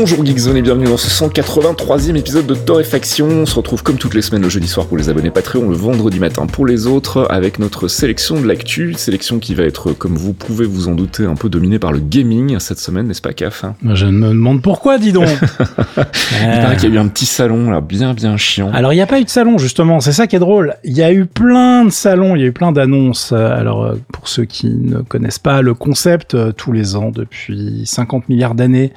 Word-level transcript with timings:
Bonjour 0.00 0.24
Geekzone 0.24 0.56
et 0.56 0.62
bienvenue 0.62 0.86
dans 0.86 0.96
ce 0.96 1.08
183e 1.08 2.14
épisode 2.14 2.46
de 2.46 2.54
Torréfaction. 2.54 3.26
On 3.26 3.46
se 3.46 3.56
retrouve 3.56 3.82
comme 3.82 3.98
toutes 3.98 4.14
les 4.14 4.22
semaines 4.22 4.42
le 4.42 4.48
jeudi 4.48 4.68
soir 4.68 4.86
pour 4.86 4.96
les 4.96 5.08
abonnés 5.08 5.32
Patreon, 5.32 5.68
le 5.68 5.76
vendredi 5.76 6.20
matin 6.20 6.46
pour 6.46 6.66
les 6.66 6.86
autres, 6.86 7.26
avec 7.30 7.58
notre 7.58 7.88
sélection 7.88 8.40
de 8.40 8.46
l'actu, 8.46 8.94
sélection 8.94 9.40
qui 9.40 9.56
va 9.56 9.64
être, 9.64 9.92
comme 9.92 10.14
vous 10.14 10.34
pouvez 10.34 10.66
vous 10.66 10.86
en 10.86 10.94
douter, 10.94 11.24
un 11.24 11.34
peu 11.34 11.48
dominée 11.48 11.80
par 11.80 11.90
le 11.90 11.98
gaming 11.98 12.60
cette 12.60 12.78
semaine, 12.78 13.08
n'est-ce 13.08 13.20
pas, 13.20 13.32
Caf 13.32 13.64
hein? 13.64 13.74
Je 13.92 14.06
me 14.06 14.28
demande 14.28 14.62
pourquoi, 14.62 14.98
dis 14.98 15.10
donc 15.10 15.26
Il 15.96 16.60
paraît 16.60 16.76
qu'il 16.76 16.90
y 16.90 16.92
a 16.92 16.94
eu 16.94 16.98
un 16.98 17.08
petit 17.08 17.26
salon 17.26 17.68
là, 17.68 17.80
bien 17.80 18.14
bien 18.14 18.36
chiant. 18.36 18.70
Alors 18.72 18.92
il 18.92 18.96
n'y 18.96 19.02
a 19.02 19.06
pas 19.08 19.18
eu 19.18 19.24
de 19.24 19.30
salon 19.30 19.58
justement, 19.58 19.98
c'est 19.98 20.12
ça 20.12 20.28
qui 20.28 20.36
est 20.36 20.40
drôle. 20.40 20.76
Il 20.84 20.96
y 20.96 21.02
a 21.02 21.12
eu 21.12 21.26
plein 21.26 21.84
de 21.84 21.90
salons, 21.90 22.36
il 22.36 22.42
y 22.42 22.44
a 22.44 22.46
eu 22.46 22.52
plein 22.52 22.70
d'annonces. 22.70 23.32
Alors 23.32 23.84
euh, 23.84 23.96
pour 24.12 24.28
ceux 24.28 24.44
qui 24.44 24.68
ne 24.68 25.00
connaissent 25.00 25.40
pas 25.40 25.60
le 25.60 25.74
concept, 25.74 26.34
euh, 26.34 26.52
tous 26.52 26.70
les 26.70 26.94
ans 26.94 27.10
depuis 27.12 27.82
50 27.84 28.28
milliards 28.28 28.54
d'années, 28.54 28.92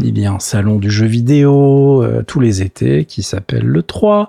il 0.00 0.18
y 0.18 0.24
a 0.24 0.32
un 0.32 0.40
salon 0.46 0.78
du 0.78 0.92
jeu 0.92 1.06
vidéo 1.06 2.04
euh, 2.04 2.22
tous 2.24 2.38
les 2.38 2.62
étés 2.62 3.04
qui 3.04 3.24
s'appelle 3.24 3.64
le 3.64 3.82
3 3.82 4.28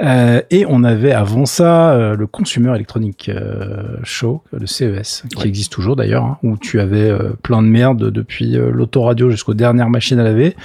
euh, 0.00 0.40
et 0.52 0.64
on 0.68 0.84
avait 0.84 1.10
avant 1.10 1.44
ça 1.44 1.90
euh, 1.90 2.14
le 2.14 2.28
Consumer 2.28 2.72
Electronic 2.76 3.32
Show 4.04 4.44
le 4.52 4.66
CES 4.66 5.24
qui 5.36 5.48
existe 5.48 5.72
toujours 5.72 5.96
d'ailleurs 5.96 6.22
hein, 6.22 6.38
où 6.44 6.56
tu 6.56 6.78
avais 6.78 7.12
plein 7.42 7.62
de 7.62 7.66
merde 7.66 8.10
depuis 8.12 8.52
l'autoradio 8.52 9.28
jusqu'aux 9.28 9.54
dernières 9.54 9.90
machines 9.90 10.20
à 10.20 10.24
laver. 10.24 10.54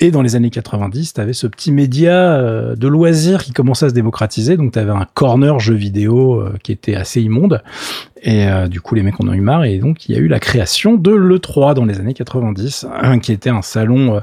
Et 0.00 0.12
dans 0.12 0.22
les 0.22 0.36
années 0.36 0.50
90 0.50 1.12
tu 1.12 1.20
avais 1.20 1.32
ce 1.32 1.46
petit 1.46 1.72
média 1.72 2.40
de 2.74 2.88
loisirs 2.88 3.42
qui 3.42 3.52
commençait 3.52 3.86
à 3.86 3.88
se 3.90 3.94
démocratiser. 3.94 4.56
Donc 4.56 4.72
tu 4.72 4.78
avais 4.78 4.92
un 4.92 5.06
corner 5.12 5.58
jeu 5.58 5.74
vidéo 5.74 6.44
qui 6.62 6.72
était 6.72 6.94
assez 6.94 7.20
immonde. 7.20 7.62
Et 8.22 8.46
du 8.68 8.80
coup, 8.80 8.94
les 8.94 9.02
mecs 9.02 9.20
en 9.20 9.28
ont 9.28 9.32
eu 9.32 9.40
marre. 9.40 9.64
Et 9.64 9.78
donc, 9.78 10.08
il 10.08 10.14
y 10.14 10.18
a 10.18 10.20
eu 10.20 10.28
la 10.28 10.38
création 10.38 10.94
de 10.94 11.10
l'E3 11.10 11.74
dans 11.74 11.84
les 11.84 11.98
années 11.98 12.14
90, 12.14 12.86
qui 13.22 13.32
était 13.32 13.50
un 13.50 13.62
salon 13.62 14.22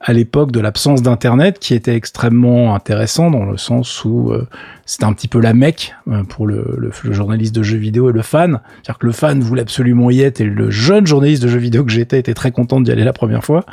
à 0.00 0.12
l'époque 0.12 0.52
de 0.52 0.60
l'absence 0.60 1.02
d'internet 1.02 1.58
qui 1.58 1.74
était 1.74 1.94
extrêmement 1.94 2.74
intéressant 2.74 3.30
dans 3.30 3.44
le 3.44 3.56
sens 3.56 4.04
où 4.04 4.30
euh, 4.30 4.46
c'était 4.84 5.04
un 5.04 5.12
petit 5.12 5.26
peu 5.26 5.40
la 5.40 5.52
mecque 5.52 5.94
euh, 6.08 6.22
pour 6.22 6.46
le, 6.46 6.76
le, 6.78 7.12
journaliste 7.12 7.54
de 7.54 7.62
jeux 7.62 7.76
vidéo 7.76 8.10
et 8.10 8.12
le 8.12 8.22
fan. 8.22 8.60
C'est-à-dire 8.76 8.98
que 8.98 9.06
le 9.06 9.12
fan 9.12 9.40
voulait 9.40 9.62
absolument 9.62 10.10
y 10.10 10.20
être 10.20 10.40
et 10.40 10.44
le 10.44 10.70
jeune 10.70 11.06
journaliste 11.06 11.42
de 11.42 11.48
jeux 11.48 11.58
vidéo 11.58 11.82
que 11.84 11.90
j'étais 11.90 12.20
était 12.20 12.34
très 12.34 12.52
content 12.52 12.80
d'y 12.80 12.92
aller 12.92 13.02
la 13.02 13.12
première 13.12 13.42
fois. 13.42 13.64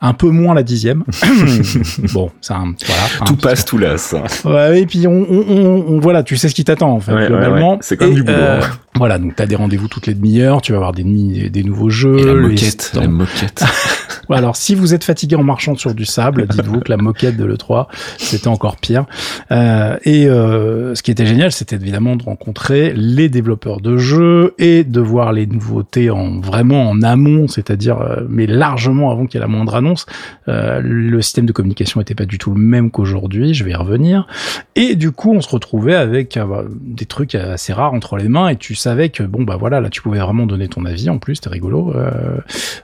Un 0.00 0.14
peu 0.14 0.30
moins 0.30 0.54
la 0.54 0.64
dixième. 0.64 1.04
bon, 2.12 2.30
un, 2.50 2.74
voilà. 2.86 3.26
Tout 3.26 3.36
passe, 3.36 3.64
tout 3.64 3.78
lasse. 3.78 4.16
Ouais, 4.44 4.80
et 4.80 4.86
puis 4.86 5.06
on, 5.06 5.26
on, 5.30 5.84
on, 5.88 6.00
voilà, 6.00 6.24
tu 6.24 6.36
sais 6.36 6.48
ce 6.48 6.54
qui 6.54 6.64
t'attend 6.64 6.90
en 6.90 7.00
fait, 7.00 7.14
globalement. 7.26 7.78
C'est 7.80 7.96
comme 7.96 8.14
du 8.14 8.24
boulot. 8.24 8.36
Euh, 8.36 8.60
voilà, 8.96 9.18
donc 9.18 9.36
t'as 9.36 9.46
des 9.46 9.54
rendez-vous 9.54 9.86
toutes 9.86 10.08
les 10.08 10.14
demi-heures, 10.14 10.60
tu 10.60 10.72
vas 10.72 10.78
avoir 10.78 10.92
des, 10.92 11.04
des 11.04 11.62
nouveaux 11.62 11.90
jeux. 11.90 12.18
Et 12.18 12.24
la 12.24 12.34
moquette, 12.34 12.92
la 12.94 13.06
moquette. 13.06 13.64
alors 14.28 14.56
si 14.56 14.74
vous 14.74 14.92
êtes 14.92 15.04
fatigué 15.04 15.36
en 15.36 15.44
marchant 15.58 15.74
sur 15.74 15.92
du 15.92 16.04
sable, 16.04 16.46
dites-vous 16.46 16.78
que 16.78 16.88
la 16.88 16.96
moquette 16.96 17.36
de 17.36 17.44
l'E3, 17.44 17.88
c'était 18.16 18.46
encore 18.46 18.76
pire. 18.76 19.06
Euh, 19.50 19.96
et 20.04 20.28
euh, 20.28 20.94
ce 20.94 21.02
qui 21.02 21.10
était 21.10 21.26
génial, 21.26 21.50
c'était 21.50 21.74
évidemment 21.74 22.14
de 22.14 22.22
rencontrer 22.22 22.92
les 22.94 23.28
développeurs 23.28 23.80
de 23.80 23.96
jeux 23.96 24.54
et 24.60 24.84
de 24.84 25.00
voir 25.00 25.32
les 25.32 25.48
nouveautés 25.48 26.10
en 26.10 26.38
vraiment 26.38 26.88
en 26.88 27.02
amont, 27.02 27.48
c'est-à-dire 27.48 28.00
euh, 28.00 28.20
mais 28.28 28.46
largement 28.46 29.10
avant 29.10 29.26
qu'il 29.26 29.34
y 29.34 29.38
ait 29.38 29.46
la 29.46 29.48
moindre 29.48 29.74
annonce. 29.74 30.06
Euh, 30.46 30.80
le 30.80 31.20
système 31.22 31.46
de 31.46 31.52
communication 31.52 32.00
était 32.00 32.14
pas 32.14 32.24
du 32.24 32.38
tout 32.38 32.54
le 32.54 32.60
même 32.60 32.92
qu'aujourd'hui, 32.92 33.52
je 33.52 33.64
vais 33.64 33.72
y 33.72 33.74
revenir. 33.74 34.28
Et 34.76 34.94
du 34.94 35.10
coup, 35.10 35.32
on 35.32 35.40
se 35.40 35.48
retrouvait 35.48 35.96
avec 35.96 36.36
euh, 36.36 36.44
bah, 36.44 36.62
des 36.68 37.06
trucs 37.06 37.34
assez 37.34 37.72
rares 37.72 37.94
entre 37.94 38.16
les 38.16 38.28
mains 38.28 38.46
et 38.46 38.54
tu 38.54 38.76
savais 38.76 39.08
que 39.08 39.24
bon 39.24 39.42
bah 39.42 39.56
voilà, 39.56 39.80
là 39.80 39.90
tu 39.90 40.02
pouvais 40.02 40.20
vraiment 40.20 40.46
donner 40.46 40.68
ton 40.68 40.84
avis 40.84 41.10
en 41.10 41.18
plus, 41.18 41.34
c'était 41.34 41.48
rigolo. 41.48 41.92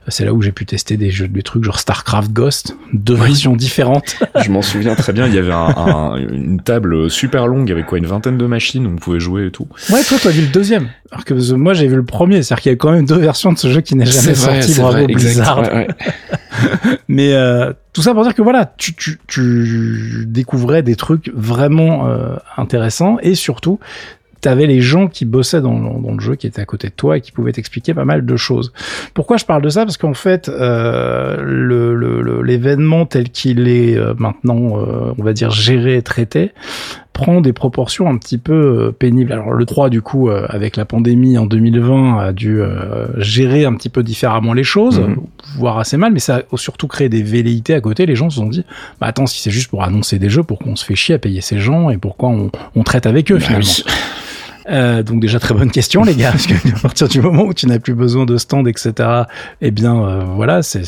c'est 0.09 0.25
là 0.25 0.33
où 0.35 0.43
j'ai 0.43 0.51
pu 0.51 0.67
tester 0.67 0.97
des 0.97 1.12
jeux 1.12 1.29
des 1.29 1.43
trucs 1.43 1.62
genre 1.65 1.79
StarCraft 1.79 2.33
Ghost, 2.33 2.64
deux 2.93 3.15
versions 3.15 3.57
différentes. 3.57 4.17
Je 4.43 4.51
m'en 4.51 4.63
souviens 4.63 4.95
très 4.95 5.13
bien, 5.13 5.27
il 5.27 5.35
y 5.35 5.39
avait 5.39 5.53
un, 5.53 6.17
une 6.17 6.61
table 6.61 7.11
super 7.11 7.47
longue 7.47 7.71
avec 7.71 7.87
quoi 7.87 7.99
une 7.99 8.07
vingtaine 8.07 8.39
de 8.39 8.47
machines 8.47 8.87
où 8.87 8.91
on 8.91 8.97
pouvait 8.97 9.21
jouer 9.21 9.47
et 9.47 9.51
tout. 9.51 9.67
Ouais, 9.91 10.03
toi 10.03 10.19
tu 10.21 10.29
as 10.29 10.31
vu 10.31 10.43
le 10.43 10.49
deuxième. 10.49 10.89
Alors 11.11 11.25
que 11.25 11.35
moi 11.55 11.75
j'ai 11.75 11.87
vu 11.87 11.97
le 11.97 12.05
premier, 12.05 12.43
c'est-à-dire 12.43 12.63
qu'il 12.63 12.73
y 12.73 12.75
a 12.75 12.77
quand 12.77 12.93
même 12.93 13.07
deux 13.07 13.19
versions 13.19 13.53
de 13.53 13.59
ce 13.59 13.71
jeu 13.71 13.81
qui 13.81 13.97
n'est 13.97 14.07
jamais 14.07 14.35
sorti, 14.35 14.75
bravo 14.75 14.93
vrai, 14.93 15.07
Blizzard. 15.07 15.63
Mais 17.09 17.35
euh, 17.35 17.73
tout 17.93 18.03
ça 18.03 18.15
pour 18.15 18.23
dire 18.23 18.35
que 18.35 18.43
voilà, 18.43 18.73
tu, 18.77 18.95
tu, 18.95 19.19
tu 19.27 20.25
découvrais 20.27 20.83
des 20.83 20.97
trucs 20.97 21.31
vraiment 21.35 22.09
euh, 22.09 22.37
intéressants 22.57 23.19
et 23.23 23.35
surtout 23.35 23.79
t'avais 24.44 24.66
les 24.66 24.82
gens 24.82 25.09
qui 25.09 25.25
bossaient 25.25 25.62
dans, 25.62 25.78
dans, 25.78 26.12
le 26.12 26.21
jeu, 26.21 26.34
qui 26.34 26.47
étaient 26.47 26.60
à 26.60 26.66
côté 26.66 26.88
de 26.88 26.93
toi 26.93 27.16
et 27.16 27.22
qui 27.22 27.32
pouvaient 27.32 27.53
t'expliquer 27.53 27.94
pas 27.94 28.05
mal 28.05 28.27
de 28.27 28.37
choses. 28.37 28.75
Pourquoi 29.15 29.38
je 29.38 29.47
parle 29.47 29.62
de 29.62 29.71
ça? 29.71 29.87
Parce 29.87 29.97
qu'en 29.97 30.12
fait, 30.12 30.50
euh, 30.50 32.43
l'événement 32.43 33.00
le, 33.00 33.06
tel 33.06 33.31
qu'il 33.31 33.69
est 33.69 33.97
euh, 33.97 34.12
maintenant, 34.19 34.77
euh, 34.77 35.15
on 35.16 35.22
va 35.22 35.32
dire, 35.32 35.50
géré 35.50 35.97
et 35.97 36.03
traité, 36.03 36.53
prend 37.15 37.41
des 37.41 37.55
proportions 37.55 38.06
un 38.10 38.19
petit 38.19 38.37
peu 38.37 38.53
euh, 38.53 38.93
pénibles. 38.93 39.32
Alors 39.32 39.53
le 39.53 39.65
3 39.65 39.88
du 39.88 40.03
coup 40.03 40.28
euh, 40.28 40.44
avec 40.50 40.76
la 40.76 40.84
pandémie 40.84 41.38
en 41.38 41.47
2020 41.47 42.19
a 42.19 42.32
dû 42.34 42.61
gérer 43.16 43.65
un 43.65 43.72
petit 43.75 43.88
peu 43.88 44.03
différemment 44.03 44.53
les 44.53 44.65
choses, 44.65 45.00
mhm. 45.00 45.16
voire 45.56 45.78
assez 45.78 45.97
mal, 45.97 46.12
mais 46.12 46.19
ça 46.19 46.43
a 46.53 46.56
surtout 46.59 46.88
créé 46.88 47.09
des 47.09 47.22
velléités 47.22 47.72
à 47.72 47.81
côté. 47.81 48.05
Les 48.05 48.16
gens 48.16 48.28
se 48.28 48.37
sont 48.37 48.49
dit 48.49 48.65
bah 49.00 49.06
attends 49.06 49.26
si 49.26 49.41
c'est 49.41 49.50
juste 49.50 49.71
pour 49.71 49.84
annoncer 49.84 50.19
des 50.19 50.28
jeux, 50.28 50.43
pourquoi 50.43 50.72
on 50.72 50.76
se 50.76 50.84
fait 50.84 50.97
chier 50.97 51.15
à 51.15 51.19
payer 51.19 51.41
ces 51.41 51.59
gens 51.59 51.88
et 51.88 51.97
pourquoi 51.97 52.28
on, 52.28 52.50
on 52.75 52.82
traite 52.82 53.06
avec 53.06 53.32
eux 53.32 53.37
bah 53.37 53.44
finalement. 53.47 53.71
Euh, 54.69 55.03
donc 55.03 55.21
déjà 55.21 55.39
très 55.39 55.55
bonne 55.55 55.71
question 55.71 56.05
les 56.05 56.15
gars, 56.15 56.31
parce 56.31 56.47
que 56.47 56.55
à 56.75 56.79
partir 56.81 57.09
du 57.09 57.21
moment 57.21 57.45
où 57.45 57.55
tu 57.55 57.67
n'as 57.67 57.79
plus 57.79 57.95
besoin 57.95 58.25
de 58.25 58.37
stand, 58.37 58.67
etc. 58.69 59.25
Eh 59.61 59.71
bien 59.71 59.97
euh, 59.97 60.25
voilà, 60.25 60.63
c'est 60.63 60.83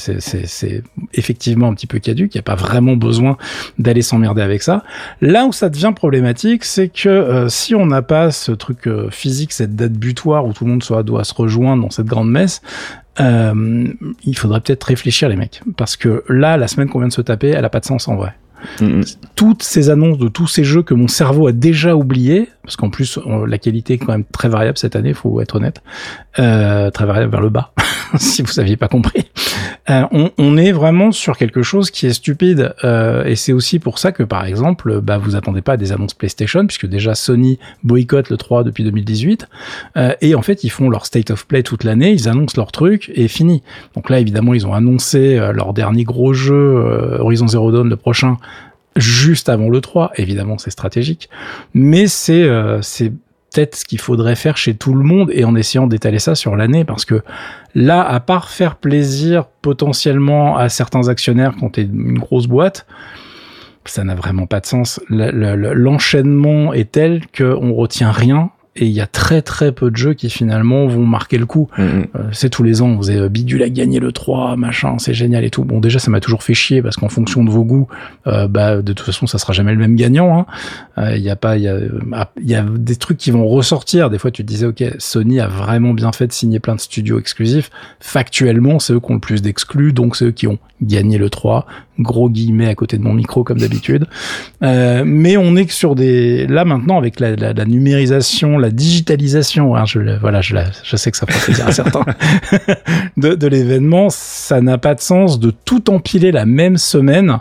effectivement 1.14 1.68
un 1.68 1.74
petit 1.74 1.86
peu 1.86 1.98
caduque. 1.98 2.34
Il 2.34 2.38
n'y 2.38 2.40
a 2.40 2.42
pas 2.42 2.54
vraiment 2.54 2.96
besoin 2.96 3.36
d'aller 3.78 4.02
s'emmerder 4.02 4.42
avec 4.42 4.62
ça. 4.62 4.82
Là 5.20 5.46
où 5.46 5.52
ça 5.52 5.68
devient 5.68 5.92
problématique, 5.94 6.64
c'est 6.64 6.88
que 6.88 7.08
euh, 7.08 7.48
si 7.48 7.74
on 7.74 7.86
n'a 7.86 8.02
pas 8.02 8.30
ce 8.30 8.52
truc 8.52 8.86
euh, 8.86 9.10
physique, 9.10 9.52
cette 9.52 9.76
date 9.76 9.92
butoir 9.92 10.46
où 10.46 10.52
tout 10.52 10.64
le 10.64 10.70
monde 10.70 10.82
soit, 10.82 11.02
doit 11.02 11.24
se 11.24 11.34
rejoindre 11.34 11.82
dans 11.82 11.90
cette 11.90 12.06
grande 12.06 12.30
messe, 12.30 12.62
euh, 13.20 13.86
il 14.24 14.36
faudrait 14.36 14.60
peut-être 14.60 14.84
réfléchir 14.84 15.28
les 15.28 15.36
mecs, 15.36 15.62
parce 15.76 15.96
que 15.96 16.22
là, 16.28 16.56
la 16.56 16.68
semaine 16.68 16.88
qu'on 16.88 16.98
vient 16.98 17.08
de 17.08 17.12
se 17.12 17.22
taper, 17.22 17.48
elle 17.48 17.64
a 17.64 17.70
pas 17.70 17.80
de 17.80 17.86
sens 17.86 18.08
en 18.08 18.16
vrai. 18.16 18.34
Toutes 19.34 19.62
ces 19.62 19.90
annonces 19.90 20.18
de 20.18 20.28
tous 20.28 20.46
ces 20.46 20.64
jeux 20.64 20.82
que 20.82 20.94
mon 20.94 21.08
cerveau 21.08 21.46
a 21.46 21.52
déjà 21.52 21.94
oubliés, 21.96 22.48
parce 22.62 22.76
qu'en 22.76 22.90
plus 22.90 23.18
la 23.46 23.58
qualité 23.58 23.94
est 23.94 23.98
quand 23.98 24.12
même 24.12 24.24
très 24.24 24.48
variable 24.48 24.78
cette 24.78 24.96
année, 24.96 25.14
faut 25.14 25.40
être 25.40 25.56
honnête, 25.56 25.82
euh, 26.38 26.90
très 26.90 27.06
variable 27.06 27.30
vers 27.30 27.40
le 27.40 27.50
bas, 27.50 27.72
si 28.16 28.42
vous 28.42 28.60
aviez 28.60 28.76
pas 28.76 28.88
compris. 28.88 29.26
Euh, 29.88 30.02
on, 30.10 30.30
on, 30.38 30.56
est 30.56 30.72
vraiment 30.72 31.12
sur 31.12 31.36
quelque 31.36 31.62
chose 31.62 31.90
qui 31.90 32.06
est 32.06 32.12
stupide, 32.12 32.74
euh, 32.82 33.24
et 33.24 33.36
c'est 33.36 33.52
aussi 33.52 33.78
pour 33.78 33.98
ça 33.98 34.10
que 34.10 34.24
par 34.24 34.44
exemple, 34.44 35.00
bah, 35.00 35.16
vous 35.16 35.36
attendez 35.36 35.62
pas 35.62 35.76
des 35.76 35.92
annonces 35.92 36.14
PlayStation, 36.14 36.66
puisque 36.66 36.86
déjà 36.86 37.14
Sony 37.14 37.58
boycotte 37.84 38.30
le 38.30 38.36
3 38.36 38.64
depuis 38.64 38.82
2018, 38.84 39.48
euh, 39.96 40.12
et 40.20 40.34
en 40.34 40.42
fait 40.42 40.64
ils 40.64 40.70
font 40.70 40.88
leur 40.90 41.06
state 41.06 41.30
of 41.30 41.46
play 41.46 41.62
toute 41.62 41.84
l'année, 41.84 42.12
ils 42.12 42.28
annoncent 42.28 42.54
leur 42.56 42.72
truc 42.72 43.10
et 43.14 43.28
fini. 43.28 43.62
Donc 43.94 44.10
là 44.10 44.20
évidemment 44.20 44.54
ils 44.54 44.66
ont 44.66 44.74
annoncé 44.74 45.38
euh, 45.38 45.52
leur 45.52 45.72
dernier 45.72 46.04
gros 46.04 46.32
jeu 46.32 46.54
euh, 46.54 47.18
Horizon 47.18 47.48
Zero 47.48 47.72
Dawn 47.72 47.88
le 47.88 47.96
prochain 47.96 48.36
juste 48.96 49.48
avant 49.48 49.68
le 49.68 49.80
3, 49.80 50.12
évidemment 50.16 50.58
c'est 50.58 50.70
stratégique, 50.70 51.28
mais 51.74 52.06
c'est 52.06 52.42
euh, 52.42 52.80
c'est 52.82 53.12
peut-être 53.56 53.76
ce 53.76 53.84
qu'il 53.84 54.00
faudrait 54.00 54.36
faire 54.36 54.56
chez 54.56 54.74
tout 54.74 54.92
le 54.92 55.02
monde 55.02 55.30
et 55.32 55.44
en 55.44 55.54
essayant 55.54 55.86
d'étaler 55.86 56.18
ça 56.18 56.34
sur 56.34 56.56
l'année 56.56 56.84
parce 56.84 57.04
que 57.04 57.22
là, 57.74 58.02
à 58.02 58.20
part 58.20 58.50
faire 58.50 58.76
plaisir 58.76 59.46
potentiellement 59.62 60.56
à 60.56 60.68
certains 60.68 61.08
actionnaires 61.08 61.54
quand 61.58 61.70
t'es 61.70 61.82
une 61.82 62.18
grosse 62.18 62.48
boîte, 62.48 62.86
ça 63.86 64.04
n'a 64.04 64.14
vraiment 64.14 64.46
pas 64.46 64.60
de 64.60 64.66
sens. 64.66 65.00
L'enchaînement 65.08 66.72
est 66.72 66.92
tel 66.92 67.22
qu'on 67.36 67.72
retient 67.72 68.10
rien 68.10 68.50
et 68.76 68.86
il 68.86 68.92
y 68.92 69.00
a 69.00 69.06
très 69.06 69.42
très 69.42 69.72
peu 69.72 69.90
de 69.90 69.96
jeux 69.96 70.14
qui 70.14 70.28
finalement 70.28 70.86
vont 70.86 71.06
marquer 71.06 71.38
le 71.38 71.46
coup. 71.46 71.68
Mm, 71.78 71.82
mm. 71.82 72.06
Euh, 72.16 72.22
c'est 72.32 72.50
tous 72.50 72.62
les 72.62 72.82
ans, 72.82 72.94
vous 72.94 73.10
avez 73.10 73.28
Bidule 73.28 73.62
a 73.62 73.70
gagné 73.70 73.98
le 73.98 74.12
3, 74.12 74.56
machin, 74.56 74.98
c'est 74.98 75.14
génial 75.14 75.44
et 75.44 75.50
tout. 75.50 75.64
Bon, 75.64 75.80
déjà, 75.80 75.98
ça 75.98 76.10
m'a 76.10 76.20
toujours 76.20 76.42
fait 76.42 76.54
chier 76.54 76.82
parce 76.82 76.96
qu'en 76.96 77.08
fonction 77.08 77.42
de 77.42 77.50
vos 77.50 77.64
goûts, 77.64 77.88
euh, 78.26 78.48
bah, 78.48 78.82
de 78.82 78.92
toute 78.92 79.06
façon, 79.06 79.26
ça 79.26 79.38
sera 79.38 79.52
jamais 79.52 79.72
le 79.72 79.78
même 79.78 79.96
gagnant. 79.96 80.38
Hein. 80.38 80.46
Euh, 80.98 81.16
il 81.16 81.22
y 81.22 81.30
a 81.30 81.36
pas, 81.36 81.56
il 81.56 81.62
y 81.62 81.68
a, 81.68 81.78
il 82.40 82.48
y 82.48 82.54
a 82.54 82.62
des 82.62 82.96
trucs 82.96 83.18
qui 83.18 83.30
vont 83.30 83.46
ressortir. 83.48 84.10
Des 84.10 84.18
fois, 84.18 84.30
tu 84.30 84.42
te 84.42 84.48
disais, 84.48 84.66
ok, 84.66 84.84
Sony 84.98 85.40
a 85.40 85.48
vraiment 85.48 85.94
bien 85.94 86.12
fait 86.12 86.26
de 86.26 86.32
signer 86.32 86.60
plein 86.60 86.74
de 86.74 86.80
studios 86.80 87.18
exclusifs. 87.18 87.70
Factuellement, 88.00 88.78
c'est 88.78 88.92
eux 88.92 89.00
qui 89.00 89.10
ont 89.10 89.14
le 89.14 89.20
plus 89.20 89.40
d'exclus, 89.40 89.92
donc 89.92 90.16
c'est 90.16 90.26
eux 90.26 90.32
qui 90.32 90.46
ont 90.46 90.58
gagné 90.82 91.16
le 91.16 91.30
3. 91.30 91.66
Gros 91.98 92.28
guillemets 92.28 92.68
à 92.68 92.74
côté 92.74 92.98
de 92.98 93.02
mon 93.02 93.14
micro 93.14 93.42
comme 93.42 93.58
d'habitude. 93.58 94.06
mais 94.60 95.38
on 95.38 95.56
est 95.56 95.70
sur 95.70 95.94
des, 95.94 96.46
là 96.46 96.66
maintenant 96.66 96.98
avec 96.98 97.20
la, 97.20 97.34
la, 97.36 97.54
la 97.54 97.64
numérisation, 97.64 98.58
la 98.58 98.65
digitalisation, 98.70 99.76
hein, 99.76 99.84
je, 99.86 100.96
sais 100.96 101.10
que 101.10 101.16
ça 101.16 101.26
peut 101.26 101.34
plaisir 101.44 101.66
à 101.66 101.72
certains, 101.72 102.04
de, 103.16 103.34
de 103.34 103.46
l'événement, 103.46 104.08
ça 104.10 104.60
n'a 104.60 104.78
pas 104.78 104.94
de 104.94 105.00
sens 105.00 105.38
de 105.38 105.50
tout 105.50 105.90
empiler 105.90 106.32
la 106.32 106.46
même 106.46 106.76
semaine. 106.76 107.38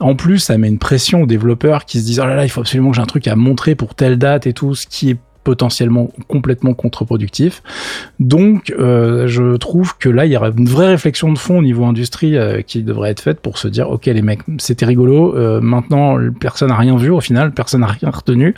En 0.00 0.14
plus, 0.14 0.38
ça 0.38 0.58
met 0.58 0.68
une 0.68 0.78
pression 0.78 1.22
aux 1.22 1.26
développeurs 1.26 1.84
qui 1.84 2.00
se 2.00 2.04
disent, 2.04 2.20
oh 2.20 2.26
là 2.26 2.34
là, 2.34 2.44
il 2.44 2.50
faut 2.50 2.60
absolument 2.60 2.90
que 2.90 2.96
j'ai 2.96 3.02
un 3.02 3.06
truc 3.06 3.26
à 3.28 3.36
montrer 3.36 3.74
pour 3.74 3.94
telle 3.94 4.18
date 4.18 4.46
et 4.46 4.52
tout, 4.52 4.74
ce 4.74 4.86
qui 4.86 5.10
est 5.10 5.16
potentiellement 5.48 6.10
complètement 6.26 6.74
contre-productif. 6.74 7.62
Donc, 8.20 8.70
euh, 8.78 9.28
je 9.28 9.56
trouve 9.56 9.96
que 9.96 10.10
là, 10.10 10.26
il 10.26 10.32
y 10.32 10.36
aurait 10.36 10.52
une 10.54 10.68
vraie 10.68 10.88
réflexion 10.88 11.32
de 11.32 11.38
fond 11.38 11.60
au 11.60 11.62
niveau 11.62 11.86
industrie 11.86 12.36
euh, 12.36 12.60
qui 12.60 12.82
devrait 12.82 13.12
être 13.12 13.22
faite 13.22 13.40
pour 13.40 13.56
se 13.56 13.66
dire, 13.66 13.88
ok 13.88 14.04
les 14.04 14.20
mecs, 14.20 14.40
c'était 14.58 14.84
rigolo. 14.84 15.34
Euh, 15.34 15.62
maintenant, 15.62 16.18
personne 16.38 16.68
n'a 16.68 16.76
rien 16.76 16.98
vu 16.98 17.08
au 17.08 17.22
final, 17.22 17.52
personne 17.52 17.80
n'a 17.80 17.86
rien 17.86 18.10
retenu. 18.10 18.54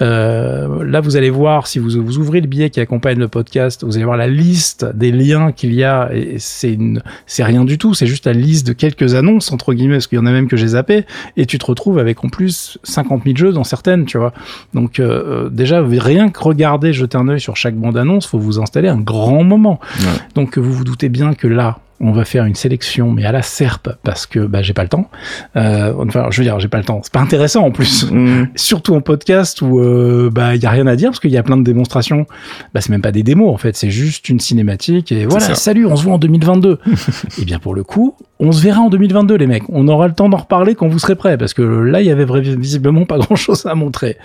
là, 0.00 1.00
vous 1.00 1.16
allez 1.16 1.30
voir 1.30 1.68
si 1.68 1.78
vous, 1.78 2.02
vous 2.02 2.18
ouvrez 2.18 2.40
le 2.40 2.48
billet 2.48 2.70
qui 2.70 2.80
accompagne 2.80 3.20
le 3.20 3.28
podcast, 3.28 3.84
vous 3.84 3.94
allez 3.94 4.04
voir 4.04 4.16
la 4.16 4.26
liste 4.26 4.84
des 4.96 5.12
liens 5.12 5.52
qu'il 5.52 5.72
y 5.72 5.84
a 5.84 6.10
et 6.12 6.40
c'est 6.40 6.76
c'est 7.26 7.44
rien 7.44 7.64
du 7.64 7.78
tout. 7.78 7.94
C'est 7.94 8.08
juste 8.08 8.26
la 8.26 8.32
liste 8.32 8.66
de 8.66 8.72
quelques 8.72 9.14
annonces 9.14 9.52
entre 9.52 9.74
guillemets, 9.74 9.94
parce 9.94 10.08
qu'il 10.08 10.18
y 10.18 10.20
en 10.20 10.26
a 10.26 10.32
même 10.32 10.48
que 10.48 10.56
j'ai 10.56 10.68
zappé. 10.68 11.04
Et 11.36 11.46
tu 11.46 11.58
te 11.58 11.66
retrouves 11.66 12.00
avec 12.00 12.24
en 12.24 12.28
plus 12.28 12.78
50 12.82 13.22
000 13.22 13.36
jeux 13.36 13.52
dans 13.52 13.62
certaines, 13.62 14.06
tu 14.06 14.18
vois. 14.18 14.32
Donc 14.74 15.00
déjà 15.52 15.80
rien 15.98 16.30
regarder, 16.36 16.92
jeter 16.92 17.16
un 17.16 17.28
œil 17.28 17.40
sur 17.40 17.56
chaque 17.56 17.74
bande-annonce, 17.74 18.26
faut 18.26 18.38
vous 18.38 18.60
installer 18.60 18.88
un 18.88 19.00
grand 19.00 19.44
moment. 19.44 19.80
Donc 20.34 20.58
vous 20.58 20.72
vous 20.72 20.84
doutez 20.84 21.08
bien 21.08 21.34
que 21.34 21.46
là, 21.46 21.78
on 22.02 22.10
va 22.10 22.24
faire 22.24 22.44
une 22.44 22.56
sélection, 22.56 23.12
mais 23.12 23.24
à 23.24 23.32
la 23.32 23.42
serpe, 23.42 23.90
parce 24.02 24.26
que 24.26 24.40
bah, 24.40 24.60
j'ai 24.60 24.72
pas 24.72 24.82
le 24.82 24.88
temps. 24.88 25.08
Euh, 25.56 25.94
enfin, 25.96 26.26
je 26.30 26.38
veux 26.38 26.44
dire, 26.44 26.58
j'ai 26.58 26.68
pas 26.68 26.78
le 26.78 26.84
temps. 26.84 27.00
C'est 27.04 27.12
pas 27.12 27.20
intéressant 27.20 27.62
en 27.62 27.70
plus, 27.70 28.10
mm. 28.10 28.48
surtout 28.56 28.94
en 28.94 29.00
podcast 29.00 29.62
où 29.62 29.78
euh, 29.78 30.28
bah 30.30 30.56
il 30.56 30.62
y 30.62 30.66
a 30.66 30.70
rien 30.70 30.88
à 30.88 30.96
dire 30.96 31.10
parce 31.10 31.20
qu'il 31.20 31.30
y 31.30 31.38
a 31.38 31.42
plein 31.44 31.56
de 31.56 31.62
démonstrations. 31.62 32.26
Bah 32.74 32.80
c'est 32.80 32.90
même 32.90 33.02
pas 33.02 33.12
des 33.12 33.22
démos 33.22 33.54
en 33.54 33.56
fait, 33.56 33.76
c'est 33.76 33.90
juste 33.90 34.28
une 34.28 34.40
cinématique 34.40 35.12
et 35.12 35.26
voilà. 35.26 35.54
Salut, 35.54 35.86
on 35.86 35.94
se 35.94 36.02
voit 36.02 36.14
en 36.14 36.18
2022. 36.18 36.72
et 36.72 36.96
eh 37.40 37.44
bien 37.44 37.60
pour 37.60 37.74
le 37.74 37.84
coup, 37.84 38.16
on 38.44 38.50
se 38.50 38.60
verra 38.60 38.80
en 38.80 38.90
2022 38.90 39.36
les 39.36 39.46
mecs. 39.46 39.62
On 39.68 39.86
aura 39.86 40.08
le 40.08 40.14
temps 40.14 40.28
d'en 40.28 40.38
reparler 40.38 40.74
quand 40.74 40.88
vous 40.88 40.98
serez 40.98 41.14
prêts 41.14 41.38
parce 41.38 41.54
que 41.54 41.62
là 41.62 42.00
il 42.00 42.08
y 42.08 42.10
avait 42.10 42.26
visiblement 42.56 43.04
pas 43.06 43.16
grand 43.20 43.36
chose 43.36 43.66
à 43.66 43.76
montrer. 43.76 44.16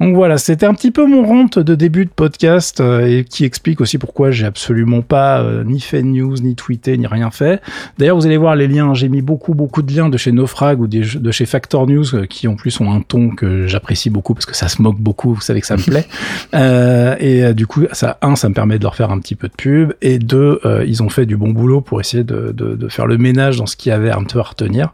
Donc 0.00 0.16
voilà, 0.16 0.38
c'était 0.38 0.66
un 0.66 0.74
petit 0.74 0.90
peu 0.90 1.06
mon 1.06 1.22
rente 1.24 1.60
de 1.60 1.76
début 1.76 2.04
de 2.04 2.10
podcast 2.10 2.80
euh, 2.80 3.06
et 3.06 3.24
qui 3.24 3.44
explique 3.44 3.80
aussi 3.80 3.96
pourquoi 3.96 4.32
j'ai 4.32 4.44
absolument 4.44 5.02
pas 5.02 5.40
euh, 5.40 5.62
ni 5.62 5.78
fait 5.78 6.02
news, 6.02 6.34
ni 6.38 6.56
tweeté, 6.56 6.98
ni 6.98 7.06
rien 7.06 7.30
fait. 7.30 7.62
D'ailleurs, 7.96 8.16
vous 8.16 8.26
allez 8.26 8.38
voir 8.38 8.56
les 8.56 8.66
liens. 8.66 8.92
J'ai 8.92 9.08
mis 9.08 9.22
beaucoup 9.22 9.54
beaucoup 9.54 9.82
de 9.82 9.94
liens 9.94 10.08
de 10.08 10.18
chez 10.18 10.32
Naufrag 10.32 10.80
ou 10.80 10.88
de 10.88 11.30
chez 11.30 11.46
Factor 11.46 11.86
News 11.86 12.16
euh, 12.16 12.26
qui 12.26 12.48
en 12.48 12.56
plus 12.56 12.80
ont 12.80 12.90
un 12.90 13.02
ton 13.02 13.30
que 13.30 13.68
j'apprécie 13.68 14.10
beaucoup 14.10 14.34
parce 14.34 14.46
que 14.46 14.56
ça 14.56 14.66
se 14.66 14.82
moque 14.82 14.98
beaucoup. 14.98 15.32
Vous 15.32 15.40
savez 15.40 15.60
que 15.60 15.66
ça 15.68 15.76
me 15.76 15.82
plaît. 15.82 16.06
et 17.20 17.54
du 17.54 17.68
coup, 17.68 17.84
ça 17.92 18.18
un, 18.22 18.34
ça 18.34 18.48
me 18.48 18.54
permet 18.54 18.78
de 18.78 18.82
leur 18.82 18.96
faire 18.96 19.12
un 19.12 19.20
petit 19.20 19.36
peu 19.36 19.46
de 19.46 19.54
pub 19.56 19.92
et 20.02 20.18
deux, 20.18 20.60
ils 20.84 21.04
ont 21.04 21.08
fait 21.08 21.24
du 21.24 21.36
bon 21.36 21.50
boulot 21.50 21.80
pour 21.80 22.00
essayer 22.00 22.24
de, 22.24 22.52
de, 22.52 22.74
de 22.74 22.88
faire 22.88 23.06
le 23.06 23.16
ménage 23.16 23.59
dans 23.60 23.66
ce 23.66 23.76
qu'il 23.76 23.90
y 23.90 23.92
avait 23.92 24.10
un 24.10 24.24
peu 24.24 24.38
à 24.38 24.42
retenir, 24.42 24.88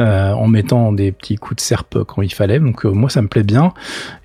euh, 0.00 0.32
en 0.32 0.48
mettant 0.48 0.92
des 0.92 1.12
petits 1.12 1.36
coups 1.36 1.56
de 1.56 1.60
serpe 1.60 2.02
quand 2.04 2.22
il 2.22 2.32
fallait. 2.32 2.58
Donc 2.58 2.84
euh, 2.84 2.90
moi 2.90 3.10
ça 3.10 3.22
me 3.22 3.28
plaît 3.28 3.42
bien. 3.42 3.72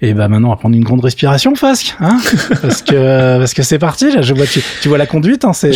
Et 0.01 0.13
ben 0.13 0.27
maintenant 0.27 0.47
on 0.47 0.51
va 0.51 0.57
prendre 0.57 0.75
une 0.75 0.83
grande 0.83 1.03
respiration, 1.03 1.55
Fasque, 1.55 1.95
hein 1.99 2.17
parce 2.61 2.81
que 2.81 3.37
parce 3.37 3.53
que 3.53 3.63
c'est 3.63 3.79
parti. 3.79 4.11
Là, 4.11 4.21
je 4.21 4.33
vois 4.33 4.45
tu, 4.45 4.61
tu 4.81 4.89
vois 4.89 4.97
la 4.97 5.05
conduite, 5.05 5.45
hein, 5.45 5.53
c'est 5.53 5.73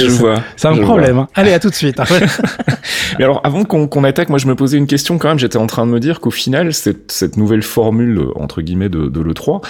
c'est 0.56 0.68
un 0.68 0.78
problème. 0.78 1.20
Hein. 1.20 1.28
Allez 1.36 1.54
à 1.54 1.60
tout 1.60 1.70
de 1.70 1.76
suite. 1.76 2.00
Mais 3.20 3.24
alors 3.24 3.42
avant 3.44 3.64
qu'on 3.64 4.04
attaque, 4.04 4.30
moi 4.30 4.40
je 4.40 4.48
me 4.48 4.56
posais 4.56 4.78
une 4.78 4.88
question 4.88 5.18
quand 5.18 5.30
même. 5.30 5.40
J'étais 5.40 5.58
en 5.58 5.68
train 5.68 5.86
de 5.86 5.92
me 5.92 6.00
dire 6.00 6.20
qu'au 6.20 6.32
final 6.32 6.74
cette, 6.74 7.12
cette 7.12 7.38
nouvelle 7.38 7.64
formule 7.64 8.28
entre 8.36 8.62
guillemets 8.62 8.90
de, 8.90 9.08
de 9.08 9.22
l'E3 9.22 9.62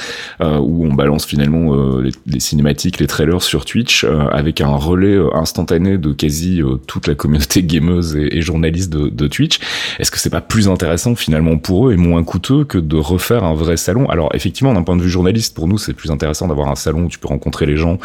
euh, 0.41 0.57
où 0.59 0.85
on 0.85 0.93
balance 0.93 1.25
finalement 1.25 1.73
euh, 1.73 2.09
les, 2.25 2.39
cinématiques, 2.39 2.99
les 2.99 3.07
trailers 3.07 3.41
sur 3.41 3.65
Twitch 3.65 4.03
euh, 4.03 4.27
avec 4.31 4.61
un 4.61 4.75
relais 4.75 5.17
instantané 5.33 5.97
de 5.97 6.11
quasi 6.11 6.61
toute 6.87 7.07
la 7.07 7.15
communauté 7.15 7.63
gameuse 7.63 8.15
et, 8.15 8.34
et 8.35 8.41
journalistes 8.41 8.91
de, 8.91 9.07
de 9.07 9.27
Twitch, 9.27 9.59
est-ce 9.99 10.11
que 10.11 10.19
c'est 10.19 10.29
pas 10.29 10.41
plus 10.41 10.67
intéressant 10.67 11.15
finalement 11.15 11.57
pour 11.57 11.87
eux 11.87 11.93
et 11.93 11.97
moins 11.97 12.23
coûteux 12.23 12.65
que 12.65 12.77
de 12.77 12.97
refaire 12.97 13.43
un 13.43 13.55
vrai 13.55 13.77
salon? 13.77 14.09
Alors 14.09 14.29
effectivement, 14.33 14.73
d'un 14.73 14.83
point 14.83 14.97
de 14.97 15.01
vue 15.01 15.09
journaliste, 15.09 15.55
pour 15.55 15.67
nous, 15.67 15.77
c'est 15.77 15.93
plus 15.93 16.11
intéressant 16.11 16.47
d'avoir 16.47 16.69
un 16.69 16.75
salon 16.75 17.05
où 17.05 17.07
tu 17.07 17.19
peux 17.19 17.27
rencontrer 17.27 17.65
les 17.65 17.77
gens, 17.77 17.97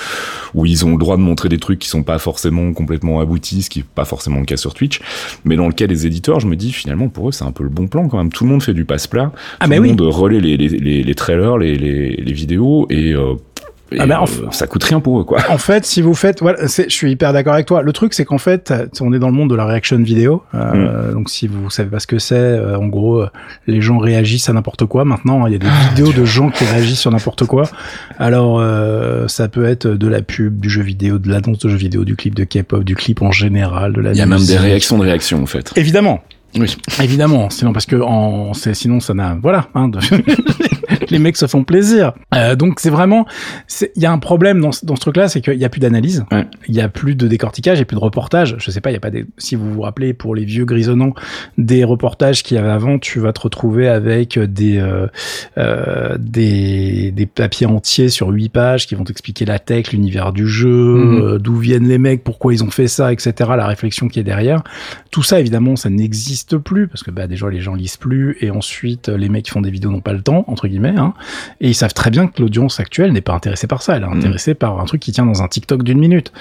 où 0.54 0.66
ils 0.66 0.84
ont 0.84 0.92
le 0.92 0.98
droit 0.98 1.16
de 1.16 1.22
montrer 1.22 1.48
des 1.48 1.58
trucs 1.58 1.78
qui 1.78 1.88
sont 1.88 2.02
pas 2.02 2.18
forcément 2.18 2.72
complètement 2.72 3.20
aboutis, 3.20 3.62
ce 3.62 3.70
qui 3.70 3.80
est 3.80 3.84
pas 3.84 4.04
forcément 4.04 4.40
le 4.40 4.46
cas 4.46 4.56
sur 4.56 4.74
Twitch. 4.74 5.00
Mais 5.44 5.56
dans 5.56 5.66
le 5.66 5.72
cas 5.72 5.86
des 5.86 6.06
éditeurs, 6.06 6.40
je 6.40 6.46
me 6.46 6.56
dis 6.56 6.72
finalement 6.72 7.08
pour 7.08 7.28
eux, 7.28 7.32
c'est 7.32 7.44
un 7.44 7.52
peu 7.52 7.64
le 7.64 7.70
bon 7.70 7.88
plan 7.88 8.08
quand 8.08 8.18
même. 8.18 8.30
Tout 8.30 8.44
le 8.44 8.50
monde 8.50 8.62
fait 8.62 8.74
du 8.74 8.84
passe-plat, 8.84 9.32
ah 9.60 9.66
tout 9.66 9.72
le 9.72 9.80
monde 9.80 10.00
relaie 10.00 10.40
les, 10.40 10.56
les, 10.56 10.68
les, 10.68 11.02
les 11.02 11.14
trailers, 11.14 11.58
les 11.58 12.32
vidéos 12.32 12.86
et 12.90 13.12
euh, 13.12 13.34
ah 13.98 14.06
ben, 14.06 14.22
euh, 14.22 14.50
ça 14.50 14.66
coûte 14.66 14.84
rien 14.84 15.00
pour 15.00 15.20
eux, 15.20 15.24
quoi. 15.24 15.40
En 15.48 15.58
fait, 15.58 15.84
si 15.84 16.02
vous 16.02 16.14
faites, 16.14 16.40
voilà, 16.40 16.66
je 16.66 16.88
suis 16.88 17.10
hyper 17.10 17.32
d'accord 17.32 17.54
avec 17.54 17.66
toi. 17.66 17.82
Le 17.82 17.92
truc, 17.92 18.14
c'est 18.14 18.24
qu'en 18.24 18.38
fait, 18.38 18.72
on 19.00 19.12
est 19.12 19.18
dans 19.18 19.28
le 19.28 19.34
monde 19.34 19.50
de 19.50 19.54
la 19.54 19.64
réaction 19.64 19.98
vidéo. 19.98 20.42
Euh, 20.54 21.10
mm. 21.10 21.14
Donc, 21.14 21.30
si 21.30 21.48
vous 21.48 21.70
savez 21.70 21.90
pas 21.90 21.98
ce 21.98 22.06
que 22.06 22.18
c'est, 22.18 22.34
euh, 22.36 22.78
en 22.78 22.86
gros, 22.86 23.24
les 23.66 23.80
gens 23.80 23.98
réagissent 23.98 24.48
à 24.48 24.52
n'importe 24.52 24.84
quoi. 24.86 25.04
Maintenant, 25.04 25.46
il 25.46 25.52
y 25.52 25.56
a 25.56 25.58
des 25.58 25.66
ah, 25.68 25.88
vidéos 25.88 26.12
de 26.12 26.24
gens 26.24 26.50
qui 26.50 26.64
réagissent 26.64 27.00
sur 27.00 27.10
n'importe 27.10 27.44
quoi. 27.46 27.64
Alors, 28.18 28.62
ça 29.28 29.48
peut 29.48 29.64
être 29.64 29.88
de 29.88 30.08
la 30.08 30.22
pub, 30.22 30.60
du 30.60 30.70
jeu 30.70 30.82
vidéo, 30.82 31.18
de 31.18 31.28
l'annonce 31.28 31.58
de 31.58 31.68
jeu 31.68 31.76
vidéo, 31.76 32.04
du 32.04 32.16
clip 32.16 32.34
de 32.34 32.44
K-pop, 32.44 32.84
du 32.84 32.94
clip 32.94 33.22
en 33.22 33.32
général, 33.32 33.92
de 33.92 34.00
la. 34.00 34.12
Il 34.12 34.18
y 34.18 34.22
a 34.22 34.26
même 34.26 34.44
des 34.44 34.56
réactions 34.56 34.98
de 34.98 35.02
réactions, 35.02 35.42
en 35.42 35.46
fait. 35.46 35.72
Évidemment. 35.76 36.22
Oui. 36.56 36.76
Évidemment, 37.02 37.48
sinon 37.50 37.72
parce 37.72 37.86
que 37.86 37.96
en, 37.96 38.52
sinon 38.54 39.00
ça 39.00 39.14
n'a 39.14 39.36
voilà, 39.40 39.68
hein, 39.74 39.88
de 39.88 40.00
les 41.10 41.18
mecs 41.18 41.36
se 41.36 41.46
font 41.46 41.64
plaisir. 41.64 42.12
Euh, 42.34 42.56
donc 42.56 42.80
c'est 42.80 42.90
vraiment, 42.90 43.26
il 43.80 44.02
y 44.02 44.06
a 44.06 44.12
un 44.12 44.18
problème 44.18 44.60
dans, 44.60 44.70
dans 44.82 44.96
ce 44.96 45.00
truc-là, 45.00 45.28
c'est 45.28 45.40
qu'il 45.40 45.58
y 45.58 45.64
a 45.64 45.68
plus 45.68 45.80
d'analyse, 45.80 46.24
il 46.68 46.74
y 46.74 46.80
a 46.80 46.88
plus 46.88 47.14
de 47.14 47.28
décortiquage, 47.28 47.78
il 47.78 47.80
y 47.80 47.82
a 47.82 47.86
plus 47.86 47.96
de 47.96 48.00
reportage. 48.00 48.56
Je 48.58 48.70
sais 48.70 48.80
pas, 48.80 48.90
il 48.90 48.94
y 48.94 48.96
a 48.96 49.00
pas 49.00 49.10
des, 49.10 49.26
si 49.38 49.54
vous 49.54 49.72
vous 49.72 49.82
rappelez 49.82 50.14
pour 50.14 50.34
les 50.34 50.44
vieux 50.44 50.64
grisonnants 50.64 51.14
des 51.58 51.84
reportages 51.84 52.42
qu'il 52.42 52.56
y 52.56 52.60
avait 52.60 52.70
avant, 52.70 52.98
tu 52.98 53.20
vas 53.20 53.32
te 53.32 53.40
retrouver 53.40 53.88
avec 53.88 54.38
des 54.38 54.78
euh, 54.78 55.06
euh, 55.58 56.16
des, 56.18 57.12
des 57.12 57.26
papiers 57.26 57.66
entiers 57.66 58.08
sur 58.08 58.28
huit 58.28 58.48
pages 58.48 58.86
qui 58.86 58.94
vont 58.94 59.04
t'expliquer 59.04 59.44
la 59.44 59.58
tech, 59.58 59.92
l'univers 59.92 60.32
du 60.32 60.46
jeu, 60.46 60.68
mhm. 60.68 61.22
euh, 61.22 61.38
d'où 61.38 61.56
viennent 61.56 61.88
les 61.88 61.98
mecs, 61.98 62.24
pourquoi 62.24 62.52
ils 62.52 62.64
ont 62.64 62.70
fait 62.70 62.88
ça, 62.88 63.12
etc. 63.12 63.32
La 63.56 63.66
réflexion 63.66 64.08
qui 64.08 64.20
est 64.20 64.24
derrière. 64.24 64.62
Tout 65.10 65.22
ça 65.22 65.40
évidemment, 65.40 65.76
ça 65.76 65.90
n'existe 65.90 66.39
plus 66.56 66.88
parce 66.88 67.02
que 67.02 67.10
bah 67.10 67.26
déjà 67.26 67.48
les 67.48 67.60
gens 67.60 67.74
lisent 67.74 67.96
plus 67.96 68.36
et 68.40 68.50
ensuite 68.50 69.08
les 69.08 69.28
mecs 69.28 69.44
qui 69.44 69.50
font 69.50 69.60
des 69.60 69.70
vidéos 69.70 69.90
n'ont 69.90 70.00
pas 70.00 70.12
le 70.12 70.22
temps 70.22 70.44
entre 70.46 70.68
guillemets. 70.68 70.94
Hein. 70.96 71.14
et 71.60 71.68
ils 71.68 71.74
savent 71.74 71.94
très 71.94 72.10
bien 72.10 72.26
que 72.26 72.42
l'audience 72.42 72.80
actuelle 72.80 73.12
n'est 73.12 73.20
pas 73.20 73.34
intéressée 73.34 73.66
par 73.66 73.82
ça, 73.82 73.96
elle 73.96 74.02
est 74.02 74.06
mm. 74.06 74.12
intéressée 74.12 74.54
par 74.54 74.80
un 74.80 74.84
truc 74.84 75.00
qui 75.00 75.12
tient 75.12 75.26
dans 75.26 75.42
un 75.42 75.48
TikTok 75.48 75.82
d'une 75.82 75.98
minute. 75.98 76.32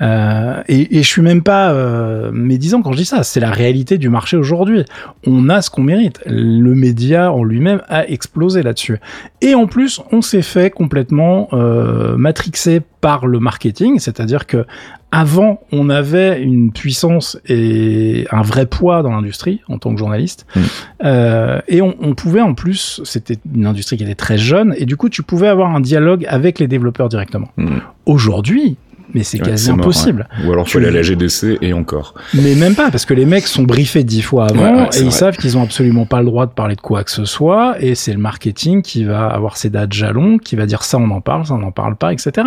Euh, 0.00 0.62
et, 0.68 0.98
et, 0.98 1.02
je 1.02 1.08
suis 1.08 1.22
même 1.22 1.42
pas 1.42 1.72
euh, 1.72 2.30
médisant 2.32 2.82
quand 2.82 2.92
je 2.92 2.98
dis 2.98 3.04
ça, 3.04 3.22
c'est 3.22 3.40
la 3.40 3.50
réalité 3.50 3.98
du 3.98 4.08
marché 4.08 4.36
aujourd'hui. 4.36 4.84
On 5.26 5.48
a 5.48 5.62
ce 5.62 5.70
qu'on 5.70 5.82
mérite. 5.82 6.20
Le 6.26 6.74
média 6.74 7.32
en 7.32 7.44
lui-même 7.44 7.82
a 7.88 8.06
explosé 8.08 8.62
là-dessus. 8.62 8.98
Et 9.40 9.54
en 9.54 9.66
plus, 9.66 10.00
on 10.12 10.22
s'est 10.22 10.42
fait 10.42 10.70
complètement 10.70 11.48
euh, 11.52 12.16
matrixer 12.16 12.80
par 13.00 13.26
le 13.26 13.38
marketing, 13.38 13.98
c'est-à-dire 13.98 14.46
que 14.46 14.66
avant, 15.10 15.60
on 15.72 15.88
avait 15.88 16.42
une 16.42 16.70
puissance 16.70 17.38
et 17.46 18.26
un 18.30 18.42
vrai 18.42 18.66
poids 18.66 19.02
dans 19.02 19.10
l'industrie 19.10 19.62
en 19.68 19.78
tant 19.78 19.92
que 19.92 19.98
journaliste, 19.98 20.46
mm. 20.54 20.60
euh, 21.04 21.60
et 21.66 21.80
on, 21.80 21.96
on, 22.00 22.14
pouvait 22.14 22.42
en 22.42 22.54
plus, 22.54 23.00
c'était 23.04 23.38
une 23.54 23.66
industrie 23.66 23.96
qui 23.96 24.04
était 24.04 24.14
très 24.14 24.38
jeune, 24.38 24.74
et 24.76 24.84
du 24.84 24.96
coup, 24.96 25.08
tu 25.08 25.22
pouvais 25.22 25.48
avoir 25.48 25.74
un 25.74 25.80
dialogue 25.80 26.26
avec 26.28 26.58
les 26.58 26.68
développeurs 26.68 27.08
directement. 27.08 27.48
Mm. 27.56 27.78
Aujourd'hui, 28.06 28.76
mais 29.14 29.22
c'est 29.22 29.38
quasi 29.38 29.70
impossible. 29.70 30.28
Ou 30.44 30.52
alors 30.52 30.66
tu 30.66 30.80
l'as 30.80 30.90
la 30.90 31.02
GDC 31.02 31.58
et 31.62 31.72
encore. 31.72 32.14
Mais 32.34 32.54
même 32.54 32.74
pas, 32.74 32.90
parce 32.90 33.04
que 33.04 33.14
les 33.14 33.26
mecs 33.26 33.46
sont 33.46 33.62
briefés 33.62 34.04
dix 34.04 34.22
fois 34.22 34.48
avant 34.48 34.84
et 34.90 35.00
ils 35.00 35.12
savent 35.12 35.36
qu'ils 35.36 35.56
ont 35.56 35.62
absolument 35.62 36.06
pas 36.06 36.20
le 36.20 36.26
droit 36.26 36.46
de 36.46 36.52
parler 36.52 36.76
de 36.76 36.80
quoi 36.80 37.04
que 37.04 37.10
ce 37.10 37.24
soit 37.24 37.76
et 37.80 37.94
c'est 37.94 38.12
le 38.12 38.18
marketing 38.18 38.82
qui 38.82 39.04
va 39.04 39.26
avoir 39.26 39.56
ses 39.56 39.70
dates 39.70 39.92
jalons, 39.92 40.38
qui 40.38 40.56
va 40.56 40.66
dire 40.66 40.82
ça 40.82 40.98
on 40.98 41.10
en 41.10 41.20
parle, 41.20 41.46
ça 41.46 41.54
on 41.54 41.58
n'en 41.58 41.72
parle 41.72 41.96
pas, 41.96 42.12
etc. 42.12 42.46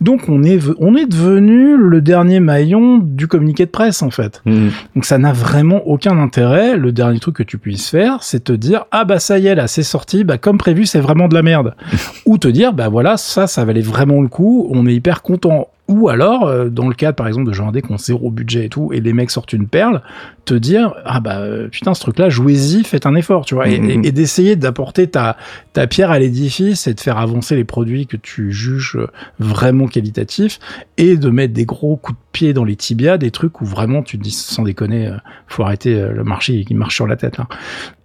Donc 0.00 0.28
on 0.28 0.42
est 0.42 0.60
on 0.78 0.94
est 0.96 1.06
devenu 1.06 1.76
le 1.76 2.00
dernier 2.00 2.40
maillon 2.40 2.98
du 2.98 3.26
communiqué 3.28 3.66
de 3.66 3.70
presse 3.70 4.02
en 4.02 4.10
fait. 4.10 4.42
Mmh. 4.44 4.68
Donc 4.94 5.04
ça 5.04 5.18
n'a 5.18 5.32
vraiment 5.32 5.86
aucun 5.86 6.18
intérêt. 6.18 6.76
Le 6.76 6.92
dernier 6.92 7.20
truc 7.20 7.36
que 7.36 7.42
tu 7.42 7.58
puisses 7.58 7.88
faire, 7.88 8.22
c'est 8.22 8.44
te 8.44 8.52
dire 8.52 8.84
ah 8.90 9.04
bah 9.04 9.18
ça 9.18 9.38
y 9.38 9.46
est 9.46 9.54
là 9.54 9.66
c'est 9.66 9.82
sorti, 9.82 10.24
bah 10.24 10.38
comme 10.38 10.58
prévu 10.58 10.86
c'est 10.86 11.00
vraiment 11.00 11.28
de 11.28 11.34
la 11.34 11.42
merde. 11.42 11.74
Ou 12.26 12.38
te 12.38 12.48
dire 12.48 12.72
bah 12.72 12.88
voilà 12.88 13.16
ça 13.16 13.46
ça 13.46 13.64
valait 13.64 13.80
vraiment 13.80 14.20
le 14.20 14.28
coup, 14.28 14.68
on 14.70 14.86
est 14.86 14.94
hyper 14.94 15.22
content 15.22 15.68
ou 15.86 16.08
alors, 16.08 16.46
euh, 16.46 16.68
dans 16.68 16.88
le 16.88 16.94
cas 16.94 17.12
par 17.12 17.26
exemple 17.26 17.48
de 17.48 17.52
jeux 17.52 17.62
indés 17.62 17.82
qui 17.82 17.92
ont 17.92 17.98
zéro 17.98 18.30
budget 18.30 18.66
et 18.66 18.68
tout, 18.68 18.92
et 18.92 19.00
les 19.00 19.12
mecs 19.12 19.30
sortent 19.30 19.52
une 19.52 19.68
perle, 19.68 20.02
te 20.44 20.54
dire 20.54 20.94
ah 21.04 21.20
bah 21.20 21.40
putain 21.70 21.94
ce 21.94 22.00
truc 22.00 22.18
là 22.18 22.28
jouez-y 22.28 22.84
faites 22.84 23.06
un 23.06 23.14
effort 23.14 23.44
tu 23.44 23.54
vois 23.54 23.68
et, 23.68 23.78
mm-hmm. 23.78 24.10
d'essayer 24.10 24.56
d'apporter 24.56 25.08
ta 25.08 25.36
ta 25.72 25.86
pierre 25.86 26.10
à 26.10 26.18
l'édifice 26.18 26.86
et 26.86 26.94
de 26.94 27.00
faire 27.00 27.18
avancer 27.18 27.56
les 27.56 27.64
produits 27.64 28.06
que 28.06 28.16
tu 28.16 28.52
juges 28.52 28.98
vraiment 29.38 29.86
qualitatifs 29.86 30.58
et 30.96 31.16
de 31.16 31.30
mettre 31.30 31.54
des 31.54 31.64
gros 31.64 31.96
coups 31.96 32.18
de 32.18 32.24
pied 32.32 32.52
dans 32.52 32.64
les 32.64 32.76
tibias 32.76 33.18
des 33.18 33.30
trucs 33.30 33.60
où 33.60 33.64
vraiment 33.64 34.02
tu 34.02 34.18
te 34.18 34.22
dis 34.22 34.30
sans 34.30 34.62
déconner 34.62 35.10
faut 35.46 35.62
arrêter 35.62 36.08
le 36.08 36.24
marché 36.24 36.64
qui 36.64 36.74
marche 36.74 36.94
sur 36.94 37.06
la 37.06 37.16
tête 37.16 37.38
là. 37.38 37.46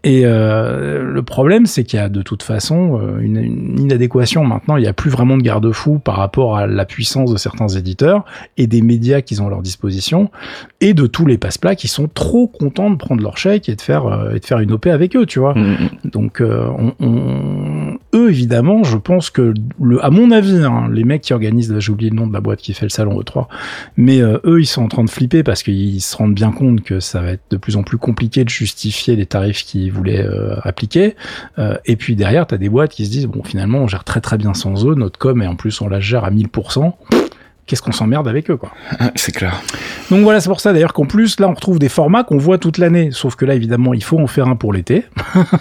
Et 0.05 0.21
euh, 0.23 1.03
le 1.03 1.23
problème, 1.23 1.65
c'est 1.65 1.83
qu'il 1.83 1.99
y 1.99 2.01
a 2.01 2.07
de 2.07 2.21
toute 2.21 2.41
façon 2.41 2.97
euh, 3.01 3.19
une, 3.19 3.37
une, 3.37 3.79
inadéquation 3.79 4.45
maintenant. 4.45 4.77
Il 4.77 4.81
n'y 4.81 4.87
a 4.87 4.93
plus 4.93 5.09
vraiment 5.09 5.35
de 5.35 5.41
garde-fou 5.41 5.99
par 5.99 6.15
rapport 6.15 6.55
à 6.55 6.67
la 6.67 6.85
puissance 6.85 7.33
de 7.33 7.37
certains 7.37 7.67
éditeurs 7.67 8.23
et 8.55 8.65
des 8.65 8.81
médias 8.81 9.19
qu'ils 9.21 9.41
ont 9.41 9.47
à 9.47 9.49
leur 9.49 9.61
disposition, 9.61 10.31
et 10.79 10.93
de 10.93 11.05
tous 11.05 11.25
les 11.25 11.37
passe-plats 11.37 11.75
qui 11.75 11.89
sont 11.89 12.07
trop 12.07 12.28
contents 12.47 12.89
de 12.89 12.95
prendre 12.95 13.21
leur 13.21 13.37
chèque 13.37 13.69
et 13.69 13.75
de 13.75 13.81
faire 13.81 14.05
euh, 14.05 14.33
et 14.33 14.39
de 14.39 14.45
faire 14.45 14.59
une 14.59 14.71
op 14.71 14.87
avec 14.87 15.15
eux, 15.15 15.25
tu 15.25 15.39
vois. 15.39 15.53
Mm, 15.53 15.89
mm. 16.03 16.09
Donc, 16.11 16.41
euh, 16.41 16.67
on, 16.77 16.93
on, 16.99 17.97
eux, 18.15 18.29
évidemment, 18.29 18.83
je 18.83 18.97
pense 18.97 19.29
que, 19.29 19.53
le, 19.81 20.03
à 20.03 20.09
mon 20.09 20.31
avis, 20.31 20.63
hein, 20.63 20.89
les 20.91 21.03
mecs 21.03 21.21
qui 21.21 21.33
organisent, 21.33 21.77
j'ai 21.79 21.91
oublié 21.91 22.09
le 22.09 22.15
nom 22.15 22.27
de 22.27 22.33
la 22.33 22.41
boîte 22.41 22.59
qui 22.59 22.73
fait 22.73 22.85
le 22.85 22.89
salon 22.89 23.19
E3, 23.19 23.47
mais 23.97 24.19
eux, 24.21 24.59
ils 24.59 24.65
sont 24.65 24.83
en 24.83 24.87
train 24.87 25.03
de 25.03 25.09
flipper 25.09 25.43
parce 25.43 25.63
qu'ils 25.63 26.01
se 26.01 26.15
rendent 26.15 26.33
bien 26.33 26.51
compte 26.51 26.81
que 26.81 26.99
ça 26.99 27.21
va 27.21 27.31
être 27.31 27.43
de 27.49 27.57
plus 27.57 27.75
en 27.75 27.83
plus 27.83 27.97
compliqué 27.97 28.43
de 28.43 28.49
justifier 28.49 29.15
les 29.15 29.25
tarifs 29.25 29.63
qui 29.63 29.89
voulaient 29.89 30.23
euh, 30.23 30.55
appliquer. 30.63 31.15
Euh, 31.57 31.75
et 31.85 31.95
puis 31.95 32.15
derrière, 32.15 32.47
tu 32.47 32.55
as 32.55 32.57
des 32.57 32.69
boîtes 32.69 32.91
qui 32.91 33.05
se 33.05 33.11
disent, 33.11 33.27
bon, 33.27 33.43
finalement, 33.43 33.79
on 33.79 33.87
gère 33.87 34.03
très 34.03 34.21
très 34.21 34.37
bien 34.37 34.53
sans 34.53 34.85
eux, 34.85 34.95
notre 34.95 35.19
com, 35.19 35.41
et 35.41 35.47
en 35.47 35.55
plus, 35.55 35.81
on 35.81 35.87
la 35.87 35.99
gère 35.99 36.23
à 36.23 36.31
1000% 36.31 36.93
qu'est-ce 37.69 37.83
qu'on 37.83 37.91
s'emmerde 37.91 38.27
avec 38.27 38.49
eux, 38.49 38.57
quoi. 38.57 38.71
Ah, 38.99 39.11
c'est 39.15 39.31
clair. 39.31 39.61
Donc 40.09 40.23
voilà, 40.23 40.39
c'est 40.41 40.49
pour 40.49 40.59
ça 40.59 40.73
d'ailleurs 40.73 40.91
qu'en 40.91 41.05
plus, 41.05 41.39
là, 41.39 41.47
on 41.47 41.53
retrouve 41.53 41.77
des 41.77 41.87
formats 41.87 42.23
qu'on 42.23 42.39
voit 42.39 42.57
toute 42.57 42.79
l'année. 42.79 43.09
Sauf 43.11 43.35
que 43.35 43.45
là, 43.45 43.53
évidemment, 43.53 43.93
il 43.93 44.03
faut 44.03 44.17
en 44.19 44.25
faire 44.25 44.47
un 44.47 44.55
pour 44.55 44.73
l'été. 44.73 45.05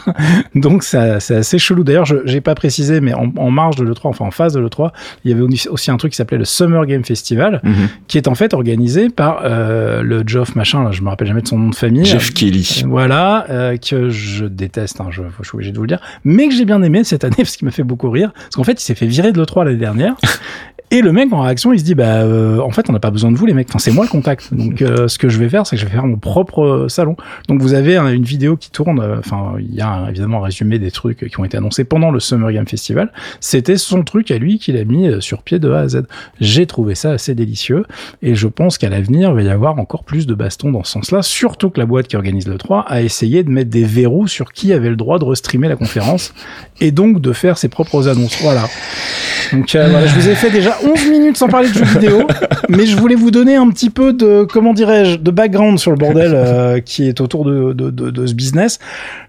Donc 0.54 0.82
c'est 0.82 0.96
assez 0.96 1.58
chelou. 1.58 1.84
D'ailleurs, 1.84 2.06
je 2.06 2.16
j'ai 2.24 2.40
pas 2.40 2.54
précisé, 2.54 3.02
mais 3.02 3.12
en, 3.12 3.50
marge 3.50 3.76
de 3.76 3.84
l'E3, 3.84 4.00
enfin 4.04 4.24
en 4.24 4.30
phase 4.30 4.54
de 4.54 4.60
l'E3, 4.60 4.90
il 5.24 5.30
y 5.30 5.34
avait 5.34 5.42
aussi 5.68 5.90
un 5.90 5.96
truc 5.98 6.12
qui 6.12 6.16
s'appelait 6.16 6.38
le 6.38 6.46
Summer 6.46 6.86
Game 6.86 7.04
Festival, 7.04 7.60
mhm. 7.62 7.88
qui 8.06 8.16
est 8.16 8.26
en 8.26 8.34
fait 8.34 8.54
organisé 8.54 9.10
par 9.10 9.42
euh, 9.44 10.02
le 10.02 10.22
Geoff 10.26 10.56
machin, 10.56 10.84
là, 10.84 10.92
je 10.92 11.02
me 11.02 11.10
rappelle 11.10 11.28
jamais 11.28 11.42
de 11.42 11.48
son 11.48 11.58
nom 11.58 11.68
de 11.68 11.74
famille. 11.74 12.06
Jeff 12.06 12.32
Kelly. 12.32 12.84
Voilà, 12.86 13.46
euh, 13.50 13.76
que 13.76 14.08
je 14.08 14.46
déteste, 14.46 15.00
hein, 15.00 15.08
je, 15.10 15.22
je 15.42 15.46
suis 15.46 15.56
obligé 15.56 15.72
de 15.72 15.76
vous 15.76 15.84
le 15.84 15.88
dire, 15.88 16.00
mais 16.24 16.48
que 16.48 16.54
j'ai 16.54 16.64
bien 16.64 16.82
aimé 16.82 17.04
cette 17.04 17.24
année 17.24 17.34
parce 17.36 17.56
qu'il 17.56 17.66
m'a 17.66 17.72
fait 17.72 17.82
beaucoup 17.82 18.10
rire. 18.10 18.32
Parce 18.34 18.56
qu'en 18.56 18.64
fait, 18.64 18.80
il 18.80 18.84
s'est 18.84 18.94
fait 18.94 19.06
virer 19.06 19.32
de 19.32 19.40
l'E3 19.40 19.64
l'année 19.64 19.76
dernière. 19.76 20.14
Et 20.90 21.02
le 21.02 21.12
mec 21.12 21.30
en 21.32 21.42
réaction, 21.42 21.72
il 21.74 21.78
se 21.78 21.84
dit 21.84 21.94
bah 21.94 22.22
euh, 22.22 22.60
en 22.60 22.70
fait 22.70 22.88
on 22.88 22.94
n'a 22.94 22.98
pas 22.98 23.10
besoin 23.10 23.30
de 23.30 23.36
vous 23.36 23.44
les 23.44 23.52
mecs. 23.52 23.68
Enfin 23.68 23.78
c'est 23.78 23.90
moi 23.90 24.04
le 24.04 24.10
contact. 24.10 24.54
Donc 24.54 24.80
euh, 24.80 25.06
ce 25.06 25.18
que 25.18 25.28
je 25.28 25.38
vais 25.38 25.50
faire, 25.50 25.66
c'est 25.66 25.76
que 25.76 25.82
je 25.82 25.86
vais 25.86 25.92
faire 25.92 26.06
mon 26.06 26.16
propre 26.16 26.64
euh, 26.64 26.88
salon. 26.88 27.14
Donc 27.46 27.60
vous 27.60 27.74
avez 27.74 27.98
une 27.98 28.22
vidéo 28.22 28.56
qui 28.56 28.70
tourne. 28.70 29.00
Enfin 29.18 29.56
il 29.58 29.74
y 29.74 29.82
a 29.82 30.06
évidemment 30.08 30.38
un 30.38 30.46
résumé 30.46 30.78
des 30.78 30.90
trucs 30.90 31.28
qui 31.28 31.40
ont 31.40 31.44
été 31.44 31.58
annoncés 31.58 31.84
pendant 31.84 32.10
le 32.10 32.20
Summer 32.20 32.52
Game 32.52 32.66
Festival. 32.66 33.12
C'était 33.40 33.76
son 33.76 34.02
truc 34.02 34.30
à 34.30 34.38
lui 34.38 34.58
qu'il 34.58 34.78
a 34.78 34.84
mis 34.84 35.10
sur 35.20 35.42
pied 35.42 35.58
de 35.58 35.70
A 35.70 35.80
à 35.80 35.88
Z. 35.88 36.04
J'ai 36.40 36.64
trouvé 36.66 36.94
ça 36.94 37.10
assez 37.10 37.34
délicieux 37.34 37.84
et 38.22 38.34
je 38.34 38.48
pense 38.48 38.78
qu'à 38.78 38.88
l'avenir 38.88 39.30
il 39.30 39.34
va 39.34 39.42
y 39.42 39.50
avoir 39.50 39.78
encore 39.78 40.04
plus 40.04 40.26
de 40.26 40.34
bastons 40.34 40.72
dans 40.72 40.84
ce 40.84 40.92
sens-là. 40.92 41.20
Surtout 41.20 41.68
que 41.68 41.80
la 41.80 41.86
boîte 41.86 42.08
qui 42.08 42.16
organise 42.16 42.48
le 42.48 42.56
3 42.56 42.86
a 42.88 43.02
essayé 43.02 43.42
de 43.42 43.50
mettre 43.50 43.70
des 43.70 43.84
verrous 43.84 44.26
sur 44.26 44.52
qui 44.52 44.72
avait 44.72 44.90
le 44.90 44.96
droit 44.96 45.18
de 45.18 45.24
restreamer 45.24 45.68
la 45.68 45.76
conférence 45.76 46.32
et 46.80 46.92
donc 46.92 47.20
de 47.20 47.32
faire 47.34 47.58
ses 47.58 47.68
propres 47.68 48.08
annonces. 48.08 48.40
Voilà. 48.40 48.64
Donc 49.52 49.70
voilà, 49.72 50.06
je 50.06 50.14
vous 50.14 50.28
ai 50.28 50.34
fait 50.34 50.50
déjà 50.50 50.77
11 50.84 51.10
minutes 51.10 51.36
sans 51.36 51.48
parler 51.48 51.68
de 51.68 51.74
jeux 51.74 51.84
vidéo, 51.84 52.26
mais 52.68 52.86
je 52.86 52.96
voulais 52.96 53.14
vous 53.14 53.30
donner 53.30 53.56
un 53.56 53.68
petit 53.70 53.90
peu 53.90 54.12
de, 54.12 54.44
comment 54.44 54.74
dirais-je, 54.74 55.16
de 55.16 55.30
background 55.30 55.78
sur 55.78 55.90
le 55.90 55.96
bordel 55.96 56.32
euh, 56.34 56.80
qui 56.80 57.08
est 57.08 57.20
autour 57.20 57.44
de, 57.44 57.72
de, 57.72 57.90
de, 57.90 58.10
de, 58.10 58.26
ce 58.26 58.34
business. 58.34 58.78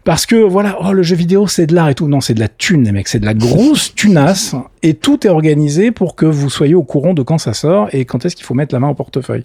Parce 0.03 0.25
que 0.25 0.35
voilà, 0.35 0.77
oh, 0.81 0.93
le 0.93 1.03
jeu 1.03 1.15
vidéo 1.15 1.47
c'est 1.47 1.67
de 1.67 1.75
l'art 1.75 1.89
et 1.89 1.95
tout. 1.95 2.07
Non, 2.07 2.21
c'est 2.21 2.33
de 2.33 2.39
la 2.39 2.47
thune, 2.47 2.83
les 2.83 2.91
mecs, 2.91 3.07
c'est 3.07 3.19
de 3.19 3.25
la 3.25 3.33
grosse 3.33 3.93
tunasse. 3.93 4.55
Et 4.81 4.93
tout 4.93 5.27
est 5.27 5.29
organisé 5.29 5.91
pour 5.91 6.15
que 6.15 6.25
vous 6.25 6.49
soyez 6.49 6.73
au 6.73 6.83
courant 6.83 7.13
de 7.13 7.21
quand 7.21 7.37
ça 7.37 7.53
sort 7.53 7.89
et 7.91 8.05
quand 8.05 8.25
est-ce 8.25 8.35
qu'il 8.35 8.45
faut 8.45 8.53
mettre 8.53 8.73
la 8.73 8.79
main 8.79 8.87
au 8.87 8.93
portefeuille. 8.93 9.43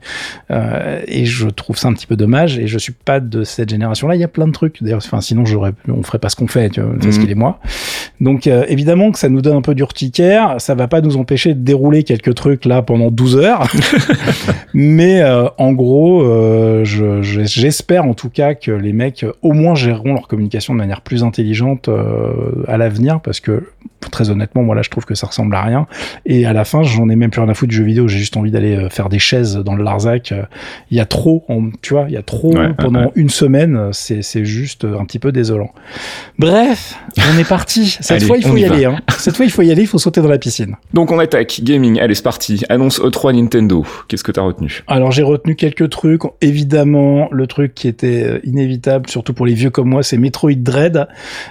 Euh, 0.51 1.03
et 1.09 1.25
je 1.25 1.49
trouve 1.49 1.77
ça 1.77 1.89
un 1.89 1.93
petit 1.93 2.07
peu 2.07 2.17
dommage. 2.17 2.59
Et 2.59 2.67
je 2.67 2.79
suis 2.79 2.93
pas 2.93 3.21
de 3.21 3.43
cette 3.43 3.71
génération-là. 3.71 4.15
Il 4.15 4.21
y 4.21 4.25
a 4.25 4.29
plein 4.29 4.47
de 4.47 4.53
trucs. 4.53 4.83
D'ailleurs, 4.83 5.03
enfin, 5.05 5.21
sinon 5.21 5.45
j'aurais, 5.45 5.73
on 5.89 6.03
ferait 6.03 6.19
pas 6.19 6.29
ce 6.29 6.37
qu'on 6.37 6.47
fait, 6.47 6.71
tu 6.71 6.81
vois, 6.81 6.95
ce 7.01 7.07
mhm. 7.07 7.13
qu'il 7.13 7.31
est 7.31 7.35
moi. 7.35 7.59
Donc 8.21 8.47
euh, 8.47 8.65
évidemment 8.69 9.11
que 9.11 9.19
ça 9.19 9.29
nous 9.29 9.43
donne 9.43 9.57
un 9.57 9.63
peu 9.63 9.75
d'urticaire. 9.75 10.57
Ça 10.59 10.75
va 10.75 10.89
pas 10.89 11.01
nous 11.01 11.17
empêcher 11.17 11.55
de 11.55 11.61
dérouler 11.61 11.94
quelques 12.03 12.35
trucs 12.35 12.65
là 12.65 12.83
pendant 12.83 13.11
12 13.11 13.37
heures. 13.37 13.69
Mais 14.75 15.23
euh, 15.23 15.49
en 15.59 15.73
gros, 15.73 16.23
euh, 16.23 16.85
j'espère 16.85 18.05
en 18.05 18.15
tout 18.15 18.31
cas 18.31 18.55
que 18.55 18.71
les 18.71 18.93
mecs 18.93 19.25
au 19.43 19.53
moins 19.53 19.75
géreront 19.75 20.15
leur 20.15 20.29
communication 20.29 20.75
de 20.75 20.79
manière 20.79 21.01
plus 21.01 21.23
intelligente 21.23 21.89
à 22.67 22.77
l'avenir 22.77 23.21
parce 23.21 23.41
que 23.41 23.63
très 24.11 24.31
honnêtement, 24.31 24.63
moi 24.63 24.75
là, 24.75 24.83
je 24.83 24.91
trouve 24.91 25.05
que 25.05 25.15
ça 25.15 25.27
ressemble 25.27 25.55
à 25.55 25.63
rien. 25.63 25.87
Et 26.27 26.47
à 26.47 26.53
la 26.53 26.65
fin, 26.65 26.83
j'en 26.83 27.09
ai 27.09 27.17
même 27.17 27.31
plus 27.31 27.41
rien 27.41 27.51
à 27.51 27.55
foutre 27.55 27.71
du 27.71 27.77
jeu 27.77 27.85
vidéo. 27.85 28.09
J'ai 28.09 28.19
juste 28.19 28.37
envie 28.37 28.51
d'aller 28.51 28.77
euh, 28.77 28.89
faire 28.89 29.09
des 29.09 29.19
chaises 29.19 29.57
dans 29.57 29.75
le 29.75 29.85
Larzac. 29.85 30.33
Euh, 30.33 30.43
il 30.91 30.97
y 30.97 31.01
a 31.01 31.07
trop, 31.07 31.45
tu 31.83 31.95
vois, 31.95 32.07
il 32.09 32.15
y 32.15 32.17
a 32.17 32.23
trop 32.23 32.55
pendant 32.79 33.13
une 33.15 33.31
semaine. 33.31 33.91
C'est, 33.93 34.23
c'est 34.23 34.45
juste 34.45 34.85
un 34.85 35.05
petit 35.05 35.19
peu 35.19 35.33
désolant. 35.33 35.73
Bref, 36.39 36.99
on 37.19 37.39
est 37.39 37.49
parti. 37.49 37.97
Cette 38.01 38.25
fois, 38.25 38.37
il 38.37 38.45
faut 38.45 38.57
y, 38.57 38.65
aller. 38.65 38.85
Hein. 38.85 38.97
Cette 39.19 39.37
fois, 39.37 39.45
il 39.45 39.51
faut 39.51 39.63
y 39.63 39.71
aller. 39.71 39.83
Il 39.83 39.89
faut 39.89 39.99
sauter 39.99 40.21
dans 40.21 40.29
la 40.29 40.39
piscine. 40.39 40.77
Donc 40.93 41.11
on 41.11 41.19
attaque 41.19 41.61
Allez, 42.01 42.15
c'est 42.15 42.23
parti. 42.23 42.63
Annonce 42.71 42.99
E3 43.01 43.35
Nintendo. 43.35 43.85
Qu'est-ce 44.09 44.25
que 44.25 44.33
t'as 44.33 44.43
retenu 44.43 44.83
Alors 44.87 45.13
j'ai 45.13 45.23
retenu 45.23 45.55
quelques 45.55 45.91
trucs. 45.91 46.23
Évidemment, 46.41 47.29
le 47.31 47.47
truc 47.47 47.75
qui 47.75 47.89
était 47.89 48.25
euh, 48.25 48.39
inévitable, 48.45 49.09
surtout 49.11 49.35
pour 49.35 49.45
les 49.45 49.53
vieux 49.53 49.71
comme 49.71 49.89
moi, 49.89 50.03
c'est 50.03 50.17
Metroid 50.17 50.55
Dread. 50.57 51.07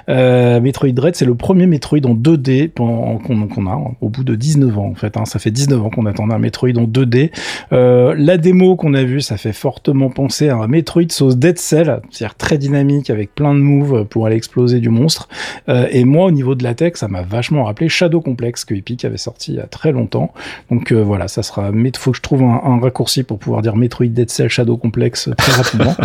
Euh, 0.09 0.59
Metroid 0.59 0.91
Dread, 0.91 1.15
c'est 1.15 1.25
le 1.25 1.35
premier 1.35 1.67
Metroid 1.67 2.05
en 2.05 2.15
2D 2.15 2.71
qu'on 2.73 3.67
a 3.67 3.95
au 4.01 4.09
bout 4.09 4.23
de 4.23 4.35
19 4.35 4.77
ans 4.79 4.87
en 4.87 4.95
fait. 4.95 5.17
Hein. 5.17 5.25
Ça 5.25 5.37
fait 5.37 5.51
19 5.51 5.83
ans 5.83 5.89
qu'on 5.89 6.05
attendait 6.07 6.33
un 6.33 6.39
Metroid 6.39 6.77
en 6.77 6.85
2D. 6.85 7.31
Euh, 7.71 8.15
la 8.17 8.37
démo 8.37 8.75
qu'on 8.75 8.95
a 8.95 9.03
vue, 9.03 9.21
ça 9.21 9.37
fait 9.37 9.53
fortement 9.53 10.09
penser 10.09 10.49
à 10.49 10.55
un 10.55 10.67
Metroid 10.67 11.09
sauce 11.09 11.37
Dead 11.37 11.59
Cell, 11.59 12.01
c'est-à-dire 12.09 12.35
très 12.35 12.57
dynamique 12.57 13.09
avec 13.11 13.35
plein 13.35 13.53
de 13.53 13.59
moves 13.59 14.05
pour 14.05 14.25
aller 14.25 14.35
exploser 14.35 14.79
du 14.79 14.89
monstre. 14.89 15.27
Et 15.67 16.05
moi, 16.05 16.25
au 16.25 16.31
niveau 16.31 16.55
de 16.55 16.63
la 16.63 16.73
tech, 16.73 16.93
ça 16.95 17.07
m'a 17.07 17.21
vachement 17.21 17.65
rappelé 17.65 17.87
Shadow 17.89 18.21
Complex 18.21 18.65
que 18.65 18.73
Epic 18.73 19.05
avait 19.05 19.17
sorti 19.17 19.53
il 19.53 19.55
y 19.55 19.59
a 19.59 19.67
très 19.67 19.91
longtemps. 19.91 20.22
Donc 20.69 20.91
euh, 20.91 21.03
voilà, 21.03 21.27
ça 21.27 21.43
sera. 21.43 21.71
Mais 21.71 21.91
faut 21.95 22.11
que 22.11 22.17
je 22.17 22.21
trouve 22.21 22.43
un, 22.43 22.79
raccourci 22.79 23.23
pour 23.23 23.39
pouvoir 23.39 23.61
dire 23.61 23.75
Metroid 23.75 24.07
Dead 24.07 24.29
Cell 24.29 24.49
Shadow 24.49 24.77
Complex 24.77 25.29
très 25.37 25.51
rapidement. 25.51 25.95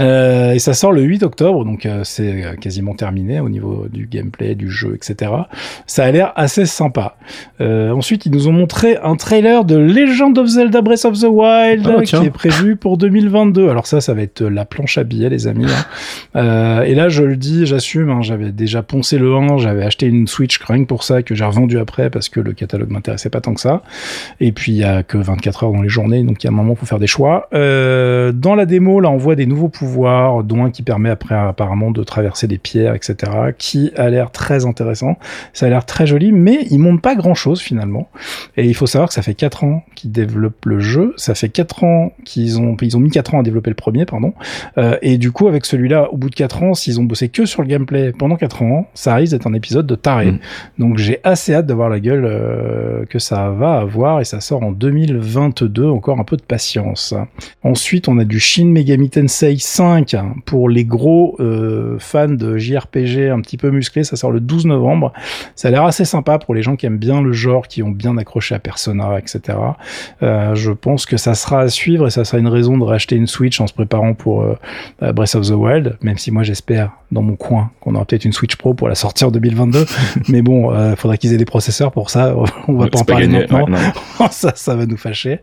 et 0.00 0.58
ça 0.58 0.74
sort 0.74 0.92
le 0.92 1.02
8 1.02 1.22
octobre, 1.22 1.64
donc 1.64 1.88
c'est 2.02 2.56
quasiment 2.60 2.94
terminé 2.94 3.40
au 3.40 3.48
niveau 3.48 3.86
du 3.90 4.06
gameplay, 4.06 4.54
du 4.54 4.70
jeu, 4.70 4.94
etc. 4.94 5.30
Ça 5.86 6.04
a 6.04 6.10
l'air 6.10 6.32
assez 6.36 6.66
sympa. 6.66 7.16
Euh, 7.60 7.90
ensuite, 7.90 8.26
ils 8.26 8.32
nous 8.32 8.48
ont 8.48 8.52
montré 8.52 8.96
un 9.02 9.16
trailer 9.16 9.64
de 9.64 9.76
Legend 9.76 10.36
of 10.38 10.46
Zelda 10.46 10.82
Breath 10.82 11.04
of 11.04 11.18
the 11.18 11.26
Wild 11.28 11.86
ah, 11.86 12.02
qui 12.02 12.16
est 12.16 12.30
prévu 12.30 12.76
pour 12.76 12.98
2022. 12.98 13.68
Alors 13.68 13.86
ça, 13.86 14.00
ça 14.00 14.14
va 14.14 14.22
être 14.22 14.42
la 14.42 14.64
planche 14.64 14.98
à 14.98 15.04
billets, 15.04 15.28
les 15.28 15.46
amis. 15.46 15.66
Hein. 15.66 15.84
Euh, 16.36 16.82
et 16.82 16.94
là, 16.94 17.08
je 17.08 17.22
le 17.22 17.36
dis, 17.36 17.66
j'assume, 17.66 18.10
hein, 18.10 18.22
j'avais 18.22 18.52
déjà 18.52 18.82
poncé 18.82 19.18
le 19.18 19.34
1, 19.34 19.58
j'avais 19.58 19.84
acheté 19.84 20.06
une 20.06 20.26
Switch 20.26 20.58
rien 20.64 20.84
pour 20.84 21.04
ça, 21.04 21.22
que 21.22 21.34
j'ai 21.34 21.44
revendu 21.44 21.78
après 21.78 22.10
parce 22.10 22.28
que 22.28 22.40
le 22.40 22.52
catalogue 22.52 22.90
m'intéressait 22.90 23.30
pas 23.30 23.40
tant 23.40 23.54
que 23.54 23.60
ça. 23.60 23.63
Et 24.40 24.52
puis, 24.52 24.72
il 24.72 24.78
y 24.78 24.84
a 24.84 25.02
que 25.02 25.18
24 25.18 25.64
heures 25.64 25.72
dans 25.72 25.82
les 25.82 25.88
journées, 25.88 26.22
donc 26.22 26.42
il 26.42 26.46
y 26.46 26.50
a 26.50 26.52
un 26.52 26.56
moment 26.56 26.74
pour 26.74 26.88
faire 26.88 26.98
des 26.98 27.06
choix. 27.06 27.48
Euh, 27.52 28.32
dans 28.32 28.54
la 28.54 28.66
démo, 28.66 29.00
là, 29.00 29.10
on 29.10 29.16
voit 29.16 29.36
des 29.36 29.46
nouveaux 29.46 29.68
pouvoirs, 29.68 30.44
dont 30.44 30.64
un 30.64 30.70
qui 30.70 30.82
permet 30.82 31.10
après 31.10 31.34
apparemment 31.34 31.90
de 31.90 32.02
traverser 32.02 32.46
des 32.46 32.58
pierres, 32.58 32.94
etc., 32.94 33.32
qui 33.58 33.92
a 33.96 34.08
l'air 34.10 34.30
très 34.30 34.66
intéressant. 34.66 35.16
Ça 35.52 35.66
a 35.66 35.68
l'air 35.68 35.86
très 35.86 36.06
joli, 36.06 36.32
mais 36.32 36.66
il 36.70 36.78
montre 36.78 37.02
pas 37.02 37.14
grand 37.14 37.34
chose 37.34 37.60
finalement. 37.60 38.08
Et 38.56 38.66
il 38.66 38.74
faut 38.74 38.86
savoir 38.86 39.08
que 39.08 39.14
ça 39.14 39.22
fait 39.22 39.34
4 39.34 39.64
ans 39.64 39.84
qu'ils 39.94 40.12
développent 40.12 40.66
le 40.66 40.80
jeu, 40.80 41.14
ça 41.16 41.34
fait 41.34 41.48
4 41.48 41.84
ans 41.84 42.12
qu'ils 42.24 42.60
ont, 42.60 42.76
ils 42.80 42.96
ont 42.96 43.00
mis 43.00 43.10
4 43.10 43.34
ans 43.34 43.40
à 43.40 43.42
développer 43.42 43.70
le 43.70 43.76
premier, 43.76 44.04
pardon. 44.04 44.34
Euh, 44.78 44.96
et 45.02 45.18
du 45.18 45.32
coup, 45.32 45.48
avec 45.48 45.64
celui-là, 45.64 46.12
au 46.12 46.16
bout 46.16 46.30
de 46.30 46.34
4 46.34 46.62
ans, 46.62 46.74
s'ils 46.74 47.00
ont 47.00 47.04
bossé 47.04 47.28
que 47.28 47.46
sur 47.46 47.62
le 47.62 47.68
gameplay 47.68 48.12
pendant 48.12 48.36
4 48.36 48.62
ans, 48.62 48.88
ça 48.94 49.14
risque 49.14 49.32
d'être 49.32 49.46
un 49.46 49.54
épisode 49.54 49.86
de 49.86 49.94
taré. 49.94 50.32
Mm. 50.32 50.38
Donc 50.78 50.98
j'ai 50.98 51.20
assez 51.24 51.54
hâte 51.54 51.66
de 51.66 51.74
voir 51.74 51.88
la 51.88 52.00
gueule 52.00 52.24
euh, 52.24 53.04
que 53.06 53.18
ça 53.18 53.50
va 53.54 53.74
avoir 53.78 54.20
et 54.20 54.24
ça 54.24 54.40
sort 54.40 54.62
en 54.62 54.72
2022, 54.72 55.86
encore 55.86 56.18
un 56.18 56.24
peu 56.24 56.36
de 56.36 56.42
patience. 56.42 57.14
Ensuite, 57.62 58.08
on 58.08 58.18
a 58.18 58.24
du 58.24 58.38
Shin 58.38 58.66
Megami 58.66 59.10
Tensei 59.10 59.56
5 59.58 60.16
pour 60.44 60.68
les 60.68 60.84
gros 60.84 61.36
euh, 61.40 61.96
fans 61.98 62.28
de 62.28 62.56
JRPG 62.56 63.30
un 63.30 63.40
petit 63.40 63.56
peu 63.56 63.70
musclés, 63.70 64.04
ça 64.04 64.16
sort 64.16 64.30
le 64.30 64.40
12 64.40 64.66
novembre. 64.66 65.12
Ça 65.54 65.68
a 65.68 65.70
l'air 65.70 65.84
assez 65.84 66.04
sympa 66.04 66.38
pour 66.38 66.54
les 66.54 66.62
gens 66.62 66.76
qui 66.76 66.86
aiment 66.86 66.98
bien 66.98 67.22
le 67.22 67.32
genre, 67.32 67.68
qui 67.68 67.82
ont 67.82 67.90
bien 67.90 68.16
accroché 68.18 68.54
à 68.54 68.58
Persona, 68.58 69.18
etc. 69.18 69.58
Euh, 70.22 70.54
je 70.54 70.72
pense 70.72 71.06
que 71.06 71.16
ça 71.16 71.34
sera 71.34 71.60
à 71.60 71.68
suivre 71.68 72.06
et 72.06 72.10
ça 72.10 72.24
sera 72.24 72.38
une 72.38 72.48
raison 72.48 72.76
de 72.76 72.84
racheter 72.84 73.16
une 73.16 73.26
Switch 73.26 73.60
en 73.60 73.66
se 73.66 73.72
préparant 73.72 74.14
pour 74.14 74.42
euh, 74.42 75.12
Breath 75.12 75.34
of 75.34 75.48
the 75.48 75.52
Wild, 75.52 75.96
même 76.02 76.18
si 76.18 76.30
moi 76.30 76.42
j'espère 76.42 76.92
dans 77.10 77.22
mon 77.22 77.36
coin 77.36 77.70
qu'on 77.80 77.94
aura 77.94 78.04
peut-être 78.04 78.24
une 78.24 78.32
Switch 78.32 78.56
Pro 78.56 78.74
pour 78.74 78.88
la 78.88 78.94
sortir 78.94 79.28
en 79.28 79.30
2022. 79.30 79.86
Mais 80.28 80.42
bon, 80.42 80.72
faudrait 80.96 81.18
qu'ils 81.18 81.32
aient 81.32 81.38
des 81.38 81.44
processeurs 81.44 81.92
pour 81.92 82.10
ça. 82.10 82.34
On 82.68 82.74
va 82.74 82.88
pas 82.88 83.00
en 83.00 83.04
parler 83.04 83.28
maintenant. 83.34 83.68
ça, 84.30 84.52
ça 84.54 84.74
va 84.74 84.86
nous 84.86 84.96
fâcher. 84.96 85.40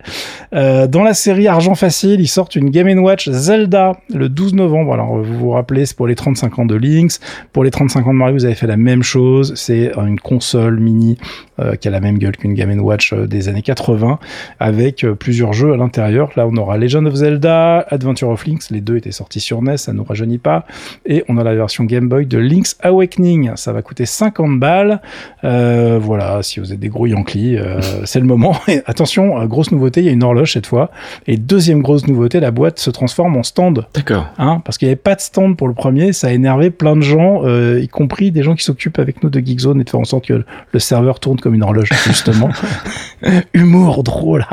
Euh, 0.53 0.87
dans 0.87 1.03
la 1.03 1.13
série 1.13 1.47
Argent 1.47 1.75
Facile, 1.75 2.19
ils 2.19 2.27
sortent 2.27 2.55
une 2.55 2.69
Game 2.69 2.87
Watch 2.99 3.29
Zelda 3.29 3.93
le 4.13 4.29
12 4.29 4.53
novembre. 4.53 4.93
Alors, 4.93 5.17
vous 5.17 5.37
vous 5.37 5.49
rappelez, 5.51 5.85
c'est 5.85 5.95
pour 5.95 6.07
les 6.07 6.15
35 6.15 6.59
ans 6.59 6.65
de 6.65 6.75
Lynx. 6.75 7.19
Pour 7.53 7.63
les 7.63 7.71
35 7.71 8.07
ans 8.07 8.13
de 8.13 8.17
Mario, 8.17 8.35
vous 8.35 8.45
avez 8.45 8.55
fait 8.55 8.67
la 8.67 8.77
même 8.77 9.03
chose. 9.03 9.53
C'est 9.55 9.91
une 9.97 10.19
console 10.19 10.79
mini 10.79 11.17
euh, 11.59 11.75
qui 11.75 11.87
a 11.87 11.91
la 11.91 11.99
même 11.99 12.17
gueule 12.17 12.35
qu'une 12.35 12.53
Game 12.53 12.71
Watch 12.79 13.13
euh, 13.13 13.27
des 13.27 13.49
années 13.49 13.61
80, 13.61 14.19
avec 14.59 15.05
plusieurs 15.19 15.53
jeux 15.53 15.73
à 15.73 15.77
l'intérieur. 15.77 16.29
Là, 16.35 16.47
on 16.47 16.55
aura 16.55 16.77
Legend 16.77 17.05
of 17.07 17.15
Zelda, 17.15 17.85
Adventure 17.89 18.29
of 18.29 18.45
Lynx, 18.45 18.71
les 18.71 18.81
deux 18.81 18.97
étaient 18.97 19.11
sortis 19.11 19.39
sur 19.39 19.61
NES, 19.61 19.77
ça 19.77 19.93
nous 19.93 20.03
rajeunit 20.03 20.37
pas. 20.37 20.65
Et 21.05 21.23
on 21.27 21.37
a 21.37 21.43
la 21.43 21.55
version 21.55 21.83
Game 21.83 22.07
Boy 22.07 22.25
de 22.25 22.37
Link's 22.37 22.77
Awakening, 22.81 23.51
ça 23.55 23.73
va 23.73 23.81
coûter 23.81 24.05
50 24.05 24.59
balles. 24.59 25.01
voilà, 25.43 26.41
si 26.41 26.59
vous 26.59 26.73
êtes 26.73 26.79
des 26.79 26.89
gros 26.89 27.05
Yankees, 27.05 27.57
c'est 28.05 28.19
le 28.19 28.25
moment. 28.25 28.55
Et 28.67 28.81
attention, 28.85 29.43
grosse 29.45 29.71
nouveauté, 29.71 30.01
il 30.01 30.05
y 30.05 30.09
a 30.09 30.11
une 30.11 30.23
horloge 30.23 30.53
cette 30.53 30.67
fois. 30.67 30.91
Et 31.27 31.37
deuxième 31.37 31.81
grosse 31.81 32.07
nouveauté, 32.07 32.39
la 32.39 32.51
boîte 32.51 32.79
se 32.79 32.89
transforme 32.89 33.37
en 33.37 33.43
stand. 33.43 33.85
D'accord. 33.93 34.27
Hein, 34.37 34.61
parce 34.65 34.77
qu'il 34.77 34.87
n'y 34.87 34.91
avait 34.91 35.01
pas 35.01 35.15
de 35.15 35.21
stand 35.21 35.57
pour 35.57 35.67
le 35.67 35.73
premier, 35.73 36.13
ça 36.13 36.27
a 36.27 36.31
énervé 36.31 36.69
plein 36.69 36.95
de 36.95 37.01
gens, 37.01 37.43
y 37.77 37.87
compris 37.87 38.31
des 38.31 38.43
gens 38.43 38.55
qui 38.55 38.63
s'occupent 38.63 38.99
avec 38.99 39.23
nous 39.23 39.29
de 39.29 39.39
Geekzone 39.39 39.81
et 39.81 39.83
de 39.83 39.89
faire 39.89 39.99
en 39.99 40.05
sorte 40.05 40.25
que 40.25 40.43
le 40.71 40.79
serveur 40.79 41.19
tourne 41.19 41.39
comme 41.39 41.53
une 41.53 41.63
horloge 41.63 41.89
justement. 42.05 42.49
Humour 43.53 44.03
drôle. 44.03 44.45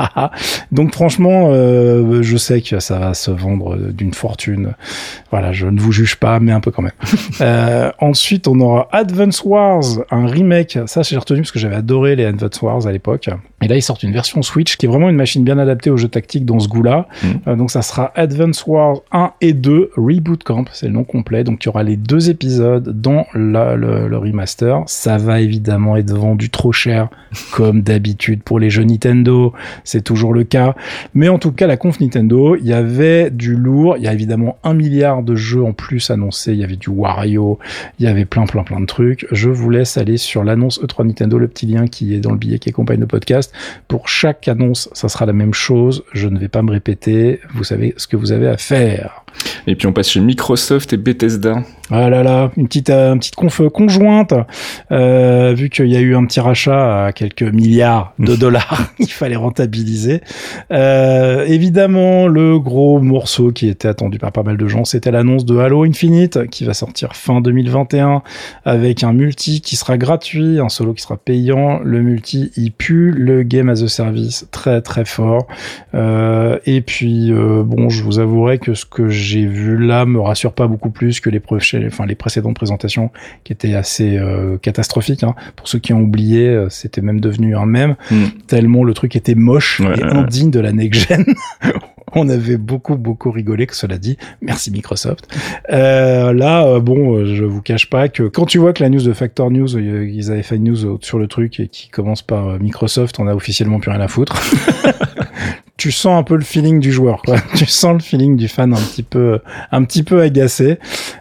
Donc 0.71 0.93
franchement, 0.93 1.49
euh, 1.51 2.21
je 2.21 2.37
sais 2.37 2.61
que 2.61 2.79
ça 2.79 2.99
va 2.99 3.13
se 3.13 3.31
vendre 3.31 3.77
d'une 3.77 4.13
fortune. 4.13 4.73
Voilà, 5.31 5.51
je 5.51 5.67
ne 5.67 5.79
vous 5.79 5.91
juge 5.91 6.15
pas, 6.15 6.39
mais 6.39 6.51
un 6.51 6.59
peu 6.59 6.71
quand 6.71 6.81
même. 6.81 6.91
euh, 7.41 7.91
ensuite, 7.99 8.47
on 8.47 8.59
aura 8.59 8.87
Advance 8.91 9.43
Wars, 9.43 9.83
un 10.11 10.27
remake. 10.27 10.79
Ça, 10.85 11.01
j'ai 11.01 11.17
retenu 11.17 11.41
parce 11.41 11.51
que 11.51 11.59
j'avais 11.59 11.75
adoré 11.75 12.15
les 12.15 12.25
Advance 12.25 12.61
Wars 12.61 12.87
à 12.87 12.91
l'époque. 12.91 13.18
Et 13.61 13.67
là, 13.67 13.75
ils 13.75 13.81
sortent 13.81 14.03
une 14.03 14.13
version 14.13 14.41
Switch 14.41 14.77
qui 14.77 14.85
est 14.85 14.89
vraiment 14.89 15.09
une 15.09 15.15
machine 15.15 15.43
bien 15.43 15.57
adaptée 15.57 15.89
aux 15.89 15.97
jeux 15.97 16.07
tactiques 16.07 16.45
dans 16.45 16.59
ce 16.59 16.67
goût-là. 16.67 17.07
Mm. 17.21 17.27
Euh, 17.47 17.55
donc 17.55 17.71
ça 17.71 17.81
sera 17.81 18.11
Advance 18.15 18.65
Wars 18.65 19.01
1 19.11 19.33
et 19.41 19.53
2 19.53 19.91
Reboot 19.97 20.43
Camp, 20.43 20.65
c'est 20.71 20.87
le 20.87 20.93
nom 20.93 21.03
complet. 21.03 21.43
Donc 21.43 21.63
il 21.63 21.67
y 21.67 21.69
aura 21.69 21.83
les 21.83 21.97
deux 21.97 22.29
épisodes 22.29 23.01
dans 23.01 23.25
le, 23.33 23.75
le 23.75 24.17
remaster. 24.17 24.83
Ça 24.87 25.17
va 25.17 25.41
évidemment 25.41 25.97
être 25.97 26.11
vendu 26.11 26.49
trop 26.49 26.71
cher 26.71 27.09
comme 27.51 27.81
d'habitude 27.81 28.41
pour 28.43 28.59
les 28.59 28.69
jeux 28.69 28.83
Nintendo, 28.83 29.53
c'est 29.83 30.03
toujours 30.03 30.33
le 30.33 30.43
cas. 30.43 30.75
Mais 31.13 31.29
en 31.29 31.39
tout 31.39 31.51
cas, 31.51 31.67
la 31.67 31.77
conf 31.77 31.99
Nintendo, 31.99 32.55
il 32.55 32.65
y 32.65 32.73
avait 32.73 33.29
du 33.29 33.55
lourd, 33.55 33.95
il 33.97 34.03
y 34.03 34.07
a 34.07 34.13
évidemment 34.13 34.57
un 34.63 34.73
milliard 34.73 35.23
de 35.23 35.35
jeux 35.35 35.63
en 35.63 35.73
plus 35.73 36.09
annoncés, 36.09 36.53
il 36.53 36.59
y 36.59 36.63
avait 36.63 36.75
du 36.75 36.89
Wario, 36.89 37.59
il 37.99 38.05
y 38.05 38.07
avait 38.07 38.25
plein 38.25 38.45
plein 38.45 38.63
plein 38.63 38.79
de 38.79 38.85
trucs. 38.85 39.27
Je 39.31 39.49
vous 39.49 39.69
laisse 39.69 39.97
aller 39.97 40.17
sur 40.17 40.43
l'annonce 40.43 40.81
E3 40.81 41.07
Nintendo, 41.07 41.37
le 41.37 41.47
petit 41.47 41.65
lien 41.65 41.87
qui 41.87 42.13
est 42.13 42.19
dans 42.19 42.31
le 42.31 42.37
billet 42.37 42.59
qui 42.59 42.69
accompagne 42.69 42.99
le 42.99 43.07
podcast. 43.09 43.53
Pour 43.89 44.07
chaque 44.07 44.47
annonce, 44.47 44.89
ça 44.93 45.09
sera 45.09 45.25
la 45.25 45.33
même 45.33 45.53
chose, 45.53 46.03
je 46.13 46.27
ne 46.27 46.39
vais 46.39 46.47
pas 46.47 46.61
me 46.61 46.71
répéter, 46.71 47.41
vous 47.53 47.65
savez 47.65 47.93
ce 47.97 48.07
que 48.07 48.15
vous 48.15 48.31
avez 48.31 48.47
à 48.47 48.57
faire. 48.57 49.25
Et 49.67 49.75
puis 49.75 49.87
on 49.87 49.93
passe 49.93 50.09
chez 50.09 50.19
Microsoft 50.19 50.93
et 50.93 50.97
Bethesda. 50.97 51.63
Ah 51.91 52.07
là 52.09 52.21
là, 52.21 52.51
une 52.55 52.67
petite, 52.67 52.91
euh, 52.91 53.13
une 53.13 53.19
petite 53.19 53.35
conf 53.35 53.61
conjointe, 53.73 54.35
euh, 54.91 55.53
vu 55.57 55.69
qu'il 55.69 55.87
y 55.87 55.95
a 55.95 55.99
eu 55.99 56.15
un 56.15 56.23
petit 56.25 56.39
rachat 56.39 57.05
à 57.05 57.11
quelques 57.13 57.41
milliards 57.41 58.13
de 58.19 58.35
dollars, 58.39 58.91
il 58.99 59.11
fallait 59.11 59.35
rentabiliser. 59.35 60.21
Euh, 60.71 61.45
évidemment, 61.47 62.27
le 62.27 62.59
gros 62.59 62.99
morceau 62.99 63.51
qui 63.51 63.67
était 63.67 63.87
attendu 63.87 64.19
par 64.19 64.31
pas 64.31 64.43
mal 64.43 64.57
de 64.57 64.67
gens, 64.67 64.85
c'était 64.85 65.09
l'annonce 65.09 65.45
de 65.45 65.57
Halo 65.57 65.83
Infinite, 65.83 66.47
qui 66.49 66.63
va 66.63 66.75
sortir 66.75 67.15
fin 67.15 67.41
2021, 67.41 68.21
avec 68.65 69.03
un 69.03 69.13
multi 69.13 69.61
qui 69.61 69.75
sera 69.75 69.97
gratuit, 69.97 70.59
un 70.59 70.69
solo 70.69 70.93
qui 70.93 71.01
sera 71.01 71.17
payant. 71.17 71.79
Le 71.83 72.01
multi, 72.01 72.51
il 72.55 72.71
pue 72.71 73.11
le 73.11 73.41
game 73.41 73.69
as 73.69 73.81
a 73.81 73.87
service 73.87 74.47
très 74.51 74.81
très 74.81 75.05
fort. 75.05 75.47
Euh, 75.95 76.59
et 76.65 76.81
puis, 76.81 77.31
euh, 77.31 77.63
bon, 77.63 77.89
je 77.89 78.03
vous 78.03 78.19
avouerai 78.19 78.59
que 78.59 78.73
ce 78.73 78.85
que 78.85 79.09
j'ai 79.09 79.18
vu 79.45 79.77
là 79.77 80.05
me 80.05 80.19
rassure 80.19 80.53
pas 80.53 80.67
beaucoup 80.67 80.89
plus 80.89 81.19
que 81.19 81.29
les, 81.29 81.41
enfin, 81.87 82.05
les 82.05 82.15
précédentes 82.15 82.55
présentations 82.55 83.11
qui 83.43 83.53
étaient 83.53 83.75
assez 83.75 84.17
euh, 84.17 84.57
catastrophiques. 84.57 85.23
Hein. 85.23 85.35
Pour 85.55 85.67
ceux 85.67 85.79
qui 85.79 85.93
ont 85.93 86.01
oublié, 86.01 86.47
euh, 86.47 86.69
c'était 86.69 87.01
même 87.01 87.19
devenu 87.19 87.55
un 87.55 87.65
mème, 87.65 87.95
hmm. 88.11 88.25
tellement 88.47 88.83
le 88.83 88.93
truc 88.93 89.15
était 89.15 89.35
moche 89.35 89.81
et 89.81 90.03
indigne 90.03 90.51
de 90.51 90.59
la 90.59 90.71
next-gen. 90.71 91.25
on 92.15 92.27
avait 92.27 92.57
beaucoup 92.57 92.95
beaucoup 92.95 93.29
rigolé 93.29 93.67
que 93.67 93.75
cela 93.75 93.99
dit 93.99 94.17
merci 94.41 94.71
Microsoft 94.71 95.27
euh, 95.71 96.33
là 96.33 96.79
bon 96.79 97.23
je 97.23 97.43
vous 97.43 97.61
cache 97.61 97.87
pas 97.87 98.09
que 98.09 98.23
quand 98.23 98.47
tu 98.47 98.57
vois 98.57 98.73
que 98.73 98.81
la 98.81 98.89
news 98.89 99.03
de 99.03 99.13
Factor 99.13 99.51
News 99.51 99.77
ils 99.77 100.31
avaient 100.31 100.41
fait 100.41 100.55
une 100.55 100.71
news 100.71 100.97
sur 101.01 101.19
le 101.19 101.27
truc 101.27 101.59
et 101.59 101.67
qui 101.67 101.89
commence 101.89 102.23
par 102.23 102.59
Microsoft 102.59 103.19
on 103.19 103.27
a 103.27 103.35
officiellement 103.35 103.79
plus 103.79 103.91
rien 103.91 104.01
à 104.01 104.07
foutre 104.07 104.41
tu 105.79 105.93
sens 105.93 106.19
un 106.19 106.23
peu 106.23 106.35
le 106.35 106.43
feeling 106.43 106.81
du 106.81 106.91
joueur, 106.91 107.21
quoi. 107.21 107.37
tu 107.55 107.65
sens 107.65 107.93
le 107.93 107.99
feeling 107.99 108.35
du 108.35 108.49
fan 108.49 108.73
un 108.73 108.77
petit 108.77 109.01
peu, 109.01 109.39
un 109.71 109.83
petit 109.85 110.03
peu 110.03 110.21
agacé. 110.21 110.77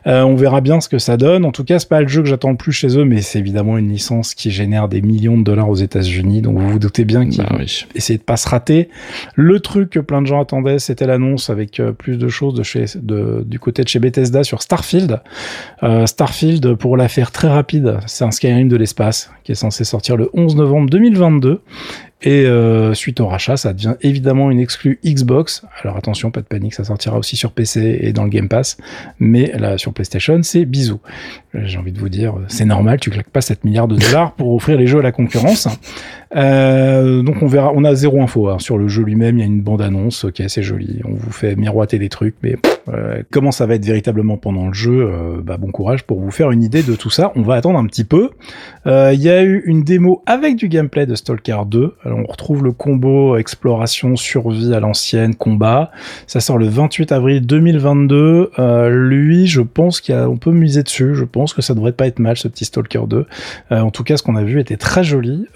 Euh, 0.09 0.23
on 0.23 0.35
verra 0.35 0.61
bien 0.61 0.81
ce 0.81 0.89
que 0.89 0.99
ça 0.99 1.17
donne. 1.17 1.45
En 1.45 1.53
tout 1.53 1.63
cas, 1.63 1.79
c'est 1.79 1.89
pas 1.89 2.01
le 2.01 2.09
jeu 2.09 2.23
que 2.23 2.29
j'attends 2.29 2.51
le 2.51 2.57
plus 2.57 2.73
chez 2.73 2.99
eux, 2.99 3.05
mais 3.05 3.23
c'est 3.23 3.39
évidemment 3.39 3.79
une 3.79 3.89
licence 3.89 4.35
qui 4.35 4.51
génère 4.51 4.89
des 4.89 5.01
millions 5.01 5.39
de 5.39 5.45
dollars 5.45 5.71
aux 5.71 5.77
États-Unis. 5.77 6.43
Donc 6.43 6.59
vous 6.59 6.69
vous 6.71 6.79
doutez 6.81 7.05
bien 7.05 7.29
qu'ils 7.29 7.41
bah, 7.41 7.57
essayer 7.95 8.19
de 8.19 8.25
pas 8.25 8.37
se 8.37 8.49
rater. 8.49 8.89
Le 9.37 9.61
truc 9.61 9.91
que 9.91 10.01
plein 10.01 10.23
de 10.23 10.27
gens 10.27 10.41
attendaient, 10.41 10.81
c'était 10.81 11.07
l'annonce 11.07 11.51
avec 11.51 11.79
euh, 11.79 11.93
plus 11.93 12.19
de 12.19 12.29
choses 12.29 12.55
de 12.55 12.65
chez, 12.65 12.87
de, 12.97 13.45
du 13.47 13.61
côté 13.61 13.85
de 13.85 13.89
chez 13.89 14.01
Bethesda 14.01 14.43
sur 14.43 14.61
Starfield. 14.61 15.21
Euh, 15.85 16.05
Starfield, 16.07 16.75
pour 16.75 16.97
la 16.97 17.07
faire 17.07 17.31
très 17.31 17.49
rapide, 17.49 17.99
c'est 18.07 18.25
un 18.25 18.33
Skyrim 18.33 18.69
de 18.69 18.77
l'espace 18.77 19.31
qui 19.45 19.53
est 19.53 19.55
censé 19.55 19.85
sortir 19.85 20.17
le 20.17 20.31
11 20.35 20.57
novembre 20.57 20.91
2022. 20.91 21.61
Et 22.21 22.47
euh, 22.47 22.95
suite 22.95 23.21
au 23.21 23.29
rachat, 23.29 23.57
ça 23.57 23.73
devient 23.73 23.95
évidemment 24.01 24.51
une 24.51 24.59
exclue 24.59 24.99
Xbox. 25.05 25.65
Alors 25.83 25.97
attention, 25.97 26.33
pas 26.33 26.41
de 26.41 26.47
panique, 26.47 26.75
ça 26.75 26.83
sortira 26.83 27.17
aussi 27.17 27.37
sur 27.37 27.53
PC 27.53 27.99
et 28.01 28.13
dans 28.13 28.25
le 28.25 28.31
Game 28.31 28.49
Pass. 28.49 28.77
Mais 29.21 29.53
là, 29.57 29.79
sur 29.79 29.93
PlayStation, 29.93 30.41
c'est 30.43 30.65
bisous. 30.65 31.01
J'ai 31.55 31.79
envie 31.79 31.93
de 31.93 31.99
vous 31.99 32.09
dire, 32.09 32.35
c'est 32.49 32.65
normal, 32.65 32.99
tu 32.99 33.11
claques 33.11 33.31
pas 33.31 33.41
7 33.41 33.65
milliards 33.65 33.87
de 33.87 33.97
dollars 33.97 34.33
pour 34.33 34.53
offrir 34.53 34.77
les 34.79 34.89
jeux 34.89 34.99
à 34.99 35.03
la 35.03 35.13
concurrence. 35.13 35.69
Euh, 36.37 37.23
donc 37.23 37.41
on 37.41 37.47
verra, 37.47 37.73
on 37.75 37.85
a 37.85 37.95
zéro 37.95 38.21
info 38.21 38.49
hein. 38.49 38.59
sur 38.59 38.79
le 38.79 38.89
jeu 38.89 39.03
lui-même. 39.03 39.39
Il 39.39 39.41
y 39.41 39.45
a 39.45 39.47
une 39.47 39.63
bande 39.63 39.81
annonce, 39.81 40.25
ok, 40.25 40.43
c'est 40.49 40.63
joli. 40.63 41.01
On 41.05 41.15
vous 41.15 41.33
fait 41.33 41.55
miroiter 41.55 41.99
des 41.99 42.09
trucs, 42.09 42.35
mais 42.43 42.57
euh, 42.93 43.23
comment 43.31 43.53
ça 43.53 43.67
va 43.67 43.75
être 43.75 43.85
véritablement 43.85 44.37
pendant 44.37 44.69
le 44.69 44.73
jeu 44.73 45.09
euh, 45.11 45.41
Bah 45.43 45.57
bon 45.57 45.71
courage 45.71 46.05
pour 46.05 46.21
vous 46.21 46.31
faire 46.31 46.51
une 46.51 46.63
idée 46.63 46.83
de 46.83 46.95
tout 46.95 47.11
ça. 47.11 47.33
On 47.37 47.43
va 47.43 47.55
attendre 47.55 47.79
un 47.79 47.87
petit 47.87 48.05
peu. 48.05 48.31
Euh, 48.87 49.13
il 49.15 49.21
y 49.21 49.29
a 49.29 49.43
eu 49.43 49.63
une 49.67 49.83
démo 49.83 50.23
avec 50.27 50.57
du 50.57 50.69
gameplay 50.69 51.07
de 51.07 51.15
Stalker 51.15 51.59
2. 51.67 51.95
Alors, 52.05 52.19
on 52.19 52.31
retrouve 52.31 52.65
le 52.65 52.73
combo 52.73 53.37
exploration, 53.37 54.17
survie 54.17 54.75
à 54.75 54.81
l'ancienne, 54.81 55.35
combat. 55.35 55.91
Ça 56.27 56.41
sort 56.41 56.59
le 56.59 56.67
28 56.67 57.13
avril 57.13 57.47
2022. 57.47 58.51
lui, 58.91 59.47
je 59.47 59.61
pense 59.61 60.01
qu'on 60.01 60.37
peut 60.37 60.53
miser 60.53 60.83
dessus. 60.83 61.15
Je 61.15 61.25
pense 61.25 61.55
que 61.55 61.63
ça 61.63 61.75
devrait 61.75 61.93
pas 61.93 62.07
être 62.07 62.19
mal 62.19 62.37
ce 62.37 62.49
petit 62.49 62.65
Stalker 62.65 63.03
2. 63.09 63.27
en 63.71 63.91
tout 63.91 64.05
cas, 64.05 64.17
ce 64.17 64.23
qu'on 64.23 64.37
a 64.37 64.43
vu 64.43 64.61
était 64.61 64.77
très 64.77 65.05
joli. 65.05 65.47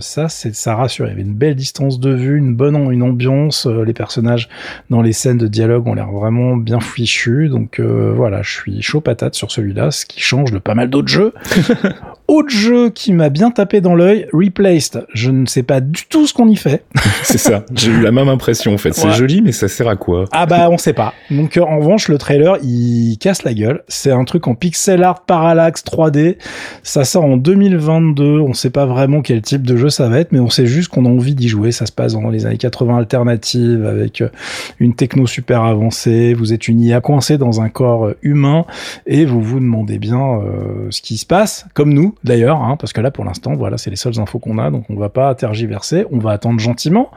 Ça, 0.00 0.28
c'est 0.28 0.54
ça 0.54 0.74
rassure. 0.74 1.06
Il 1.06 1.10
y 1.10 1.12
avait 1.12 1.22
une 1.22 1.34
belle 1.34 1.54
distance 1.54 2.00
de 2.00 2.10
vue, 2.10 2.36
une 2.38 2.54
bonne 2.54 2.76
une 2.92 3.02
ambiance. 3.02 3.66
Les 3.66 3.92
personnages 3.92 4.48
dans 4.90 5.02
les 5.02 5.12
scènes 5.12 5.38
de 5.38 5.48
dialogue 5.48 5.86
ont 5.86 5.94
l'air 5.94 6.10
vraiment 6.10 6.57
bien 6.58 6.80
fichus. 6.80 7.48
Donc 7.48 7.80
euh, 7.80 8.12
voilà, 8.14 8.42
je 8.42 8.50
suis 8.50 8.82
chaud 8.82 9.00
patate 9.00 9.34
sur 9.34 9.50
celui-là, 9.50 9.90
ce 9.90 10.06
qui 10.06 10.20
change 10.20 10.52
de 10.52 10.58
pas 10.58 10.74
mal 10.74 10.90
d'autres 10.90 11.08
jeux. 11.08 11.32
Autre 12.28 12.50
jeu 12.50 12.90
qui 12.90 13.14
m'a 13.14 13.30
bien 13.30 13.50
tapé 13.50 13.80
dans 13.80 13.94
l'œil, 13.94 14.26
Replaced. 14.34 15.06
Je 15.14 15.30
ne 15.30 15.46
sais 15.46 15.62
pas 15.62 15.80
du 15.80 16.04
tout 16.10 16.26
ce 16.26 16.34
qu'on 16.34 16.46
y 16.46 16.56
fait. 16.56 16.84
c'est 17.22 17.38
ça. 17.38 17.64
J'ai 17.74 17.90
eu 17.90 18.02
la 18.02 18.12
même 18.12 18.28
impression 18.28 18.74
en 18.74 18.76
fait. 18.76 18.92
C'est 18.92 19.12
joli, 19.12 19.40
mais 19.40 19.52
ça 19.52 19.66
sert 19.66 19.88
à 19.88 19.96
quoi 19.96 20.26
Ah 20.32 20.44
bah 20.44 20.68
on 20.70 20.76
sait 20.76 20.92
pas. 20.92 21.14
Donc 21.30 21.56
en 21.56 21.78
revanche, 21.78 22.08
le 22.08 22.18
trailer 22.18 22.58
il 22.62 23.16
casse 23.18 23.44
la 23.44 23.54
gueule. 23.54 23.82
C'est 23.88 24.10
un 24.10 24.24
truc 24.24 24.46
en 24.46 24.54
pixel 24.54 25.04
art 25.04 25.24
parallaxe 25.24 25.82
3D. 25.82 26.36
Ça 26.82 27.04
sort 27.04 27.24
en 27.24 27.38
2022. 27.38 28.40
On 28.40 28.52
sait 28.52 28.68
pas 28.68 28.84
vraiment 28.84 29.22
quel 29.22 29.40
type 29.40 29.66
de 29.66 29.76
jeu 29.76 29.88
ça 29.88 30.10
va 30.10 30.18
être, 30.18 30.30
mais 30.30 30.40
on 30.40 30.50
sait 30.50 30.66
juste 30.66 30.90
qu'on 30.90 31.06
a 31.06 31.08
envie 31.08 31.34
d'y 31.34 31.48
jouer. 31.48 31.72
Ça 31.72 31.86
se 31.86 31.92
passe 31.92 32.12
dans 32.12 32.28
les 32.28 32.44
années 32.44 32.58
80 32.58 32.98
alternatives 32.98 33.86
avec 33.86 34.20
euh, 34.20 34.28
une 34.80 34.94
techno 34.94 35.26
super 35.26 35.62
avancée. 35.62 36.34
Vous 36.34 36.52
êtes 36.52 36.68
une 36.68 36.82
IA 36.82 37.00
coincée 37.00 37.38
dans 37.38 37.62
un 37.62 37.70
corps 37.70 38.08
euh, 38.08 38.18
humain 38.20 38.66
et 39.06 39.24
vous 39.24 39.40
vous 39.40 39.60
demandez 39.60 39.98
bien 39.98 40.20
euh, 40.20 40.88
ce 40.90 41.00
qui 41.00 41.16
se 41.16 41.24
passe, 41.24 41.64
comme 41.72 41.94
nous 41.94 42.14
d'ailleurs, 42.24 42.62
hein, 42.62 42.76
parce 42.78 42.92
que 42.92 43.00
là 43.00 43.10
pour 43.10 43.24
l'instant, 43.24 43.54
voilà, 43.54 43.78
c'est 43.78 43.90
les 43.90 43.96
seules 43.96 44.18
infos 44.20 44.38
qu'on 44.38 44.58
a, 44.58 44.70
donc 44.70 44.84
on 44.88 44.96
va 44.96 45.08
pas 45.08 45.34
tergiverser, 45.34 46.04
on 46.10 46.18
va 46.18 46.32
attendre 46.32 46.58
gentiment. 46.60 47.10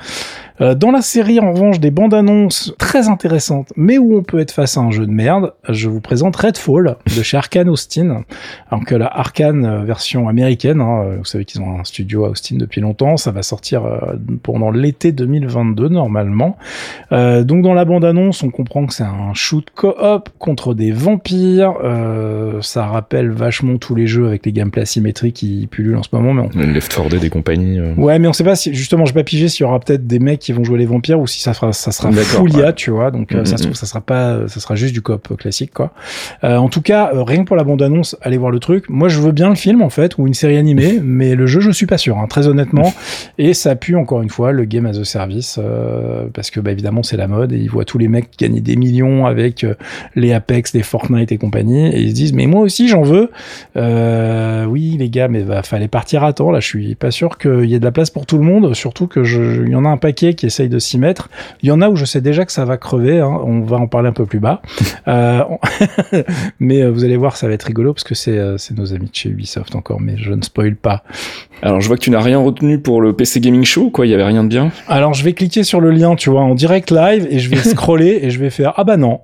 Euh, 0.62 0.76
dans 0.76 0.92
la 0.92 1.02
série, 1.02 1.40
en 1.40 1.52
revanche, 1.54 1.80
des 1.80 1.92
bandes 1.92 2.14
annonces 2.14 2.74
très 2.78 3.08
intéressantes, 3.08 3.74
mais 3.76 3.98
où 3.98 4.16
on 4.16 4.24
peut 4.24 4.40
être 4.40 4.52
face 4.52 4.78
à 4.78 4.82
un 4.82 4.92
jeu 4.92 5.08
de 5.08 5.12
merde, 5.12 5.54
je 5.68 5.90
vous 5.90 6.02
présente 6.02 6.36
Redfall 6.36 6.98
de 7.06 7.24
chez 7.24 7.38
Arkane 7.38 7.70
Austin. 7.70 8.24
Alors 8.70 8.86
que 8.86 8.96
la 8.96 9.08
Arkane 9.08 9.66
euh, 9.66 9.84
version 9.84 10.28
américaine, 10.28 10.82
hein, 10.82 11.04
euh, 11.04 11.16
vous 11.18 11.26
savez 11.26 11.46
qu'ils 11.46 11.62
ont 11.62 11.80
un 11.80 11.84
studio 11.84 12.26
à 12.26 12.30
Austin 12.30 12.58
depuis 12.58 12.82
longtemps, 12.82 13.18
ça 13.18 13.32
va 13.32 13.42
sortir 13.42 13.84
pendant 14.44 14.72
l'été 14.72 15.12
2022 15.12 15.90
normalement. 15.90 16.58
donc 17.12 17.62
dans 17.62 17.74
la 17.74 17.86
bande 17.86 18.06
annonce, 18.06 18.44
on 18.44 18.50
comprend 18.50 18.86
que 18.86 18.94
c'est 18.94 19.04
un 19.04 19.34
shoot 19.34 19.68
co-op 19.74 20.30
contre 20.38 20.74
des 20.74 20.92
vampires. 20.92 21.74
ça 22.62 22.86
rappelle 22.86 23.32
vachement 23.32 23.78
tous 23.78 23.96
les 23.96 24.08
jeux 24.08 24.28
avec 24.28 24.46
les 24.46 24.52
gameplays 24.52 24.86
asymétrie 24.92 25.32
qui 25.32 25.68
pullule 25.70 25.96
en 25.96 26.04
ce 26.04 26.10
moment. 26.12 26.34
Mais 26.34 26.50
on... 26.54 26.74
Left 26.74 26.94
4 26.94 27.10
Dead 27.10 27.24
et 27.24 27.30
compagnie. 27.30 27.80
Ouais, 27.98 28.20
mais 28.20 28.28
on 28.28 28.34
sait 28.34 28.44
pas 28.44 28.56
si, 28.56 28.74
justement, 28.74 29.06
je 29.06 29.14
vais 29.14 29.22
pas 29.22 29.24
piger 29.24 29.48
s'il 29.48 29.62
y 29.62 29.68
aura 29.68 29.80
peut-être 29.80 30.06
des 30.06 30.20
mecs 30.20 30.40
qui 30.40 30.52
vont 30.52 30.64
jouer 30.64 30.78
les 30.78 30.86
vampires 30.86 31.20
ou 31.20 31.28
si 31.28 31.40
ça 31.40 31.54
sera, 31.54 31.74
ça 31.74 31.92
sera 31.92 32.12
full 32.12 32.54
IA, 32.54 32.74
tu 32.74 32.92
vois. 32.92 33.12
Donc, 33.12 33.32
ça 33.32 33.46
se 33.46 33.54
mm-hmm. 33.54 33.62
trouve, 33.62 33.76
ça 33.76 33.86
sera 33.86 34.02
pas, 34.02 34.48
ça 34.48 34.60
sera 34.60 34.76
juste 34.76 34.94
du 34.94 35.02
coop 35.02 35.36
classique, 35.38 35.72
quoi. 35.74 35.94
en 36.44 36.70
tout 36.70 36.82
cas, 36.82 37.12
rien 37.14 37.44
que 37.44 37.48
pour 37.48 37.56
la 37.56 37.64
bande-annonce, 37.64 38.18
allez 38.22 38.38
voir 38.38 38.52
le 38.52 38.60
truc. 38.60 38.90
Moi, 38.90 39.08
je 39.08 39.20
veux 39.20 39.32
bien 39.32 39.50
le 39.50 39.56
film, 39.56 39.82
en 39.82 39.90
fait, 39.90 40.18
ou 40.18 40.28
une 40.28 40.34
série 40.34 40.58
animée, 40.58 41.00
mais 41.04 41.36
le 41.36 41.48
jeu, 41.48 41.62
je 41.62 41.72
suis 41.72 41.86
pas 41.86 41.98
sûr, 41.98 42.18
hein, 42.18 42.28
très 42.28 42.48
honnêtement. 42.48 42.94
Et 43.38 43.54
ça 43.54 43.76
pue, 43.76 43.96
encore 43.96 44.22
une 44.22 44.30
fois, 44.30 44.52
le 44.52 44.66
game 44.66 44.86
as 44.86 44.98
a 44.98 45.06
service, 45.06 45.60
parce 46.34 46.52
que, 46.52 46.60
bah, 46.60 46.72
évidemment, 46.72 47.04
c'est 47.04 47.18
la 47.18 47.28
mode 47.28 47.54
et 47.54 47.58
ils 47.58 47.70
voient 47.70 47.86
tous 47.86 47.98
les 47.98 48.08
mecs 48.08 48.30
gagner 48.38 48.62
des 48.62 48.76
millions 48.76 49.26
avec 49.26 49.66
les 50.16 50.34
Apex, 50.34 50.74
les 50.74 50.84
Fortnite 50.84 51.32
et 51.32 51.38
compagnie, 51.38 51.88
et 51.88 52.02
ils 52.02 52.10
se 52.10 52.16
disent, 52.16 52.34
mais 52.34 52.48
moi 52.48 52.62
aussi, 52.62 52.88
j'en 52.88 53.02
veux. 53.02 53.30
Euh, 53.78 54.66
oui, 54.82 54.98
les 54.98 55.10
gars, 55.10 55.28
mais 55.28 55.42
va 55.42 55.62
fallait 55.64 55.88
partir 55.88 56.24
à 56.24 56.34
temps. 56.34 56.52
Là, 56.52 56.60
je 56.60 56.68
suis 56.68 56.96
pas 56.96 57.12
sûr 57.12 57.38
qu'il 57.38 57.66
y 57.66 57.76
ait 57.76 57.80
de 57.80 57.86
la 57.86 57.92
place 57.92 58.10
pour 58.10 58.26
tout 58.26 58.38
le 58.38 58.44
monde. 58.44 58.74
Surtout 58.74 59.08
que 59.08 59.24
je, 59.24 59.64
il 59.64 59.72
y 59.72 59.76
en 59.76 59.86
a 59.86 59.90
un 59.90 59.98
paquet 59.98 60.34
qui 60.34 60.48
essaye 60.48 60.70
de 60.70 60.80
s'y 60.80 60.98
mettre. 60.98 61.30
Il 61.62 61.70
y 61.70 61.72
en 61.72 61.82
a 61.82 61.90
où 61.90 61.96
je 61.96 62.06
sais 62.06 62.22
déjà 62.22 62.46
que 62.46 62.52
ça 62.52 62.66
va 62.66 62.78
crever. 62.78 63.20
Hein. 63.20 63.40
On 63.46 63.62
va 63.62 63.78
en 63.78 63.88
parler 63.88 64.10
un 64.10 64.14
peu 64.14 64.26
plus 64.26 64.40
bas. 64.40 64.62
Euh, 65.08 65.44
mais 66.60 66.84
euh, 66.84 66.92
vous 66.92 67.04
allez 67.04 67.18
voir, 67.18 67.36
ça 67.36 67.48
va 67.48 67.54
être 67.54 67.64
rigolo 67.64 67.94
parce 67.94 68.04
que 68.04 68.14
c'est 68.14 68.38
euh, 68.38 68.58
c'est 68.58 68.78
nos 68.78 68.94
amis 68.94 69.08
de 69.08 69.16
chez 69.16 69.30
Ubisoft 69.30 69.76
encore. 69.76 70.00
Mais 70.00 70.16
je 70.18 70.32
ne 70.32 70.42
spoil 70.42 70.76
pas. 70.76 71.04
Alors, 71.64 71.82
je 71.82 71.88
vois 71.88 71.98
que 71.98 72.02
tu 72.02 72.12
n'as 72.12 72.22
rien 72.22 72.38
retenu 72.38 72.80
pour 72.80 73.02
le 73.02 73.14
PC 73.14 73.40
Gaming 73.40 73.64
Show, 73.64 73.90
quoi. 73.90 74.06
Il 74.06 74.10
y 74.10 74.14
avait 74.14 74.24
rien 74.24 74.44
de 74.44 74.50
bien? 74.50 74.72
Alors, 74.88 75.14
je 75.14 75.24
vais 75.24 75.34
cliquer 75.34 75.64
sur 75.64 75.82
le 75.82 75.92
lien, 75.92 76.16
tu 76.16 76.30
vois, 76.30 76.42
en 76.42 76.56
direct 76.56 76.92
live, 76.92 77.28
et 77.30 77.40
je 77.40 77.50
vais 77.50 77.58
scroller 77.64 78.20
et 78.22 78.30
je 78.30 78.40
vais 78.40 78.52
faire 78.52 78.74
ah 78.78 78.84
bah 78.84 78.98
non. 78.98 79.22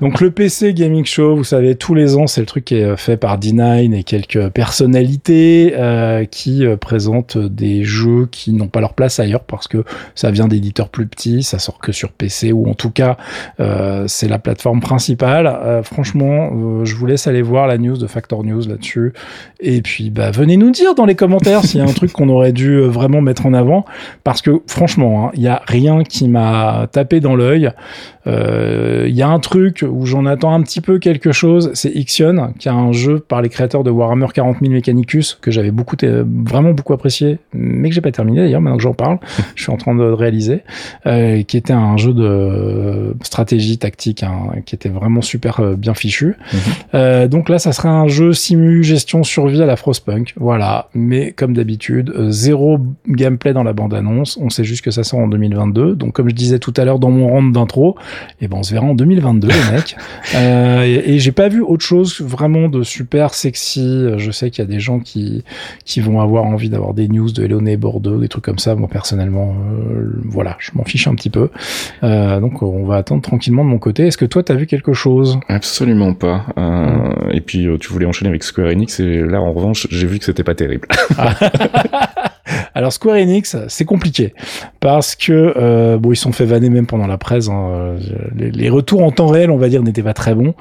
Donc 0.00 0.20
le 0.20 0.32
PC 0.32 0.74
Gaming 0.74 1.04
Show, 1.04 1.36
vous 1.36 1.44
savez, 1.44 1.76
tous 1.76 1.94
les 1.94 2.16
ans, 2.16 2.26
c'est 2.26 2.40
le 2.40 2.46
truc 2.46 2.64
qui 2.64 2.74
est 2.74 2.96
fait 2.96 3.16
par 3.16 3.38
D9 3.38 3.94
et 3.94 4.02
quelques 4.22 4.50
personnalités 4.50 5.74
euh, 5.76 6.24
qui 6.24 6.64
euh, 6.64 6.76
présentent 6.76 7.38
des 7.38 7.84
jeux 7.84 8.28
qui 8.30 8.52
n'ont 8.52 8.68
pas 8.68 8.80
leur 8.80 8.94
place 8.94 9.20
ailleurs 9.20 9.44
parce 9.44 9.68
que 9.68 9.84
ça 10.14 10.30
vient 10.30 10.48
d'éditeurs 10.48 10.88
plus 10.88 11.06
petits, 11.06 11.42
ça 11.42 11.58
sort 11.58 11.78
que 11.78 11.92
sur 11.92 12.12
PC 12.12 12.52
ou 12.52 12.68
en 12.68 12.74
tout 12.74 12.90
cas 12.90 13.16
euh, 13.60 14.04
c'est 14.06 14.28
la 14.28 14.38
plateforme 14.38 14.80
principale. 14.80 15.82
Franchement, 15.84 16.84
je 16.84 16.94
vous 16.94 17.06
laisse 17.06 17.26
aller 17.26 17.42
voir 17.42 17.66
la 17.66 17.78
news 17.78 17.96
de 17.96 18.06
Factor 18.06 18.44
News 18.44 18.62
là-dessus 18.68 19.12
et 19.60 19.82
puis 19.82 20.10
bah 20.10 20.30
venez 20.30 20.56
nous 20.56 20.70
dire 20.70 20.94
dans 20.94 21.04
les 21.04 21.14
commentaires 21.14 21.64
s'il 21.64 21.80
y 21.80 21.82
a 21.82 21.86
un 21.86 21.92
truc 21.92 22.12
qu'on 22.12 22.28
aurait 22.28 22.52
dû 22.52 22.80
vraiment 22.80 23.20
mettre 23.20 23.46
en 23.46 23.54
avant 23.54 23.84
parce 24.24 24.42
que 24.42 24.62
franchement, 24.66 25.26
hein, 25.26 25.30
il 25.34 25.40
hein, 25.40 25.42
y 25.44 25.48
a 25.48 25.62
rien 25.66 26.04
qui 26.04 26.28
m'a 26.28 26.88
tapé 26.92 27.20
dans 27.20 27.34
l'œil. 27.34 27.70
Il 28.26 29.14
y 29.14 29.22
a 29.22 29.28
un 29.28 29.40
truc 29.40 29.84
où 29.88 30.06
j'en 30.06 30.26
attends 30.26 30.54
un 30.54 30.62
petit 30.62 30.80
peu 30.80 30.98
quelque 30.98 31.32
chose, 31.32 31.70
c'est 31.74 31.90
Ixion, 31.90 32.52
qui 32.58 32.68
est 32.68 32.72
un 32.72 32.92
jeu 32.92 33.18
par 33.18 33.42
les 33.42 33.48
créateurs 33.48 33.82
de 33.82 33.90
Warhammer 34.02 34.26
40 34.32 34.58
000 34.60 34.72
Mechanicus, 34.72 35.38
que 35.40 35.50
j'avais 35.50 35.70
beaucoup, 35.70 35.96
vraiment 36.00 36.72
beaucoup 36.72 36.92
apprécié, 36.92 37.38
mais 37.52 37.88
que 37.88 37.94
j'ai 37.94 38.00
pas 38.00 38.12
terminé 38.12 38.40
d'ailleurs, 38.42 38.60
maintenant 38.60 38.76
que 38.76 38.82
j'en 38.82 38.94
parle, 38.94 39.18
je 39.54 39.62
suis 39.62 39.72
en 39.72 39.76
train 39.76 39.94
de 39.94 40.04
réaliser, 40.04 40.62
euh, 41.06 41.42
qui 41.42 41.56
était 41.56 41.72
un 41.72 41.96
jeu 41.96 42.12
de 42.12 43.14
stratégie 43.22 43.78
tactique, 43.78 44.22
hein, 44.22 44.52
qui 44.66 44.74
était 44.74 44.88
vraiment 44.88 45.22
super 45.22 45.60
euh, 45.60 45.74
bien 45.74 45.94
fichu. 45.94 46.36
Mhm. 46.52 46.60
Euh, 46.94 47.28
donc 47.28 47.48
là, 47.48 47.58
ça 47.58 47.72
serait 47.72 47.88
un 47.88 48.08
jeu 48.08 48.32
simu, 48.32 48.82
gestion, 48.82 49.22
survie 49.22 49.62
à 49.62 49.66
la 49.66 49.76
Frostpunk, 49.76 50.34
voilà, 50.36 50.88
mais 50.94 51.32
comme 51.32 51.54
d'habitude, 51.54 52.12
zéro 52.28 52.78
gameplay 53.08 53.52
dans 53.52 53.62
la 53.62 53.72
bande-annonce, 53.72 54.38
on 54.40 54.50
sait 54.50 54.64
juste 54.64 54.84
que 54.84 54.90
ça 54.90 55.04
sort 55.04 55.20
en 55.20 55.28
2022, 55.28 55.94
donc 55.94 56.12
comme 56.12 56.28
je 56.28 56.34
disais 56.34 56.58
tout 56.58 56.74
à 56.76 56.84
l'heure 56.84 56.98
dans 56.98 57.10
mon 57.10 57.28
round 57.28 57.52
d'intro, 57.54 57.96
et 58.40 58.44
eh 58.44 58.48
ben 58.48 58.58
on 58.58 58.62
se 58.62 58.72
verra 58.72 58.86
en 58.86 58.94
2022 58.94 59.48
les 59.48 59.54
mecs. 59.72 59.96
Euh, 60.34 60.82
et, 60.82 61.18
j'ai 61.18 61.32
pas 61.32 61.48
vu 61.48 61.60
autre 61.60 61.84
chose 61.84 62.20
vraiment 62.20 62.68
de 62.68 62.82
super 62.82 63.34
sexy. 63.34 63.91
Je 64.18 64.30
sais 64.30 64.50
qu'il 64.50 64.64
y 64.64 64.66
a 64.66 64.70
des 64.70 64.80
gens 64.80 64.98
qui 64.98 65.44
qui 65.84 66.00
vont 66.00 66.20
avoir 66.20 66.44
envie 66.44 66.68
d'avoir 66.68 66.94
des 66.94 67.08
news 67.08 67.30
de 67.30 67.44
Hello 67.44 67.60
Bordeaux, 67.78 68.18
des 68.18 68.28
trucs 68.28 68.44
comme 68.44 68.58
ça. 68.58 68.74
Moi 68.74 68.88
personnellement, 68.88 69.54
euh, 69.54 70.12
voilà, 70.24 70.56
je 70.58 70.70
m'en 70.74 70.84
fiche 70.84 71.06
un 71.06 71.14
petit 71.14 71.30
peu. 71.30 71.50
Euh, 72.02 72.40
donc 72.40 72.62
on 72.62 72.84
va 72.84 72.96
attendre 72.96 73.22
tranquillement 73.22 73.64
de 73.64 73.70
mon 73.70 73.78
côté. 73.78 74.06
Est-ce 74.06 74.18
que 74.18 74.24
toi 74.24 74.42
t'as 74.42 74.54
vu 74.54 74.66
quelque 74.66 74.92
chose? 74.92 75.38
Absolument 75.48 76.14
pas. 76.14 76.46
Et 77.30 77.40
puis 77.40 77.66
tu 77.80 77.92
voulais 77.92 78.06
enchaîner 78.06 78.28
avec 78.28 78.42
Square 78.42 78.68
Enix 78.68 79.00
et 79.00 79.20
là 79.20 79.40
en 79.40 79.52
revanche 79.52 79.86
j'ai 79.90 80.06
vu 80.06 80.18
que 80.18 80.24
c'était 80.24 80.44
pas 80.44 80.54
terrible. 80.54 80.88
Alors 82.74 82.92
Square 82.92 83.16
Enix, 83.16 83.56
c'est 83.68 83.84
compliqué 83.84 84.34
parce 84.80 85.14
que 85.14 85.54
euh, 85.56 85.98
bon, 85.98 86.12
ils 86.12 86.16
sont 86.16 86.32
fait 86.32 86.44
vanner 86.44 86.70
même 86.70 86.86
pendant 86.86 87.06
la 87.06 87.18
presse. 87.18 87.48
Hein. 87.48 87.96
Les, 88.36 88.70
retours 88.70 89.02
en 89.02 89.10
temps 89.10 89.26
réel, 89.26 89.50
on 89.50 89.58
va 89.58 89.68
dire, 89.68 89.82
n'étaient 89.82 90.02
pas 90.02 90.14
très 90.14 90.34
bons. 90.34 90.54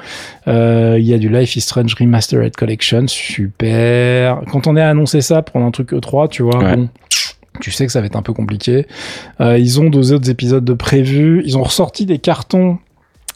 Euh, 0.47 0.97
il 0.99 1.05
y 1.05 1.13
a 1.13 1.17
du 1.17 1.29
Life 1.29 1.55
is 1.55 1.61
Strange 1.61 1.95
Remastered 1.95 2.55
Collection, 2.55 3.07
super. 3.07 4.41
Quand 4.51 4.67
on 4.67 4.75
est 4.75 4.81
annoncé 4.81 5.21
ça, 5.21 5.41
prendre 5.41 5.65
un 5.65 5.71
truc 5.71 5.93
E3, 5.93 6.29
tu 6.29 6.43
vois, 6.43 6.59
bon, 6.59 6.89
tu 7.59 7.71
sais 7.71 7.85
que 7.85 7.91
ça 7.91 8.01
va 8.01 8.07
être 8.07 8.15
un 8.15 8.21
peu 8.21 8.33
compliqué. 8.33 8.87
Euh, 9.39 9.57
ils 9.57 9.79
ont 9.79 9.89
deux 9.89 10.13
autres 10.13 10.29
épisodes 10.29 10.65
de 10.65 10.73
prévus. 10.73 11.41
Ils 11.45 11.57
ont 11.57 11.63
ressorti 11.63 12.05
des 12.05 12.17
cartons 12.17 12.79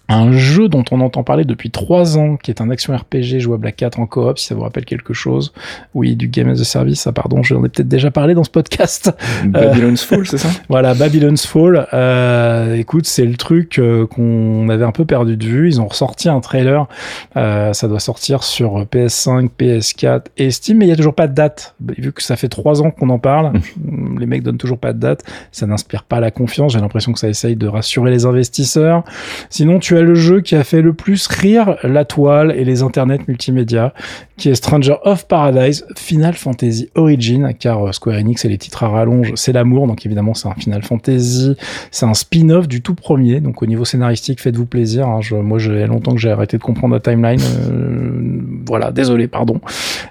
un 0.08 0.32
jeu 0.32 0.68
dont 0.68 0.84
on 0.92 1.02
entend 1.02 1.24
parler 1.24 1.46
depuis 1.46 1.72
trois 1.72 2.18
ans, 2.18 2.38
qui 2.38 2.52
est 2.52 2.62
un 2.62 2.70
action 2.70 2.96
RPG 2.96 3.40
jouable 3.40 3.68
à 3.68 3.72
4 3.72 4.00
en 4.00 4.06
coop, 4.06 4.38
si 4.38 4.46
ça 4.46 4.56
vous 4.56 4.62
rappelle 4.62 4.86
quelque 4.86 5.14
chose. 5.14 5.52
Oui, 5.94 6.16
du 6.16 6.28
Game 6.28 6.50
as 6.50 6.62
a 6.62 6.64
Service, 6.64 7.08
ah 7.08 7.12
pardon, 7.12 7.42
j'en 7.42 7.64
ai 7.66 7.70
peut-être 7.70 7.88
déjà 7.88 8.12
parlé 8.12 8.36
dans 8.36 8.44
ce 8.44 8.50
podcast. 8.50 9.12
Babylon's 9.46 10.04
Fall, 10.04 10.28
c'est 10.28 10.38
ça? 10.38 10.50
Voilà, 10.70 10.94
Babylon's 10.94 11.46
Fall. 11.46 11.88
Euh, 11.94 12.76
écoute, 12.76 13.08
c'est 13.08 13.26
le 13.26 13.36
truc 13.36 13.80
euh, 13.80 14.06
qu'on 14.06 14.70
avait 14.70 14.86
un 14.86 14.92
peu 14.92 15.06
perdu 15.06 15.38
de 15.38 15.46
vue. 15.46 15.68
Ils 15.68 15.82
ont 15.82 15.88
ressorti 15.88 16.30
un 16.30 16.40
trailer, 16.40 16.88
euh, 17.36 17.74
ça 17.74 17.88
doit 17.88 18.00
sortir 18.00 18.44
sur 18.44 18.84
PS5, 18.84 19.50
PS4 19.58 20.26
et 20.38 20.52
Steam, 20.52 20.78
mais 20.78 20.86
il 20.86 20.90
y 20.90 20.94
a 20.94 20.96
toujours 20.96 21.16
pas 21.16 21.28
de 21.28 21.34
date. 21.34 21.76
Vu 21.98 22.12
que 22.12 22.22
ça 22.22 22.36
fait 22.36 22.50
trois 22.50 22.82
ans 22.82 22.92
qu'on 22.92 23.10
en 23.10 23.20
parle, 23.20 23.54
les 24.20 24.26
mecs 24.28 24.44
donnent 24.44 24.58
toujours 24.58 24.78
pas 24.78 24.94
de 24.94 25.00
date, 25.00 25.24
ça 25.52 25.66
n'inspire 25.66 26.04
pas 26.04 26.20
la 26.20 26.30
confiance. 26.30 26.74
J'ai 26.74 26.80
l'impression 26.80 27.12
que 27.12 27.20
ça 27.20 27.30
essaye 27.30 27.56
de 27.56 27.68
rassurer 27.68 28.12
les 28.12 28.26
investisseurs. 28.26 29.04
Sinon, 29.50 29.80
tu 29.80 29.95
le 30.02 30.16
jeu 30.16 30.42
qui 30.42 30.56
a 30.56 30.64
fait 30.64 30.82
le 30.82 30.94
plus 30.94 31.28
rire 31.28 31.78
la 31.84 32.06
toile 32.06 32.54
et 32.56 32.66
les 32.66 32.84
internets 32.84 33.20
multimédia, 33.28 33.94
qui 34.38 34.50
est 34.50 34.56
Stranger 34.56 34.96
of 35.04 35.28
Paradise 35.28 35.86
Final 35.96 36.34
Fantasy 36.34 36.90
Origin, 36.96 37.54
car 37.58 37.88
euh, 37.88 37.92
Square 37.92 38.18
Enix 38.18 38.46
et 38.46 38.50
les 38.50 38.58
titres 38.58 38.84
à 38.84 38.90
rallonge, 38.90 39.32
c'est 39.36 39.54
l'amour, 39.54 39.88
donc 39.88 40.06
évidemment 40.06 40.34
c'est 40.34 40.48
un 40.48 40.56
Final 40.56 40.84
Fantasy, 40.84 41.56
c'est 41.92 42.06
un 42.06 42.14
spin-off 42.14 42.68
du 42.68 42.82
tout 42.82 42.96
premier, 42.96 43.40
donc 43.40 43.62
au 43.62 43.66
niveau 43.66 43.86
scénaristique, 43.86 44.42
faites-vous 44.42 44.66
plaisir. 44.66 45.08
Hein, 45.08 45.22
je, 45.22 45.36
moi, 45.36 45.60
j'ai 45.60 45.86
longtemps 45.88 46.14
que 46.14 46.20
j'ai 46.20 46.32
arrêté 46.32 46.58
de 46.58 46.64
comprendre 46.64 46.94
la 46.94 47.00
timeline. 47.00 47.40
Euh, 47.42 48.42
voilà, 48.66 48.92
désolé, 48.92 49.28
pardon. 49.28 49.62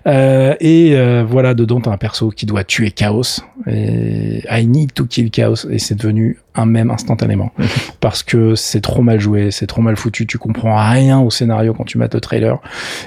Euh, 0.07 0.55
et 0.61 0.93
euh, 0.95 1.25
voilà, 1.27 1.55
dedans 1.55 1.81
t'as 1.81 1.93
un 1.93 1.97
perso 1.97 2.31
qui 2.31 2.47
doit 2.47 2.65
tuer 2.65 2.91
Chaos. 2.91 3.41
Et 3.67 4.43
I 4.51 4.67
need 4.67 4.93
to 4.95 5.07
kill 5.07 5.31
Chaos, 5.31 5.67
et 5.71 5.79
c'est 5.79 5.95
devenu 5.95 6.39
un 6.55 6.67
même 6.67 6.91
instantanément. 6.91 7.53
Parce 8.01 8.23
que 8.23 8.55
c'est 8.55 8.81
trop 8.81 9.03
mal 9.03 9.21
joué, 9.21 9.51
c'est 9.51 9.67
trop 9.67 9.83
mal 9.83 9.97
foutu, 9.97 10.27
tu 10.27 10.39
comprends 10.39 10.77
rien 10.77 11.21
au 11.21 11.31
scénario 11.31 11.75
quand 11.75 11.85
tu 11.85 11.99
mets 11.99 12.09
le 12.13 12.21
trailer. 12.21 12.59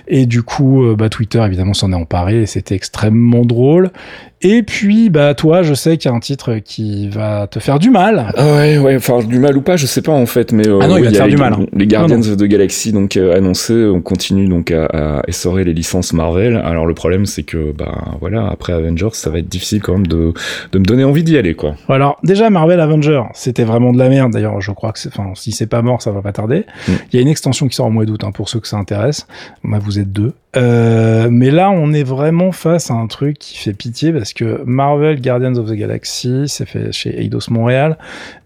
Et 0.07 0.25
du 0.25 0.43
coup 0.43 0.83
euh, 0.83 0.95
bah, 0.95 1.09
Twitter 1.09 1.43
évidemment 1.45 1.73
s'en 1.73 1.91
est 1.91 1.95
emparé 1.95 2.41
et 2.41 2.45
c'était 2.45 2.75
extrêmement 2.75 3.45
drôle 3.45 3.91
et 4.41 4.61
puis, 4.61 5.09
bah, 5.09 5.33
toi, 5.33 5.63
je 5.63 5.73
sais 5.73 5.97
qu'il 5.97 6.11
y 6.11 6.13
a 6.13 6.15
un 6.15 6.19
titre 6.19 6.59
qui 6.63 7.09
va 7.09 7.47
te 7.47 7.59
faire 7.59 7.79
du 7.79 7.89
mal. 7.89 8.31
Ah 8.37 8.55
ouais, 8.55 8.77
ouais, 8.77 8.95
enfin, 8.95 9.23
du 9.23 9.39
mal 9.39 9.57
ou 9.57 9.61
pas, 9.61 9.77
je 9.77 9.87
sais 9.87 10.03
pas, 10.03 10.11
en 10.11 10.27
fait, 10.27 10.51
mais, 10.51 10.67
euh, 10.67 10.79
ah 10.79 10.87
non, 10.87 10.97
il 10.97 11.05
va 11.05 11.11
te 11.11 11.15
faire 11.15 11.27
du 11.27 11.37
mal. 11.37 11.53
Hein. 11.53 11.65
Les 11.73 11.87
Guardians 11.87 12.19
of 12.19 12.37
the 12.37 12.43
Galaxy, 12.43 12.91
donc, 12.91 13.17
euh, 13.17 13.35
annoncés, 13.35 13.85
on 13.85 14.01
continue, 14.01 14.47
donc, 14.47 14.69
à, 14.69 14.85
à, 14.85 15.21
essorer 15.27 15.63
les 15.63 15.73
licences 15.73 16.13
Marvel. 16.13 16.55
Alors, 16.55 16.85
le 16.85 16.93
problème, 16.93 17.25
c'est 17.25 17.41
que, 17.41 17.71
bah, 17.71 18.15
voilà, 18.19 18.47
après 18.47 18.73
Avengers, 18.73 19.09
ça 19.13 19.31
va 19.31 19.39
être 19.39 19.49
difficile 19.49 19.81
quand 19.81 19.93
même 19.93 20.07
de, 20.07 20.33
de 20.71 20.79
me 20.79 20.85
donner 20.85 21.03
envie 21.03 21.23
d'y 21.23 21.35
aller, 21.35 21.55
quoi. 21.55 21.75
Alors, 21.89 22.19
déjà, 22.23 22.51
Marvel 22.51 22.79
Avengers, 22.79 23.23
c'était 23.33 23.63
vraiment 23.63 23.91
de 23.91 23.97
la 23.97 24.09
merde. 24.09 24.33
D'ailleurs, 24.33 24.61
je 24.61 24.71
crois 24.71 24.91
que 24.91 24.99
c'est, 24.99 25.09
enfin, 25.09 25.31
si 25.33 25.51
c'est 25.51 25.67
pas 25.67 25.81
mort, 25.81 26.03
ça 26.03 26.11
va 26.11 26.21
pas 26.21 26.31
tarder. 26.31 26.65
Mm. 26.87 26.91
Il 27.11 27.15
y 27.15 27.19
a 27.19 27.21
une 27.23 27.27
extension 27.27 27.67
qui 27.67 27.75
sort 27.75 27.87
au 27.87 27.91
mois 27.91 28.05
d'août, 28.05 28.23
hein, 28.23 28.31
pour 28.31 28.49
ceux 28.49 28.59
que 28.59 28.67
ça 28.67 28.77
intéresse. 28.77 29.25
Bah, 29.63 29.79
vous 29.81 29.97
êtes 29.97 30.11
deux. 30.11 30.33
Euh, 30.55 31.27
mais 31.29 31.51
là, 31.51 31.69
on 31.69 31.93
est 31.93 32.03
vraiment 32.03 32.51
face 32.51 32.89
à 32.89 32.93
un 32.93 33.07
truc 33.07 33.37
qui 33.37 33.57
fait 33.57 33.73
pitié 33.73 34.13
parce 34.13 34.33
que 34.33 34.63
Marvel 34.65 35.21
Guardians 35.21 35.55
of 35.55 35.69
the 35.69 35.73
Galaxy, 35.73 36.45
c'est 36.47 36.65
fait 36.65 36.91
chez 36.91 37.21
Eidos 37.21 37.49
Montréal. 37.49 37.97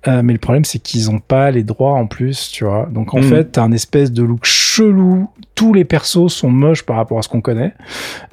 Euh, 0.08 0.22
mais 0.24 0.34
le 0.34 0.40
problème, 0.40 0.66
c'est 0.66 0.80
qu'ils 0.80 1.12
ont 1.12 1.20
pas 1.20 1.52
les 1.52 1.64
droits 1.64 1.94
en 1.94 2.08
plus, 2.08 2.50
tu 2.52 2.66
vois. 2.66 2.90
Donc 2.92 3.14
en 3.14 3.20
mm. 3.20 3.24
fait, 3.24 3.52
t'as 3.52 3.64
un 3.64 3.72
espèce 3.72 4.12
de 4.12 4.24
look 4.24 4.46
chelou. 4.46 5.30
Tous 5.54 5.74
les 5.74 5.86
persos 5.86 6.30
sont 6.30 6.50
moches 6.50 6.84
par 6.84 6.96
rapport 6.96 7.20
à 7.20 7.22
ce 7.22 7.30
qu'on 7.30 7.42
connaît. 7.42 7.74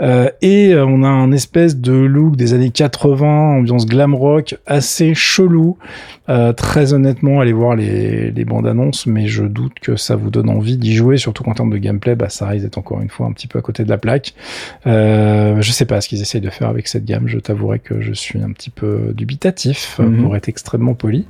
Euh, 0.00 0.30
et 0.40 0.72
euh, 0.72 0.86
on 0.86 1.02
a 1.02 1.08
un 1.08 1.30
espèce 1.30 1.76
de 1.76 1.92
look 1.92 2.36
des 2.36 2.54
années 2.54 2.70
80, 2.70 3.58
ambiance 3.58 3.86
glam 3.86 4.14
rock, 4.14 4.56
assez 4.66 5.14
chelou. 5.14 5.76
Euh, 6.30 6.52
très 6.52 6.94
honnêtement, 6.94 7.40
allez 7.40 7.52
voir 7.52 7.76
les, 7.76 8.30
les 8.30 8.44
bandes 8.44 8.66
annonces, 8.66 9.06
mais 9.06 9.26
je 9.26 9.44
doute 9.44 9.74
que 9.80 9.96
ça 9.96 10.16
vous 10.16 10.30
donne 10.30 10.48
envie 10.48 10.78
d'y 10.78 10.94
jouer, 10.94 11.16
surtout 11.16 11.42
qu'en 11.42 11.54
termes 11.54 11.70
de 11.70 11.78
gameplay, 11.78 12.14
bah, 12.14 12.28
ça 12.28 12.46
risque 12.46 12.64
d'être 12.64 12.78
encore 12.78 13.00
une 13.00 13.08
fois 13.08 13.26
un 13.26 13.32
petit 13.32 13.46
peu 13.46 13.57
peu 13.58 13.58
à 13.58 13.62
côté 13.62 13.84
de 13.84 13.88
la 13.88 13.98
plaque. 13.98 14.34
Euh, 14.86 15.60
je 15.60 15.72
sais 15.72 15.84
pas 15.84 16.00
ce 16.00 16.08
qu'ils 16.08 16.22
essayent 16.22 16.40
de 16.40 16.50
faire 16.50 16.68
avec 16.68 16.88
cette 16.88 17.04
gamme. 17.04 17.28
Je 17.28 17.38
t'avouerai 17.38 17.78
que 17.78 18.00
je 18.00 18.12
suis 18.12 18.40
un 18.40 18.52
petit 18.52 18.70
peu 18.70 19.12
dubitatif 19.14 19.98
mhm. 19.98 20.22
pour 20.22 20.36
être 20.36 20.48
extrêmement 20.48 20.94
poli. 20.94 21.26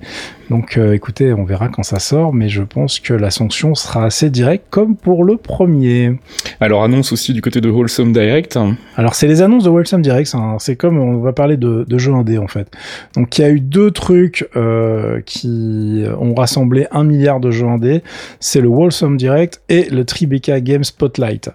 Donc, 0.50 0.78
euh, 0.78 0.94
écoutez, 0.94 1.32
on 1.34 1.44
verra 1.44 1.68
quand 1.68 1.82
ça 1.82 1.98
sort, 1.98 2.32
mais 2.32 2.48
je 2.48 2.62
pense 2.62 3.00
que 3.00 3.12
la 3.12 3.30
sanction 3.30 3.74
sera 3.74 4.06
assez 4.06 4.30
directe, 4.30 4.66
comme 4.70 4.96
pour 4.96 5.24
le 5.24 5.36
premier. 5.36 6.18
Alors, 6.60 6.82
annonce 6.82 7.12
aussi 7.12 7.34
du 7.34 7.42
côté 7.42 7.60
de 7.60 7.68
Wholesome 7.68 8.12
Direct. 8.12 8.58
Alors, 8.96 9.14
c'est 9.14 9.26
les 9.26 9.42
annonces 9.42 9.64
de 9.64 9.70
Wholesome 9.70 10.02
Direct. 10.02 10.34
C'est 10.58 10.76
comme 10.76 10.98
on 10.98 11.18
va 11.18 11.32
parler 11.32 11.56
de, 11.56 11.84
de 11.86 11.98
jeux 11.98 12.14
indés 12.14 12.38
en 12.38 12.48
fait. 12.48 12.70
Donc, 13.14 13.36
il 13.38 13.42
y 13.42 13.44
a 13.44 13.50
eu 13.50 13.60
deux 13.60 13.90
trucs 13.90 14.48
euh, 14.56 15.20
qui 15.26 16.04
ont 16.18 16.34
rassemblé 16.34 16.86
un 16.92 17.04
milliard 17.04 17.40
de 17.40 17.50
jeux 17.50 17.66
indés. 17.66 18.02
C'est 18.40 18.60
le 18.60 18.68
Wholesome 18.68 19.16
Direct 19.16 19.60
et 19.68 19.88
le 19.90 20.04
Tribeca 20.04 20.60
Game 20.60 20.84
Spotlight. 20.84 21.50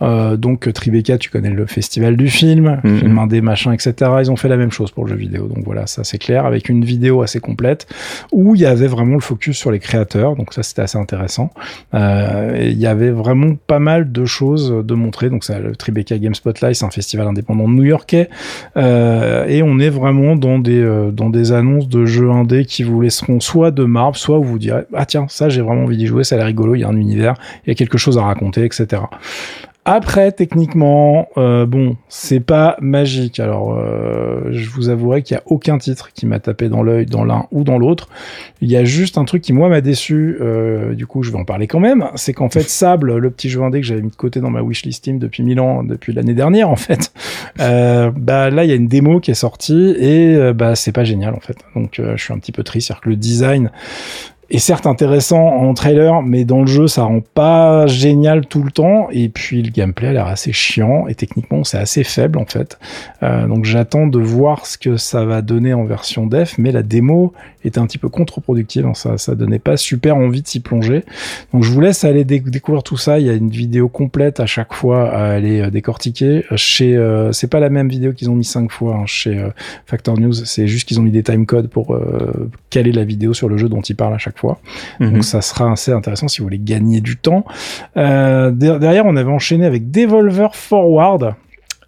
Euh, 0.00 0.17
donc, 0.36 0.72
Tribeca, 0.72 1.18
tu 1.18 1.30
connais 1.30 1.50
le 1.50 1.66
festival 1.66 2.16
du 2.16 2.28
film, 2.28 2.80
mhm. 2.82 2.98
film 2.98 3.18
indé, 3.18 3.40
machin, 3.40 3.72
etc. 3.72 3.94
Ils 4.20 4.30
ont 4.30 4.36
fait 4.36 4.48
la 4.48 4.56
même 4.56 4.72
chose 4.72 4.90
pour 4.90 5.04
le 5.04 5.10
jeu 5.10 5.16
vidéo. 5.16 5.46
Donc 5.46 5.64
voilà, 5.64 5.86
ça 5.86 6.04
c'est 6.04 6.18
clair, 6.18 6.46
avec 6.46 6.68
une 6.68 6.84
vidéo 6.84 7.22
assez 7.22 7.40
complète 7.40 7.86
où 8.32 8.54
il 8.54 8.60
y 8.60 8.66
avait 8.66 8.86
vraiment 8.86 9.14
le 9.14 9.20
focus 9.20 9.56
sur 9.56 9.70
les 9.70 9.78
créateurs, 9.78 10.36
donc 10.36 10.52
ça 10.52 10.62
c'était 10.62 10.82
assez 10.82 10.98
intéressant. 10.98 11.50
Euh, 11.94 12.58
il 12.60 12.78
y 12.78 12.86
avait 12.86 13.10
vraiment 13.10 13.54
pas 13.66 13.78
mal 13.78 14.12
de 14.12 14.24
choses 14.24 14.84
de 14.84 14.94
montrer, 14.94 15.30
donc 15.30 15.44
ça, 15.44 15.58
le 15.58 15.76
Tribeca 15.76 16.18
Game 16.18 16.34
Spotlight, 16.34 16.76
c'est 16.76 16.84
un 16.84 16.90
festival 16.90 17.26
indépendant 17.26 17.68
new-yorkais, 17.68 18.28
euh, 18.76 19.46
et 19.46 19.62
on 19.62 19.78
est 19.78 19.90
vraiment 19.90 20.36
dans 20.36 20.58
des, 20.58 20.80
euh, 20.80 21.10
dans 21.10 21.30
des 21.30 21.52
annonces 21.52 21.88
de 21.88 22.04
jeux 22.04 22.30
indés 22.30 22.64
qui 22.64 22.82
vous 22.82 23.00
laisseront 23.00 23.40
soit 23.40 23.70
de 23.70 23.84
marbre, 23.84 24.16
soit 24.16 24.38
où 24.38 24.44
vous 24.44 24.58
direz, 24.58 24.82
ah 24.94 25.06
tiens, 25.06 25.26
ça 25.28 25.48
j'ai 25.48 25.60
vraiment 25.60 25.84
envie 25.84 25.96
d'y 25.96 26.06
jouer, 26.06 26.24
ça 26.24 26.34
a 26.34 26.38
l'air 26.38 26.46
rigolo, 26.46 26.74
il 26.74 26.80
y 26.80 26.84
a 26.84 26.88
un 26.88 26.96
univers, 26.96 27.34
il 27.66 27.70
y 27.70 27.72
a 27.72 27.74
quelque 27.74 27.98
chose 27.98 28.18
à 28.18 28.22
raconter, 28.22 28.64
etc. 28.64 29.02
Après, 29.84 30.32
techniquement, 30.32 31.28
euh, 31.38 31.64
bon, 31.64 31.96
c'est 32.10 32.40
pas 32.40 32.76
magique. 32.78 33.40
Alors, 33.40 33.74
euh, 33.74 34.42
je 34.50 34.68
vous 34.68 34.90
avouerai 34.90 35.22
qu'il 35.22 35.34
y 35.34 35.38
a 35.38 35.42
aucun 35.46 35.78
titre 35.78 36.12
qui 36.12 36.26
m'a 36.26 36.40
tapé 36.40 36.68
dans 36.68 36.82
l'œil 36.82 37.06
dans 37.06 37.24
l'un 37.24 37.46
ou 37.52 37.64
dans 37.64 37.78
l'autre. 37.78 38.10
Il 38.60 38.70
y 38.70 38.76
a 38.76 38.84
juste 38.84 39.16
un 39.16 39.24
truc 39.24 39.40
qui 39.40 39.54
moi 39.54 39.70
m'a 39.70 39.80
déçu. 39.80 40.36
Euh, 40.42 40.92
du 40.92 41.06
coup, 41.06 41.22
je 41.22 41.32
vais 41.32 41.38
en 41.38 41.46
parler 41.46 41.66
quand 41.66 41.80
même. 41.80 42.08
C'est 42.16 42.34
qu'en 42.34 42.50
fait, 42.50 42.68
Sable, 42.68 43.16
le 43.16 43.30
petit 43.30 43.48
jeu 43.48 43.62
indé 43.62 43.80
que 43.80 43.86
j'avais 43.86 44.02
mis 44.02 44.10
de 44.10 44.16
côté 44.16 44.40
dans 44.40 44.50
ma 44.50 44.60
wishlist 44.60 44.98
Steam 44.98 45.18
depuis 45.18 45.42
mille 45.42 45.60
ans, 45.60 45.82
depuis 45.82 46.12
l'année 46.12 46.34
dernière 46.34 46.68
en 46.68 46.76
fait. 46.76 47.10
bah 47.56 48.50
là, 48.50 48.64
il 48.64 48.68
y 48.68 48.72
a 48.72 48.76
une 48.76 48.88
démo 48.88 49.20
qui 49.20 49.30
est 49.30 49.34
sortie 49.34 49.94
et 49.98 50.52
bah 50.52 50.74
c'est 50.74 50.92
pas 50.92 51.04
génial 51.04 51.34
en 51.34 51.40
fait. 51.40 51.56
Donc, 51.74 51.98
je 51.98 52.22
suis 52.22 52.34
un 52.34 52.38
petit 52.38 52.52
peu 52.52 52.62
triste, 52.62 52.88
c'est-à-dire 52.88 53.00
que 53.00 53.08
le 53.08 53.16
design 53.16 53.70
est 54.50 54.58
certes 54.58 54.86
intéressant 54.86 55.46
en 55.46 55.74
trailer, 55.74 56.22
mais 56.22 56.44
dans 56.44 56.60
le 56.60 56.66
jeu, 56.66 56.86
ça 56.86 57.04
rend 57.04 57.20
pas 57.20 57.86
génial 57.86 58.46
tout 58.46 58.62
le 58.62 58.70
temps. 58.70 59.08
Et 59.10 59.28
puis 59.28 59.62
le 59.62 59.70
gameplay 59.70 60.08
a 60.08 60.12
l'air 60.12 60.26
assez 60.26 60.52
chiant 60.52 61.06
et 61.06 61.14
techniquement, 61.14 61.64
c'est 61.64 61.76
assez 61.76 62.02
faible 62.02 62.38
en 62.38 62.46
fait. 62.46 62.78
Euh, 63.22 63.46
donc 63.46 63.66
j'attends 63.66 64.06
de 64.06 64.18
voir 64.18 64.64
ce 64.64 64.78
que 64.78 64.96
ça 64.96 65.26
va 65.26 65.42
donner 65.42 65.74
en 65.74 65.84
version 65.84 66.26
def, 66.26 66.56
mais 66.56 66.72
la 66.72 66.82
démo 66.82 67.34
était 67.62 67.78
un 67.78 67.86
petit 67.86 67.98
peu 67.98 68.08
contre-productive. 68.08 68.86
Hein. 68.86 68.94
Ça, 68.94 69.18
ça 69.18 69.34
donnait 69.34 69.58
pas 69.58 69.76
super 69.76 70.16
envie 70.16 70.40
de 70.40 70.48
s'y 70.48 70.60
plonger. 70.60 71.04
Donc 71.52 71.64
je 71.64 71.70
vous 71.70 71.80
laisse 71.82 72.04
aller 72.04 72.24
découvrir 72.24 72.82
tout 72.82 72.96
ça. 72.96 73.18
Il 73.18 73.26
y 73.26 73.30
a 73.30 73.34
une 73.34 73.50
vidéo 73.50 73.88
complète 73.88 74.40
à 74.40 74.46
chaque 74.46 74.72
fois 74.72 75.10
à 75.10 75.26
aller 75.26 75.60
euh, 75.60 75.70
décortiquer. 75.70 76.44
Chez, 76.56 76.96
euh, 76.96 77.32
c'est 77.32 77.48
pas 77.48 77.60
la 77.60 77.68
même 77.68 77.88
vidéo 77.88 78.14
qu'ils 78.14 78.30
ont 78.30 78.34
mis 78.34 78.44
cinq 78.44 78.72
fois 78.72 78.94
hein, 78.94 79.06
chez 79.06 79.46
Factor 79.84 80.18
News. 80.18 80.32
C'est 80.32 80.66
juste 80.66 80.88
qu'ils 80.88 80.98
ont 81.00 81.02
mis 81.02 81.10
des 81.10 81.22
timecodes 81.22 81.68
pour 81.68 81.98
caler 82.70 82.92
la 82.92 83.04
vidéo 83.04 83.34
sur 83.34 83.48
le 83.48 83.58
jeu 83.58 83.68
dont 83.68 83.82
ils 83.82 83.94
parlent 83.94 84.14
à 84.14 84.18
chaque 84.18 84.37
fois. 84.37 84.37
Mhm. 85.00 85.14
Donc 85.14 85.24
ça 85.24 85.40
sera 85.40 85.72
assez 85.72 85.92
intéressant 85.92 86.28
si 86.28 86.38
vous 86.38 86.44
voulez 86.44 86.58
gagner 86.58 87.00
du 87.00 87.16
temps. 87.16 87.44
Euh, 87.96 88.50
derrière, 88.50 89.06
on 89.06 89.16
avait 89.16 89.30
enchaîné 89.30 89.66
avec 89.66 89.90
Devolver 89.90 90.54
Forward. 90.54 91.34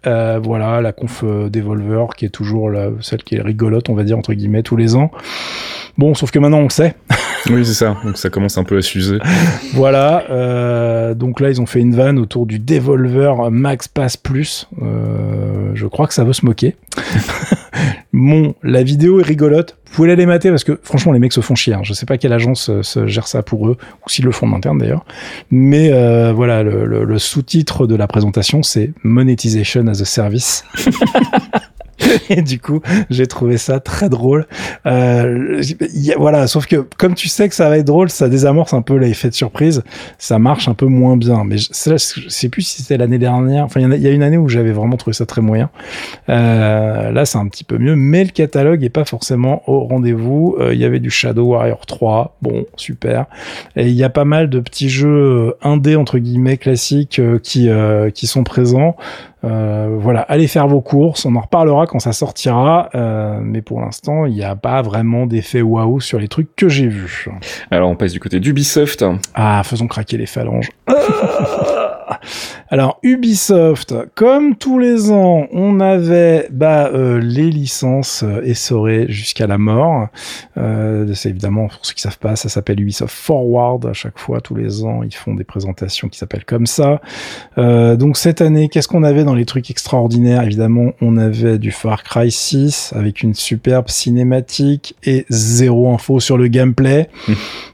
Euh, 0.07 0.39
voilà, 0.43 0.81
la 0.81 0.93
conf 0.93 1.23
euh, 1.23 1.49
Devolver 1.49 2.07
qui 2.17 2.25
est 2.25 2.29
toujours 2.29 2.71
la, 2.71 2.89
celle 3.01 3.23
qui 3.23 3.35
est 3.35 3.41
rigolote, 3.41 3.87
on 3.89 3.93
va 3.93 4.03
dire, 4.03 4.17
entre 4.17 4.33
guillemets, 4.33 4.63
tous 4.63 4.75
les 4.75 4.95
ans. 4.95 5.11
Bon, 5.97 6.15
sauf 6.15 6.31
que 6.31 6.39
maintenant 6.39 6.59
on 6.59 6.63
le 6.63 6.69
sait. 6.69 6.95
oui, 7.49 7.65
c'est 7.65 7.73
ça. 7.73 7.97
Donc 8.03 8.17
ça 8.17 8.29
commence 8.29 8.57
un 8.57 8.63
peu 8.63 8.77
à 8.77 8.81
s'user. 8.81 9.19
voilà. 9.73 10.23
Euh, 10.31 11.13
donc 11.13 11.39
là, 11.39 11.49
ils 11.49 11.61
ont 11.61 11.65
fait 11.65 11.79
une 11.79 11.93
vanne 11.93 12.17
autour 12.17 12.45
du 12.45 12.57
Devolver 12.59 13.51
Max 13.51 13.87
Pass 13.87 14.17
Plus. 14.17 14.67
Euh, 14.81 15.71
je 15.75 15.85
crois 15.85 16.07
que 16.07 16.13
ça 16.13 16.23
veut 16.23 16.33
se 16.33 16.45
moquer. 16.45 16.75
la 18.63 18.83
vidéo 18.83 19.19
est 19.19 19.23
rigolote. 19.23 19.77
Vous 19.87 19.95
pouvez 19.95 20.07
l'aller 20.07 20.25
mater 20.25 20.49
parce 20.49 20.63
que 20.63 20.79
franchement, 20.83 21.11
les 21.11 21.19
mecs 21.19 21.33
se 21.33 21.41
font 21.41 21.55
chier. 21.55 21.73
Hein. 21.73 21.81
Je 21.83 21.93
sais 21.93 22.05
pas 22.05 22.17
quelle 22.17 22.33
agence 22.33 22.69
euh, 22.69 23.07
gère 23.07 23.27
ça 23.27 23.43
pour 23.43 23.67
eux 23.67 23.77
ou 24.05 24.09
s'ils 24.09 24.25
le 24.25 24.31
font 24.31 24.47
en 24.47 24.55
interne 24.55 24.77
d'ailleurs. 24.77 25.05
Mais 25.49 25.91
euh, 25.91 26.31
voilà, 26.33 26.63
le, 26.63 26.85
le 26.85 27.19
sous-titre 27.19 27.87
de 27.87 27.95
la 27.95 28.07
présentation, 28.07 28.63
c'est 28.63 28.93
Monetization 29.03 29.87
as 29.87 30.01
a 30.01 30.05
Service. 30.05 30.63
et 32.29 32.41
du 32.41 32.59
coup, 32.59 32.81
j'ai 33.09 33.27
trouvé 33.27 33.57
ça 33.57 33.79
très 33.79 34.09
drôle. 34.09 34.47
Euh, 34.85 35.61
voilà, 36.17 36.47
sauf 36.47 36.67
que 36.67 36.85
comme 36.97 37.15
tu 37.15 37.27
sais 37.27 37.49
que 37.49 37.55
ça 37.55 37.69
va 37.69 37.77
être 37.77 37.85
drôle, 37.85 38.09
ça 38.09 38.29
désamorce 38.29 38.73
un 38.73 38.81
peu 38.81 38.95
l'effet 38.95 39.29
de 39.29 39.33
surprise. 39.33 39.83
Ça 40.17 40.39
marche 40.39 40.67
un 40.67 40.73
peu 40.73 40.85
moins 40.85 41.17
bien. 41.17 41.43
Mais 41.45 41.57
je, 41.57 41.67
sais 41.69 42.49
plus 42.49 42.61
si 42.61 42.81
c'était 42.81 42.97
l'année 42.97 43.19
dernière. 43.19 43.65
Enfin, 43.65 43.79
il 43.79 44.01
y, 44.01 44.07
a 44.07 44.11
une 44.11 44.23
année 44.23 44.37
où 44.37 44.49
j'avais 44.49 44.71
vraiment 44.71 44.97
trouvé 44.97 45.13
ça 45.13 45.25
très 45.25 45.41
moyen. 45.41 45.69
Euh, 46.29 47.11
là, 47.11 47.25
c'est 47.25 47.37
un 47.37 47.47
petit 47.47 47.63
peu 47.63 47.77
mieux, 47.77 47.95
mais 47.95 48.23
le 48.23 48.31
catalogue 48.31 48.83
est 48.83 48.89
pas 48.89 49.05
forcément 49.05 49.63
au 49.67 49.85
rendez-vous. 49.85 50.57
Euh, 50.59 50.73
il 50.73 50.79
y 50.79 50.85
avait 50.85 50.99
du 50.99 51.09
Shadow 51.09 51.45
Warrior 51.45 51.85
3, 51.85 52.37
bon, 52.41 52.65
super. 52.75 53.25
Et 53.75 53.87
il 53.87 53.93
y 53.93 54.03
a 54.03 54.09
pas 54.09 54.25
mal 54.25 54.49
de 54.49 54.59
petits 54.59 54.89
jeux 54.89 55.55
indés 55.61 55.95
entre 55.95 56.17
guillemets 56.17 56.57
classiques 56.57 57.19
euh, 57.19 57.39
qui 57.39 57.69
euh, 57.69 58.09
qui 58.09 58.27
sont 58.27 58.43
présents. 58.43 58.95
Euh, 59.43 59.97
voilà, 59.99 60.21
allez 60.21 60.47
faire 60.47 60.67
vos 60.67 60.81
courses, 60.81 61.25
on 61.25 61.35
en 61.35 61.41
reparlera 61.41 61.87
quand 61.87 61.99
ça 61.99 62.13
sortira, 62.13 62.89
euh, 62.93 63.39
mais 63.41 63.61
pour 63.61 63.81
l'instant, 63.81 64.25
il 64.25 64.33
n'y 64.33 64.43
a 64.43 64.55
pas 64.55 64.81
vraiment 64.81 65.25
d'effet 65.25 65.61
waouh 65.61 65.99
sur 65.99 66.19
les 66.19 66.27
trucs 66.27 66.55
que 66.55 66.69
j'ai 66.69 66.87
vus. 66.87 67.27
Alors 67.71 67.89
on 67.89 67.95
passe 67.95 68.13
du 68.13 68.19
côté 68.19 68.39
d'Ubisoft. 68.39 69.03
Ah, 69.33 69.61
faisons 69.63 69.87
craquer 69.87 70.17
les 70.17 70.27
phalanges. 70.27 70.69
Alors 72.69 72.99
Ubisoft, 73.03 73.93
comme 74.15 74.55
tous 74.55 74.79
les 74.79 75.11
ans, 75.11 75.47
on 75.51 75.79
avait 75.79 76.47
bah, 76.51 76.89
euh, 76.93 77.19
les 77.19 77.49
licences 77.49 78.23
euh, 78.23 78.41
essorées 78.43 79.05
jusqu'à 79.09 79.47
la 79.47 79.57
mort. 79.57 80.07
Euh, 80.57 81.13
c'est 81.13 81.29
évidemment 81.29 81.67
pour 81.67 81.85
ceux 81.85 81.93
qui 81.93 82.01
savent 82.01 82.19
pas, 82.19 82.35
ça 82.35 82.49
s'appelle 82.49 82.79
Ubisoft 82.79 83.13
Forward. 83.13 83.85
À 83.85 83.93
chaque 83.93 84.19
fois, 84.19 84.41
tous 84.41 84.55
les 84.55 84.83
ans, 84.83 85.03
ils 85.03 85.13
font 85.13 85.35
des 85.35 85.43
présentations 85.43 86.09
qui 86.09 86.17
s'appellent 86.17 86.45
comme 86.45 86.65
ça. 86.65 87.01
Euh, 87.57 87.95
donc 87.95 88.17
cette 88.17 88.41
année, 88.41 88.69
qu'est-ce 88.69 88.87
qu'on 88.87 89.03
avait 89.03 89.23
dans 89.23 89.35
les 89.35 89.45
trucs 89.45 89.69
extraordinaires? 89.69 90.43
Évidemment, 90.43 90.91
on 91.01 91.17
avait 91.17 91.57
du 91.57 91.71
Far 91.71 92.03
Cry 92.03 92.31
6 92.31 92.93
avec 92.95 93.23
une 93.23 93.33
superbe 93.33 93.89
cinématique 93.89 94.95
et 95.03 95.25
zéro 95.29 95.93
info 95.93 96.19
sur 96.19 96.37
le 96.37 96.47
gameplay. 96.47 97.09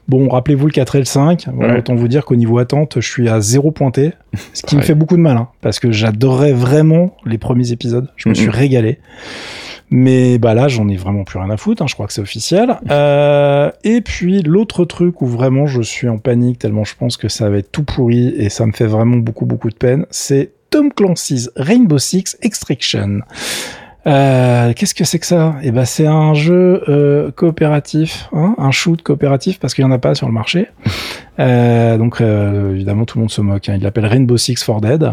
Bon, 0.08 0.28
rappelez-vous 0.28 0.66
le 0.66 0.72
4 0.72 0.96
et 0.96 0.98
le 1.00 1.04
5. 1.04 1.48
Autant 1.78 1.94
vous 1.94 2.08
dire 2.08 2.24
qu'au 2.24 2.36
niveau 2.36 2.58
attente, 2.58 3.00
je 3.00 3.08
suis 3.08 3.28
à 3.28 3.40
zéro 3.40 3.70
pointé. 3.70 4.12
Ce 4.54 4.62
qui 4.62 4.76
me 4.76 4.82
fait 4.82 4.94
beaucoup 4.94 5.16
de 5.16 5.22
mal, 5.22 5.36
hein, 5.36 5.48
parce 5.60 5.78
que 5.78 5.92
j'adorais 5.92 6.52
vraiment 6.52 7.16
les 7.24 7.38
premiers 7.38 7.72
épisodes. 7.72 8.08
Je 8.16 8.28
me 8.28 8.34
suis 8.34 8.50
régalé. 8.50 8.98
Mais 9.90 10.38
bah 10.38 10.52
là, 10.52 10.68
j'en 10.68 10.86
ai 10.88 10.96
vraiment 10.96 11.24
plus 11.24 11.38
rien 11.38 11.48
à 11.50 11.56
foutre. 11.56 11.82
Hein, 11.82 11.86
je 11.88 11.94
crois 11.94 12.06
que 12.06 12.12
c'est 12.12 12.20
officiel. 12.20 12.76
Euh, 12.90 13.70
et 13.84 14.00
puis 14.00 14.42
l'autre 14.42 14.84
truc 14.84 15.22
où 15.22 15.26
vraiment 15.26 15.66
je 15.66 15.80
suis 15.80 16.08
en 16.08 16.18
panique 16.18 16.58
tellement 16.58 16.84
je 16.84 16.94
pense 16.94 17.16
que 17.16 17.28
ça 17.28 17.48
va 17.48 17.58
être 17.58 17.72
tout 17.72 17.84
pourri 17.84 18.28
et 18.36 18.50
ça 18.50 18.66
me 18.66 18.72
fait 18.72 18.86
vraiment 18.86 19.16
beaucoup 19.16 19.46
beaucoup 19.46 19.70
de 19.70 19.74
peine, 19.74 20.06
c'est 20.10 20.52
Tom 20.70 20.92
Clancy's 20.92 21.50
Rainbow 21.56 21.98
Six 21.98 22.36
Extraction. 22.42 23.20
Euh, 24.08 24.72
Qu'est-ce 24.74 24.94
que 24.94 25.04
c'est 25.04 25.18
que 25.18 25.26
ça? 25.26 25.56
Eh 25.62 25.70
ben, 25.70 25.84
c'est 25.84 26.06
un 26.06 26.34
jeu 26.34 26.82
euh, 26.88 27.30
coopératif, 27.30 28.28
hein, 28.32 28.54
un 28.58 28.70
shoot 28.70 29.02
coopératif 29.02 29.58
parce 29.58 29.74
qu'il 29.74 29.82
y 29.82 29.86
en 29.86 29.90
a 29.90 29.98
pas 29.98 30.14
sur 30.14 30.26
le 30.26 30.32
marché. 30.32 30.68
Euh, 31.38 31.96
donc 31.98 32.20
euh, 32.20 32.74
évidemment 32.74 33.04
tout 33.04 33.18
le 33.18 33.22
monde 33.22 33.30
se 33.30 33.40
moque. 33.40 33.68
Hein. 33.68 33.74
Il 33.76 33.82
l'appelle 33.82 34.06
Rainbow 34.06 34.36
Six 34.36 34.62
for 34.62 34.80
Dead. 34.80 35.12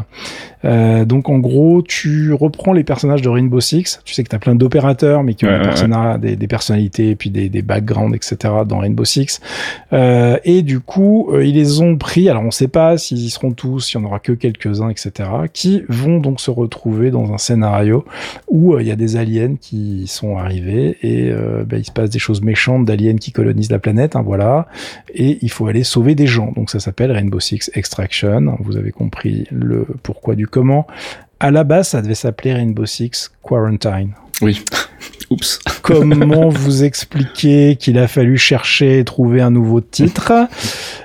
Euh, 0.64 1.06
donc 1.06 1.30
en 1.30 1.38
gros, 1.38 1.84
tu 1.84 2.34
reprends 2.34 2.74
les 2.74 2.84
personnages 2.84 3.22
de 3.22 3.30
Rainbow 3.30 3.60
Six. 3.60 4.02
Tu 4.04 4.14
sais 4.14 4.24
que 4.24 4.30
tu 4.30 4.36
as 4.36 4.40
plein 4.40 4.56
d'opérateurs, 4.56 5.24
mais 5.24 5.36
qui 5.36 5.46
ont 5.46 6.18
des, 6.18 6.36
des, 6.36 6.48
personnalités, 6.48 7.12
et 7.12 7.16
puis 7.16 7.30
des, 7.30 7.50
des 7.50 7.62
backgrounds, 7.62 8.16
etc. 8.16 8.54
dans 8.68 8.80
Rainbow 8.80 9.06
Six. 9.06 9.42
Et 9.92 10.62
du 10.64 10.80
coup, 10.80 11.30
ils 11.40 11.54
les 11.54 11.82
ont 11.82 11.98
pris. 11.98 12.30
Alors 12.30 12.44
on 12.44 12.52
sait 12.52 12.68
pas 12.68 12.98
s'ils 12.98 13.20
y 13.20 13.30
seront 13.30 13.52
tous, 13.52 13.82
s'il 13.82 14.00
y 14.00 14.04
en 14.04 14.08
aura 14.08 14.20
que 14.20 14.32
quelques-uns, 14.32 14.90
etc. 14.90 15.30
Qui 15.54 15.84
vont 15.88 16.20
donc 16.20 16.40
se 16.40 16.50
retrouver 16.50 17.12
dans 17.12 17.32
un 17.34 17.38
scénario 17.38 18.06
où 18.48 18.80
il 18.80 18.88
y 18.88 18.92
a 18.92 18.96
des 18.96 19.18
aliens 19.18 19.56
qui 19.60 20.06
sont 20.08 20.38
arrivés 20.38 20.98
et 21.04 21.32
ben, 21.66 21.78
il 21.78 21.86
se 21.86 21.92
passe 21.92 22.10
des 22.10 22.20
choses 22.20 22.42
méchantes 22.42 22.86
d'aliens 22.86 23.18
qui 23.18 23.32
colonisent 23.32 23.72
la 23.72 23.80
planète. 23.80 24.16
Hein, 24.16 24.24
voilà. 24.26 24.68
Et 25.14 25.38
il 25.42 25.52
faut 25.52 25.68
aller 25.68 25.84
sauver 25.84 26.15
des 26.16 26.28
gens. 26.28 26.52
Donc 26.52 26.70
ça 26.70 26.80
s'appelle 26.80 27.12
Rainbow 27.12 27.40
Six 27.40 27.72
Extraction. 27.74 28.58
Vous 28.60 28.78
avez 28.78 28.92
compris 28.92 29.48
le 29.52 29.86
pourquoi 30.04 30.36
du 30.36 30.48
comment. 30.48 30.88
À 31.46 31.52
la 31.52 31.64
base, 31.64 31.90
ça 31.90 32.02
devait 32.02 32.16
s'appeler 32.16 32.54
Rainbow 32.54 32.88
Six 32.88 33.30
Quarantine. 33.44 34.14
Oui. 34.42 34.66
Oups. 35.30 35.60
Comment 35.84 36.50
vous 36.50 36.84
expliquer 36.84 37.76
qu'il 37.76 38.00
a 38.00 38.08
fallu 38.08 38.36
chercher 38.36 38.98
et 38.98 39.04
trouver 39.04 39.42
un 39.42 39.52
nouveau 39.52 39.80
titre? 39.80 40.34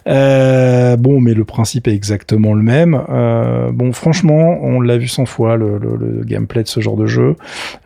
Euh, 0.07 0.97
Bon, 0.97 1.21
mais 1.21 1.35
le 1.35 1.45
principe 1.45 1.89
est 1.89 1.93
exactement 1.93 2.55
le 2.55 2.63
même. 2.63 2.99
Euh, 3.11 3.71
bon, 3.71 3.93
franchement, 3.93 4.59
on 4.63 4.81
l'a 4.81 4.97
vu 4.97 5.09
100 5.09 5.27
fois 5.27 5.59
le, 5.59 5.77
le, 5.77 6.25
gameplay 6.25 6.63
de 6.63 6.69
ce 6.69 6.81
genre 6.81 6.97
de 6.97 7.05
jeu. 7.05 7.37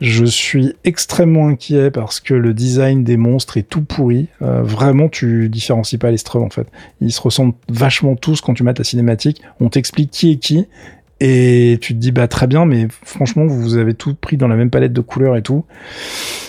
Je 0.00 0.24
suis 0.24 0.74
extrêmement 0.84 1.48
inquiet 1.48 1.90
parce 1.90 2.20
que 2.20 2.34
le 2.34 2.54
design 2.54 3.02
des 3.02 3.16
monstres 3.16 3.56
est 3.56 3.68
tout 3.68 3.82
pourri. 3.82 4.28
Euh, 4.42 4.62
vraiment, 4.62 5.08
tu 5.08 5.48
différencies 5.48 5.98
pas 5.98 6.12
les 6.12 6.18
strums 6.18 6.44
en 6.44 6.50
fait. 6.50 6.68
Ils 7.00 7.10
se 7.10 7.20
ressemblent 7.20 7.54
vachement 7.68 8.14
tous 8.14 8.40
quand 8.40 8.54
tu 8.54 8.62
mets 8.62 8.74
ta 8.74 8.84
cinématique. 8.84 9.42
On 9.58 9.70
t'explique 9.70 10.12
qui 10.12 10.30
est 10.30 10.36
qui 10.36 10.68
et 11.26 11.78
tu 11.80 11.94
te 11.94 11.98
dis 11.98 12.12
bah 12.12 12.28
très 12.28 12.46
bien 12.46 12.66
mais 12.66 12.86
franchement 13.02 13.46
vous 13.46 13.78
avez 13.78 13.94
tout 13.94 14.14
pris 14.14 14.36
dans 14.36 14.46
la 14.46 14.56
même 14.56 14.68
palette 14.68 14.92
de 14.92 15.00
couleurs 15.00 15.36
et 15.36 15.42
tout. 15.42 15.64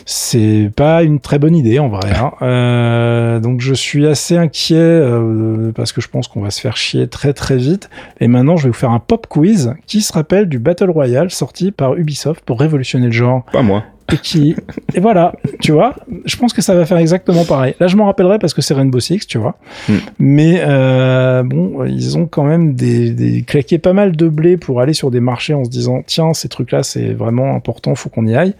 C'est 0.05 0.69
pas 0.75 1.03
une 1.03 1.21
très 1.21 1.39
bonne 1.39 1.55
idée 1.55 1.79
en 1.79 1.87
vrai 1.87 2.11
hein. 2.13 2.33
euh, 2.41 3.39
donc 3.39 3.61
je 3.61 3.73
suis 3.73 4.05
assez 4.05 4.35
inquiet 4.35 4.75
euh, 4.75 5.71
parce 5.73 5.93
que 5.93 6.01
je 6.01 6.09
pense 6.09 6.27
qu'on 6.27 6.41
va 6.41 6.49
se 6.49 6.59
faire 6.59 6.75
chier 6.75 7.07
très 7.07 7.31
très 7.31 7.55
vite. 7.55 7.89
Et 8.19 8.27
maintenant 8.27 8.57
je 8.57 8.63
vais 8.63 8.69
vous 8.69 8.75
faire 8.75 8.91
un 8.91 8.99
pop 8.99 9.27
quiz 9.27 9.73
qui 9.87 10.01
se 10.01 10.11
rappelle 10.11 10.49
du 10.49 10.59
Battle 10.59 10.89
Royale 10.89 11.31
sorti 11.31 11.71
par 11.71 11.95
Ubisoft 11.95 12.43
pour 12.43 12.59
révolutionner 12.59 13.05
le 13.05 13.13
genre. 13.13 13.45
Pas 13.53 13.61
moi 13.61 13.85
et 14.13 14.17
qui 14.17 14.55
et 14.93 14.99
voilà 14.99 15.33
tu 15.61 15.71
vois 15.71 15.95
je 16.25 16.35
pense 16.37 16.53
que 16.53 16.61
ça 16.61 16.75
va 16.75 16.85
faire 16.85 16.97
exactement 16.97 17.43
pareil 17.43 17.73
là 17.79 17.87
je 17.87 17.95
m'en 17.95 18.05
rappellerai 18.05 18.37
parce 18.37 18.53
que 18.53 18.61
c'est 18.61 18.73
Rainbow 18.73 18.99
Six 18.99 19.25
tu 19.25 19.37
vois 19.37 19.57
hmm. 19.89 19.97
mais 20.19 20.61
euh, 20.63 21.43
bon 21.43 21.83
ils 21.85 22.17
ont 22.17 22.27
quand 22.27 22.43
même 22.43 22.75
des, 22.75 23.11
des 23.11 23.41
claqué 23.41 23.79
pas 23.79 23.93
mal 23.93 24.15
de 24.15 24.27
blé 24.27 24.57
pour 24.57 24.79
aller 24.81 24.93
sur 24.93 25.09
des 25.09 25.19
marchés 25.19 25.53
en 25.53 25.63
se 25.63 25.69
disant 25.69 26.03
tiens 26.05 26.33
ces 26.33 26.49
trucs 26.49 26.71
là 26.71 26.83
c'est 26.83 27.13
vraiment 27.13 27.55
important 27.55 27.95
faut 27.95 28.09
qu'on 28.09 28.27
y 28.27 28.35
aille 28.35 28.53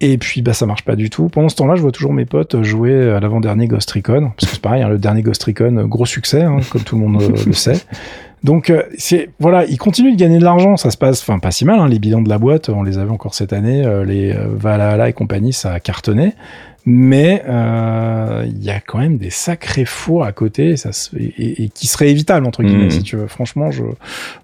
et 0.00 0.18
puis 0.18 0.42
bah 0.42 0.52
ça 0.52 0.66
marche 0.66 0.84
pas 0.84 0.94
du 0.94 1.08
tout. 1.08 1.28
Pendant 1.28 1.48
ce 1.48 1.56
temps-là, 1.56 1.74
je 1.74 1.80
vois 1.80 1.90
toujours 1.90 2.12
mes 2.12 2.26
potes 2.26 2.62
jouer 2.62 3.12
à 3.12 3.18
l'avant-dernier 3.18 3.66
Ghost 3.66 3.90
Recon, 3.90 4.30
parce 4.36 4.50
que 4.50 4.56
c'est 4.56 4.60
pareil, 4.60 4.82
hein, 4.82 4.90
le 4.90 4.98
dernier 4.98 5.22
Ghost 5.22 5.42
Recon, 5.44 5.86
gros 5.86 6.04
succès, 6.04 6.42
hein, 6.42 6.58
comme 6.70 6.82
tout 6.82 6.96
le 6.96 7.06
monde 7.06 7.22
euh, 7.22 7.44
le 7.46 7.52
sait. 7.54 7.80
Donc 8.44 8.70
euh, 8.70 8.82
c'est 8.96 9.30
voilà, 9.38 9.64
ils 9.64 9.78
continuent 9.78 10.12
de 10.12 10.18
gagner 10.18 10.38
de 10.38 10.44
l'argent, 10.44 10.76
ça 10.76 10.90
se 10.90 10.96
passe, 10.96 11.20
enfin 11.20 11.38
pas 11.38 11.50
si 11.50 11.64
mal. 11.64 11.80
Hein, 11.80 11.88
les 11.88 11.98
bilans 11.98 12.22
de 12.22 12.28
la 12.28 12.38
boîte, 12.38 12.68
on 12.68 12.82
les 12.82 12.98
avait 12.98 13.10
encore 13.10 13.34
cette 13.34 13.52
année, 13.52 13.84
euh, 13.84 14.04
les 14.04 14.32
euh, 14.32 14.46
Valhalla 14.50 15.08
et 15.08 15.12
compagnie, 15.12 15.52
ça 15.52 15.72
a 15.72 15.80
cartonné 15.80 16.34
mais 16.88 17.42
euh, 17.48 18.46
il 18.46 18.62
y 18.62 18.70
a 18.70 18.78
quand 18.78 18.98
même 18.98 19.18
des 19.18 19.30
sacrés 19.30 19.84
fours 19.84 20.24
à 20.24 20.30
côté 20.30 20.76
ça 20.76 20.90
et, 21.18 21.68
qui 21.70 21.88
seraient 21.88 22.10
évitables 22.10 22.46
entre 22.46 22.62
guillemets 22.62 22.86
mmh. 22.86 22.90
si 22.92 23.02
tu 23.02 23.16
veux. 23.16 23.26
Franchement 23.26 23.72
je 23.72 23.82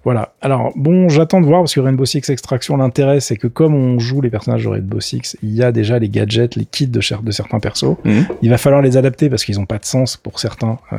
voilà. 0.03 0.35
Alors 0.43 0.73
bon 0.75 1.09
j'attends 1.09 1.41
de 1.41 1.47
voir 1.47 1.63
parce 1.63 1.73
que 1.73 1.79
Rainbow 1.79 2.05
Six 2.05 2.29
Extraction 2.31 2.77
l'intérêt 2.77 3.21
c'est 3.21 3.37
que 3.37 3.47
comme 3.47 3.77
on 3.77 4.01
joue 4.01 4.21
les 4.21 4.29
personnages 4.29 4.65
de 4.65 4.69
Rainbow 4.69 4.99
Six 4.99 5.37
il 5.45 5.55
y 5.55 5.63
a 5.63 5.71
déjà 5.71 6.01
les 6.01 6.09
gadgets 6.09 6.57
les 6.57 6.65
kits 6.65 6.89
de, 6.89 7.01
de 7.23 7.31
certains 7.31 7.61
persos. 7.61 7.97
Mmh. 8.05 8.23
il 8.43 8.51
va 8.51 8.59
falloir 8.59 8.83
les 8.83 8.97
adapter 8.97 9.31
parce 9.31 9.45
qu'ils 9.45 9.61
ont 9.61 9.67
pas 9.67 9.79
de 9.79 9.85
sens 9.85 10.17
pour 10.17 10.41
certains 10.41 10.79
euh, 10.93 10.99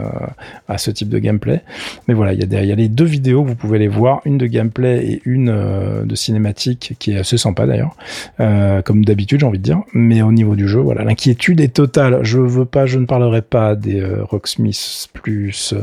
à 0.69 0.77
ce 0.77 0.91
type 0.91 1.09
de 1.09 1.19
gameplay. 1.19 1.61
Mais 2.07 2.13
voilà 2.13 2.31
il 2.31 2.39
y, 2.39 2.55
a 2.55 2.61
il 2.63 2.69
y 2.69 2.71
a 2.71 2.75
les 2.75 2.87
deux 2.87 3.03
vidéos 3.03 3.43
vous 3.43 3.55
pouvez 3.55 3.79
les 3.79 3.89
voir 3.89 4.21
une 4.23 4.37
de 4.37 4.45
gameplay 4.45 5.05
et 5.05 5.21
une 5.25 5.49
euh, 5.49 6.05
de 6.05 6.15
cinématique 6.15 6.95
qui 6.99 7.11
est 7.11 7.17
assez 7.17 7.37
sympa 7.37 7.65
d'ailleurs 7.65 7.97
comme 8.85 9.03
d'habitude 9.03 9.41
j'ai 9.41 9.45
envie 9.45 9.59
de 9.59 9.63
dire. 9.63 9.81
Mais 9.93 10.21
au 10.21 10.31
niveau 10.31 10.55
du 10.55 10.69
jeu 10.69 10.79
voilà 10.79 11.03
l'inquiétude 11.03 11.32
l'inquiétude 11.33 11.61
est 11.61 11.73
totale. 11.73 12.19
Je 12.23 12.39
veux 12.39 12.65
pas, 12.65 12.85
je 12.85 12.99
ne 12.99 13.05
parlerai 13.05 13.41
pas 13.41 13.75
des 13.75 14.01
euh, 14.01 14.23
Rocksmith 14.23 15.07
plus, 15.13 15.73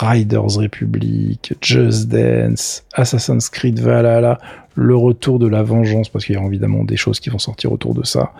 Riders 0.00 0.56
Republic, 0.56 1.54
Just 1.60 2.08
Dance, 2.08 2.84
Assassin's 2.94 3.48
Creed 3.48 3.78
Valhalla, 3.80 4.38
le 4.74 4.96
retour 4.96 5.38
de 5.38 5.46
la 5.46 5.62
vengeance, 5.62 6.08
parce 6.08 6.24
qu'il 6.24 6.36
y 6.36 6.38
a 6.38 6.44
évidemment 6.44 6.84
des 6.84 6.96
choses 6.96 7.20
qui 7.20 7.28
vont 7.28 7.38
sortir 7.38 7.72
autour 7.72 7.94
de 7.94 8.04
ça, 8.04 8.32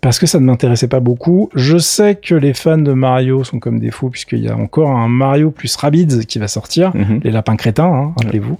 parce 0.00 0.18
que 0.18 0.26
ça 0.26 0.38
ne 0.38 0.44
m'intéressait 0.44 0.88
pas 0.88 1.00
beaucoup. 1.00 1.50
Je 1.54 1.78
sais 1.78 2.14
que 2.14 2.34
les 2.34 2.54
fans 2.54 2.78
de 2.78 2.92
Mario 2.92 3.44
sont 3.44 3.58
comme 3.58 3.80
des 3.80 3.90
fous, 3.90 4.08
puisqu'il 4.08 4.40
y 4.40 4.48
a 4.48 4.56
encore 4.56 4.90
un 4.90 5.08
Mario 5.08 5.50
plus 5.50 5.74
Rabbids 5.76 6.26
qui 6.26 6.38
va 6.38 6.48
sortir, 6.48 6.94
mhm. 6.94 7.20
les 7.22 7.30
lapins 7.30 7.56
crétins, 7.56 7.92
hein, 7.92 8.12
rappelez-vous. 8.16 8.58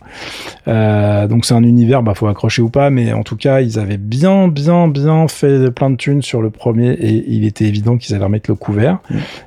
Euh, 0.68 1.26
donc 1.26 1.44
c'est 1.44 1.54
un 1.54 1.62
univers, 1.62 2.02
bah 2.02 2.14
faut 2.14 2.26
accrocher 2.26 2.62
ou 2.62 2.68
pas, 2.68 2.90
mais 2.90 3.12
en 3.12 3.22
tout 3.22 3.36
cas, 3.36 3.60
ils 3.60 3.78
avaient 3.78 3.96
bien, 3.96 4.48
bien, 4.48 4.88
bien 4.88 5.28
fait 5.28 5.70
plein 5.70 5.90
de 5.90 5.96
thunes 5.96 6.22
sur 6.22 6.42
le 6.42 6.50
premier, 6.50 6.92
et 6.92 7.24
il 7.28 7.44
était 7.44 7.64
évident 7.64 7.96
qu'ils 7.96 8.14
allaient 8.14 8.24
remettre 8.24 8.50
le 8.50 8.56
couvert. 8.56 8.98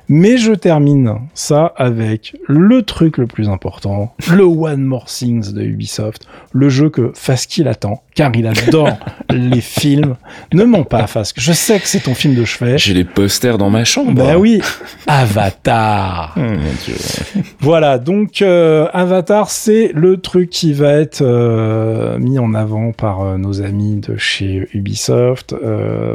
Mais 0.08 0.38
je 0.38 0.52
termine 0.52 1.14
ça 1.34 1.74
avec 1.76 2.36
le 2.46 2.82
truc 2.88 3.18
le 3.18 3.28
plus 3.28 3.48
important, 3.48 4.14
le 4.32 4.42
One 4.42 4.82
More 4.82 5.04
Things 5.04 5.52
de 5.52 5.62
Ubisoft, 5.62 6.26
le 6.52 6.68
jeu 6.68 6.90
que 6.90 7.12
Faski 7.14 7.62
attend, 7.68 8.02
car 8.18 8.32
il 8.34 8.48
adore 8.48 8.98
les 9.30 9.60
films. 9.60 10.16
Ne 10.52 10.64
mens 10.64 10.82
pas, 10.82 11.06
Fask. 11.06 11.36
Je 11.38 11.52
sais 11.52 11.78
que 11.78 11.86
c'est 11.86 12.00
ton 12.00 12.16
film 12.16 12.34
de 12.34 12.44
chevet. 12.44 12.76
J'ai 12.76 12.92
les 12.92 13.04
posters 13.04 13.58
dans 13.58 13.70
ma 13.70 13.84
chambre. 13.84 14.10
Bah 14.12 14.36
oui. 14.38 14.60
Avatar. 15.06 16.34
Oh, 16.90 17.40
voilà. 17.60 17.98
Donc, 17.98 18.42
euh, 18.42 18.88
Avatar, 18.92 19.50
c'est 19.50 19.90
le 19.94 20.16
truc 20.16 20.50
qui 20.50 20.72
va 20.72 20.92
être 20.92 21.20
euh, 21.22 22.18
mis 22.18 22.38
en 22.38 22.54
avant 22.54 22.92
par 22.92 23.20
euh, 23.20 23.36
nos 23.36 23.60
amis 23.62 23.96
de 23.96 24.16
chez 24.16 24.68
Ubisoft 24.72 25.54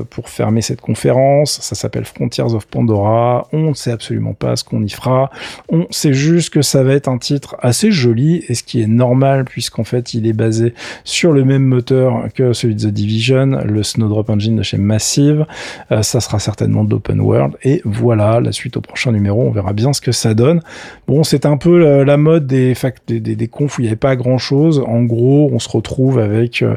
pour 0.10 0.30
fermer 0.30 0.62
cette 0.62 0.82
conférence. 0.82 1.60
Ça 1.62 1.76
s'appelle 1.76 2.06
Frontiers 2.06 2.44
of 2.44 2.66
Pandora. 2.66 3.48
On 3.54 3.70
ne 3.70 3.74
sait 3.74 3.92
absolument 3.92 4.34
pas 4.34 4.56
ce 4.56 4.64
qu'on 4.64 4.84
y 4.84 4.90
fera. 4.90 5.30
On 5.70 5.86
sait 5.92 6.14
juste 6.14 6.50
que 6.50 6.62
ça 6.62 6.84
va 6.84 6.94
être 6.94 7.08
un 7.08 7.18
titre 7.18 7.56
assez 7.60 7.92
joli 7.92 8.44
et 8.48 8.56
ce 8.56 8.64
qui 8.64 8.82
est 8.82 8.88
normal 8.88 9.46
puisqu'en 9.46 9.84
fait 9.84 10.14
il 10.14 10.26
est 10.28 10.34
basé 10.34 10.74
sur 11.04 11.32
le 11.32 11.46
même 11.46 11.64
moteur 11.64 11.93
que 12.36 12.54
celui 12.54 12.76
de 12.76 12.90
The 12.90 12.94
Division, 12.94 13.60
le 13.66 13.84
Snowdrop 13.84 14.30
Engine 14.30 14.56
de 14.56 14.64
chez 14.64 14.78
Massive. 14.78 15.46
Euh, 15.92 16.02
ça 16.02 16.20
sera 16.20 16.40
certainement 16.40 16.84
d'open 16.84 17.20
world 17.20 17.56
et 17.64 17.82
voilà 17.86 18.40
la 18.40 18.52
suite 18.52 18.78
au 18.78 18.82
prochain 18.82 19.12
numéro. 19.12 19.42
On 19.44 19.52
verra 19.52 19.74
bien 19.74 19.94
ce 19.94 20.02
que 20.02 20.12
ça 20.12 20.34
donne. 20.34 20.62
Bon, 21.08 21.24
c'est 21.24 21.46
un 21.46 21.58
peu 21.58 22.04
la, 22.04 22.18
mode 22.18 22.48
des, 22.48 22.74
des, 23.08 23.20
des, 23.20 23.48
confs 23.48 23.78
où 23.78 23.82
il 23.82 23.86
n'y 23.86 23.90
avait 23.90 23.96
pas 23.96 24.16
grand 24.16 24.38
chose. 24.38 24.84
En 24.86 25.04
gros, 25.04 25.50
on 25.54 25.60
se 25.60 25.70
retrouve 25.70 26.20
avec 26.20 26.62
euh, 26.62 26.76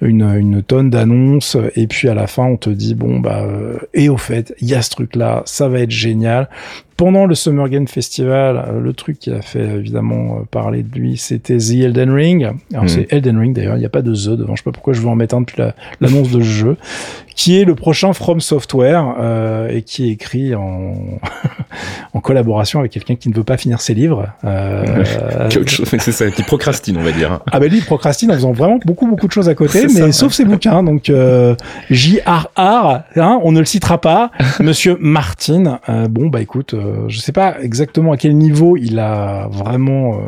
une, 0.00 0.22
une 0.36 0.62
tonne 0.62 0.90
d'annonces 0.90 1.56
et 1.76 1.86
puis 1.86 2.08
à 2.08 2.14
la 2.14 2.26
fin 2.26 2.44
on 2.44 2.56
te 2.56 2.70
dit 2.70 2.94
bon 2.94 3.20
bah 3.20 3.42
euh, 3.42 3.78
et 3.94 4.08
au 4.08 4.16
fait 4.16 4.54
il 4.60 4.68
y 4.68 4.74
a 4.74 4.82
ce 4.82 4.90
truc 4.90 5.16
là, 5.16 5.42
ça 5.44 5.68
va 5.68 5.80
être 5.80 5.90
génial 5.90 6.48
pendant 6.98 7.26
le 7.26 7.34
Summer 7.36 7.68
Game 7.68 7.86
Festival, 7.86 8.56
euh, 8.56 8.80
le 8.80 8.92
truc 8.92 9.20
qui 9.20 9.30
a 9.30 9.40
fait 9.40 9.64
évidemment 9.64 10.40
euh, 10.40 10.44
parler 10.50 10.82
de 10.82 10.98
lui, 10.98 11.16
c'était 11.16 11.56
The 11.56 11.84
Elden 11.84 12.10
Ring. 12.10 12.50
Alors 12.72 12.82
mhm. 12.82 12.88
c'est 12.88 13.12
Elden 13.12 13.38
Ring 13.38 13.54
d'ailleurs, 13.54 13.76
il 13.76 13.80
n'y 13.80 13.86
a 13.86 13.88
pas 13.88 14.02
de 14.02 14.12
The 14.12 14.36
devant, 14.36 14.56
je 14.56 14.62
sais 14.62 14.64
pas 14.64 14.72
pourquoi 14.72 14.92
je 14.92 15.00
veux 15.00 15.08
en 15.08 15.14
mettre 15.14 15.36
un 15.36 15.40
depuis 15.40 15.62
l'annonce 16.00 16.30
de 16.30 16.40
ce 16.40 16.44
jeu, 16.44 16.76
qui 17.38 17.56
est 17.56 17.64
le 17.64 17.76
prochain 17.76 18.12
From 18.12 18.40
Software 18.40 19.14
euh, 19.20 19.68
et 19.68 19.82
qui 19.82 20.08
est 20.08 20.10
écrit 20.10 20.56
en, 20.56 21.20
en 22.12 22.20
collaboration 22.20 22.80
avec 22.80 22.90
quelqu'un 22.90 23.14
qui 23.14 23.28
ne 23.28 23.34
veut 23.34 23.44
pas 23.44 23.56
finir 23.56 23.80
ses 23.80 23.94
livres. 23.94 24.26
Euh, 24.44 25.04
c'est 25.84 26.10
ça, 26.10 26.32
qui 26.32 26.42
procrastine 26.42 26.96
on 26.96 27.02
va 27.02 27.12
dire. 27.12 27.38
Ah 27.52 27.60
ben 27.60 27.70
lui 27.70 27.78
il 27.78 27.84
procrastine 27.84 28.32
en 28.32 28.34
faisant 28.34 28.50
vraiment 28.50 28.80
beaucoup 28.84 29.06
beaucoup 29.06 29.28
de 29.28 29.32
choses 29.32 29.48
à 29.48 29.54
côté, 29.54 29.86
mais 29.94 30.10
sauf 30.10 30.32
ses 30.32 30.44
bouquins. 30.44 30.82
Donc 30.82 31.10
euh, 31.10 31.54
J.R.R. 31.90 33.02
Hein, 33.14 33.40
on 33.44 33.52
ne 33.52 33.60
le 33.60 33.66
citera 33.66 34.00
pas, 34.00 34.32
Monsieur 34.60 34.96
Martin. 34.98 35.78
Euh, 35.88 36.08
bon 36.08 36.26
bah 36.26 36.40
écoute 36.40 36.74
je 37.06 37.20
sais 37.20 37.32
pas 37.32 37.62
exactement 37.62 38.10
à 38.10 38.16
quel 38.16 38.36
niveau 38.36 38.76
il 38.76 38.98
a 38.98 39.46
vraiment 39.52 40.20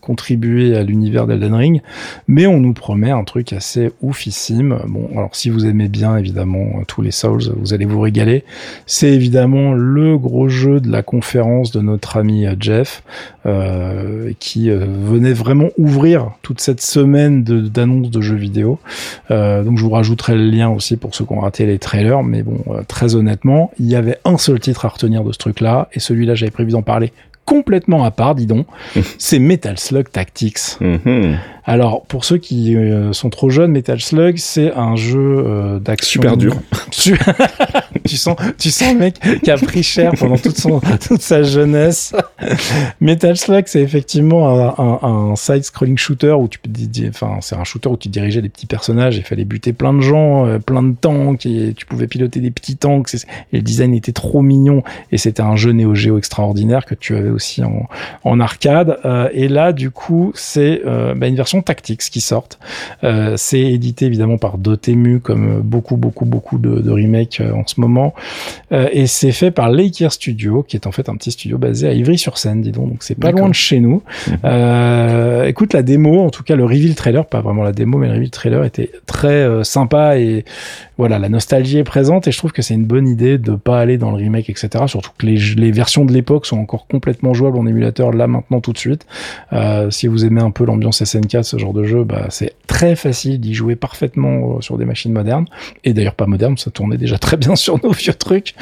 contribué 0.00 0.76
à 0.76 0.84
l'univers 0.84 1.26
d'Elden 1.26 1.54
Ring, 1.54 1.82
mais 2.28 2.46
on 2.46 2.60
nous 2.60 2.74
promet 2.74 3.10
un 3.10 3.24
truc 3.24 3.52
assez 3.52 3.90
oufissime. 4.02 4.78
Bon, 4.86 5.08
alors 5.16 5.34
si 5.34 5.50
vous 5.50 5.66
aimez 5.66 5.88
bien 5.88 6.11
évidemment 6.16 6.82
tous 6.86 7.02
les 7.02 7.10
Souls, 7.10 7.52
vous 7.56 7.74
allez 7.74 7.84
vous 7.84 8.00
régaler. 8.00 8.44
C'est 8.86 9.10
évidemment 9.10 9.72
le 9.72 10.18
gros 10.18 10.48
jeu 10.48 10.80
de 10.80 10.90
la 10.90 11.02
conférence 11.02 11.70
de 11.72 11.80
notre 11.80 12.16
ami 12.16 12.46
Jeff, 12.58 13.02
euh, 13.46 14.32
qui 14.38 14.70
venait 14.70 15.32
vraiment 15.32 15.68
ouvrir 15.78 16.32
toute 16.42 16.60
cette 16.60 16.80
semaine 16.80 17.42
d'annonces 17.42 18.10
de, 18.10 18.20
jeux 18.20 18.36
vidéo. 18.36 18.78
donc 19.30 19.78
je 19.78 19.82
vous 19.82 19.90
rajouterai 19.90 20.34
le 20.34 20.48
lien 20.48 20.68
aussi 20.68 20.96
pour 20.96 21.14
ceux 21.14 21.24
qui 21.24 21.32
ont 21.32 21.40
raté 21.40 21.66
les 21.66 21.78
trailers, 21.78 22.22
mais 22.22 22.42
bon, 22.42 22.62
très 22.88 23.14
honnêtement, 23.14 23.70
il 23.78 23.86
y 23.86 23.96
avait 23.96 24.18
un 24.24 24.38
seul 24.38 24.60
titre 24.60 24.84
à 24.84 24.88
retenir 24.88 25.24
de 25.24 25.32
ce 25.32 25.38
truc 25.38 25.60
là 25.60 25.88
et 25.92 26.00
celui-là 26.00 26.34
j'avais 26.34 26.50
prévu 26.50 26.70
d'en 26.72 26.82
parler 26.82 27.12
complètement 27.44 28.04
à 28.04 28.10
part, 28.10 28.34
dis 28.34 28.46
donc, 28.46 28.66
c'est 29.18 29.38
Metal 29.38 29.78
Slug 29.78 30.10
Tactics. 30.10 30.80
Mhm. 30.80 31.38
Alors, 31.64 32.02
pour 32.06 32.24
ceux 32.24 32.38
qui 32.38 32.74
euh, 32.74 33.12
sont 33.12 33.30
trop 33.30 33.48
jeunes, 33.48 33.70
Metal 33.70 34.00
Slug, 34.00 34.36
c'est 34.38 34.72
un 34.74 34.96
jeu 34.96 35.44
euh, 35.46 35.78
d'action. 35.78 36.20
Super 36.20 36.36
dur. 36.36 36.56
tu 36.90 38.16
sens, 38.16 38.36
tu 38.58 38.70
sens 38.70 38.92
le 38.94 38.98
mec 38.98 39.20
qui 39.42 39.50
a 39.50 39.56
pris 39.56 39.84
cher 39.84 40.12
pendant 40.18 40.36
toute, 40.36 40.58
son, 40.58 40.80
toute 40.80 41.22
sa 41.22 41.44
jeunesse. 41.44 42.14
Metal 43.00 43.36
Slug, 43.36 43.64
c'est 43.66 43.80
effectivement 43.80 44.48
un, 44.76 45.30
un, 45.30 45.36
side-scrolling 45.36 45.96
shooter 45.96 46.32
où 46.32 46.48
tu 46.48 46.58
peux, 46.58 46.70
enfin, 47.08 47.38
c'est 47.40 47.54
un 47.54 47.64
shooter 47.64 47.90
où 47.90 47.96
tu 47.96 48.08
dirigeais 48.08 48.42
des 48.42 48.48
petits 48.48 48.66
personnages 48.66 49.16
et 49.16 49.20
il 49.20 49.24
fallait 49.24 49.44
buter 49.44 49.72
plein 49.72 49.94
de 49.94 50.00
gens, 50.00 50.46
euh, 50.46 50.58
plein 50.58 50.82
de 50.82 50.96
tanks 51.00 51.46
et 51.46 51.74
tu 51.76 51.86
pouvais 51.86 52.08
piloter 52.08 52.40
des 52.40 52.50
petits 52.50 52.76
tanks 52.76 53.14
et, 53.14 53.18
le 53.52 53.62
design 53.62 53.94
était 53.94 54.12
trop 54.12 54.42
mignon 54.42 54.82
et 55.12 55.18
c'était 55.18 55.42
un 55.42 55.54
jeu 55.54 55.70
Neo 55.72 55.94
Geo 55.94 56.18
extraordinaire 56.18 56.86
que 56.86 56.96
tu 56.96 57.16
avais 57.16 57.30
aussi 57.30 57.62
en, 57.62 57.86
en 58.24 58.40
arcade. 58.40 58.98
et 59.32 59.46
là, 59.46 59.72
du 59.72 59.90
coup, 59.90 60.32
c'est 60.34 60.82
bah, 60.84 61.26
une 61.26 61.36
version 61.36 61.51
versions 61.52 61.62
Tactics 61.62 62.00
qui 62.00 62.20
sortent. 62.20 62.58
c'est 63.36 63.60
édité 63.60 64.06
évidemment 64.06 64.38
par 64.38 64.58
Dotemu, 64.58 65.20
comme 65.20 65.60
beaucoup, 65.62 65.96
beaucoup, 65.96 66.24
beaucoup 66.24 66.58
de, 66.58 66.80
de 66.80 66.90
remakes 66.90 67.40
en 67.40 67.66
ce 67.66 67.80
moment. 67.80 68.14
et 68.70 69.06
c'est 69.06 69.32
fait 69.32 69.50
par 69.50 69.68
Lakeir 69.68 70.12
Studio, 70.12 70.64
qui 70.66 70.76
est 70.76 70.86
en 70.86 70.92
fait 70.92 71.08
un 71.08 71.16
petit 71.16 71.32
studio 71.32 71.58
basé 71.58 71.88
à 71.88 71.92
Ivry-sur-Seine, 71.92 72.62
dis 72.62 72.72
donc. 72.72 72.88
Donc 72.88 73.02
c'est 73.02 73.18
pas 73.18 73.32
loin 73.32 73.48
de 73.48 73.54
chez 73.54 73.80
nous. 73.80 74.02
Mhm. 74.28 75.44
écoute, 75.46 75.72
la 75.72 75.82
démo, 75.82 76.20
en 76.20 76.30
tout 76.30 76.42
cas 76.42 76.56
le 76.56 76.64
reveal 76.64 76.94
trailer, 76.94 77.26
pas 77.26 77.40
vraiment 77.40 77.62
la 77.62 77.72
démo, 77.72 77.98
mais 77.98 78.08
le 78.08 78.14
reveal 78.14 78.30
trailer 78.30 78.64
était 78.64 78.90
très 79.06 79.64
sympa 79.64 80.18
et 80.18 80.44
voilà, 80.98 81.18
la 81.18 81.28
nostalgie 81.28 81.78
est 81.78 81.84
présente 81.84 82.28
et 82.28 82.32
je 82.32 82.38
trouve 82.38 82.52
que 82.52 82.62
c'est 82.62 82.74
une 82.74 82.84
bonne 82.84 83.08
idée 83.08 83.38
de 83.38 83.52
pas 83.52 83.80
aller 83.80 83.98
dans 83.98 84.10
le 84.10 84.16
remake, 84.16 84.48
etc. 84.50 84.84
Surtout 84.86 85.10
que 85.18 85.26
les, 85.26 85.38
les 85.56 85.72
versions 85.72 86.04
de 86.04 86.12
l'époque 86.12 86.46
sont 86.46 86.58
encore 86.58 86.86
complètement 86.86 87.34
jouables 87.34 87.58
en 87.58 87.66
émulateur 87.66 88.12
là 88.12 88.26
maintenant 88.26 88.60
tout 88.60 88.72
de 88.72 88.78
suite. 88.78 89.06
Euh, 89.52 89.90
si 89.90 90.06
vous 90.06 90.24
aimez 90.24 90.40
un 90.40 90.50
peu 90.50 90.64
l'ambiance 90.64 91.02
SNK, 91.02 91.41
ce 91.42 91.58
genre 91.58 91.72
de 91.72 91.84
jeu, 91.84 92.04
bah, 92.04 92.26
c'est 92.30 92.54
très 92.66 92.96
facile 92.96 93.40
d'y 93.40 93.54
jouer 93.54 93.76
parfaitement 93.76 94.56
euh, 94.56 94.60
sur 94.60 94.78
des 94.78 94.84
machines 94.84 95.12
modernes. 95.12 95.46
Et 95.84 95.92
d'ailleurs 95.92 96.14
pas 96.14 96.26
modernes, 96.26 96.56
ça 96.58 96.70
tournait 96.70 96.96
déjà 96.96 97.18
très 97.18 97.36
bien 97.36 97.56
sur 97.56 97.82
nos 97.82 97.92
vieux 97.92 98.14
trucs. 98.14 98.54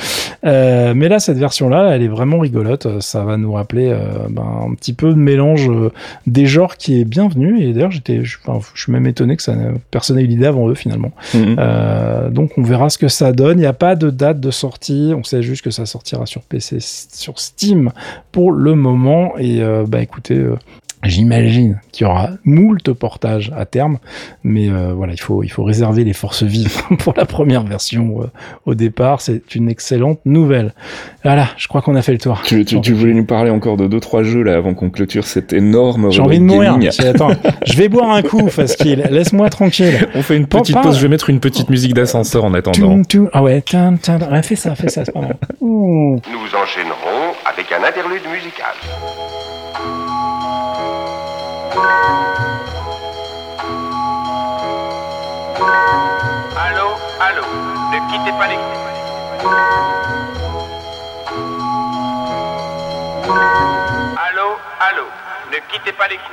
Euh, 0.45 0.95
mais 0.95 1.09
là, 1.09 1.18
cette 1.18 1.39
version-là, 1.39 1.95
elle 1.95 2.03
est 2.03 2.09
vraiment 2.09 2.39
rigolote. 2.39 3.01
Ça 3.01 3.24
va 3.24 3.37
nous 3.37 3.53
rappeler 3.53 3.89
euh, 3.89 4.28
ben, 4.28 4.66
un 4.70 4.74
petit 4.74 4.93
peu 4.93 5.11
de 5.11 5.18
mélange 5.18 5.70
des 6.26 6.47
genres 6.47 6.76
qui 6.76 7.01
est 7.01 7.05
bienvenu. 7.05 7.62
Et 7.62 7.72
d'ailleurs, 7.72 7.91
j'étais, 7.91 8.24
je, 8.24 8.39
enfin, 8.47 8.66
je 8.74 8.83
suis 8.83 8.93
même 8.93 9.07
étonné 9.07 9.37
que 9.37 9.43
ça, 9.43 9.55
personne 9.91 10.16
n'ait 10.16 10.22
eu 10.22 10.26
l'idée 10.26 10.47
avant 10.47 10.68
eux 10.68 10.74
finalement. 10.74 11.12
Mhm. 11.35 12.31
donc 12.31 12.53
on 12.57 12.62
verra 12.62 12.91
ce 12.91 12.99
que 12.99 13.09
ça 13.09 13.33
donne. 13.33 13.59
Il 13.59 13.62
n'y 13.62 13.66
a 13.66 13.72
pas 13.72 13.97
de 13.97 14.11
date 14.11 14.41
de 14.41 14.51
sortie. 14.51 15.12
On 15.16 15.24
sait 15.24 15.43
juste 15.43 15.62
que 15.62 15.70
ça 15.70 15.87
sortira 15.87 16.26
sur 16.26 16.43
PC, 16.43 16.78
sur 16.81 17.39
Steam 17.39 17.93
pour 18.33 18.53
le 18.53 18.74
moment. 18.74 19.35
Et 19.39 19.62
euh, 19.62 19.85
bah 19.87 20.03
écoutez, 20.03 20.37
euh, 20.37 20.57
J'imagine 21.03 21.80
qu'il 21.92 22.07
y 22.07 22.11
aura 22.11 22.30
moult 22.44 22.92
portages 22.92 23.53
à 23.57 23.64
terme, 23.64 23.98
mais 24.44 24.68
euh, 24.68 24.92
voilà, 24.94 25.12
il 25.12 25.20
faut 25.20 25.42
il 25.42 25.48
faut 25.48 25.64
réserver 25.64 26.05
les 26.05 26.12
forces 26.12 26.42
vives 26.42 26.82
pour 26.98 27.14
la 27.16 27.24
première 27.24 27.62
version 27.62 28.30
au 28.66 28.74
départ. 28.74 29.20
C'est 29.20 29.55
une 29.55 29.68
excellente 29.68 30.20
nouvelle. 30.24 30.74
Voilà, 31.22 31.48
je 31.57 31.68
crois 31.68 31.82
qu'on 31.82 31.96
a 31.96 32.03
fait 32.03 32.12
le 32.12 32.18
tour. 32.18 32.40
Tu, 32.44 32.64
tu, 32.64 32.92
voulais 32.92 33.14
nous 33.14 33.24
parler 33.24 33.51
encore 33.51 33.76
de 33.76 33.86
deux 33.86 34.01
trois 34.01 34.22
jeux 34.22 34.42
là 34.42 34.57
avant 34.57 34.74
qu'on 34.74 34.90
clôture 34.90 35.26
cette 35.26 35.53
énorme. 35.53 36.11
J'ai 36.11 36.22
envie 36.22 36.38
de 36.38 36.44
mourir. 36.44 36.78
Attends, 37.01 37.32
je 37.66 37.76
vais 37.76 37.88
boire 37.88 38.11
un 38.11 38.22
coup, 38.22 38.48
qu'il 38.80 39.01
Laisse-moi 39.11 39.51
tranquille. 39.51 40.09
On 40.14 40.22
fait 40.22 40.36
une 40.36 40.46
petite 40.46 40.80
pause. 40.80 40.96
Je 40.96 41.03
vais 41.03 41.09
mettre 41.09 41.30
une 41.30 41.40
petite 41.40 41.70
musique 41.70 41.94
d'ascenseur 41.94 42.44
en 42.44 42.55
attendant. 42.55 43.03
Ah 43.32 43.42
ouais, 43.42 43.62
fais 44.42 44.57
ça, 44.57 44.74
fais 44.74 44.88
ça, 44.88 45.05
c'est 45.05 45.12
pas 45.12 45.20
mal. 45.20 45.36
Nous 45.61 46.20
enchaînerons 46.55 47.34
avec 47.46 47.66
un 47.72 47.84
interlude 47.84 48.22
musical. 48.32 48.74
Allô, 51.73 51.87
allô, 57.21 57.43
ne 57.93 57.99
quittez 58.11 58.33
pas 58.33 58.49
l'écoute. 58.49 58.64
Allô, 64.16 64.57
allô, 64.81 65.05
ne 65.53 65.59
quittez 65.73 65.93
pas 65.93 66.09
l'écoute. 66.09 66.25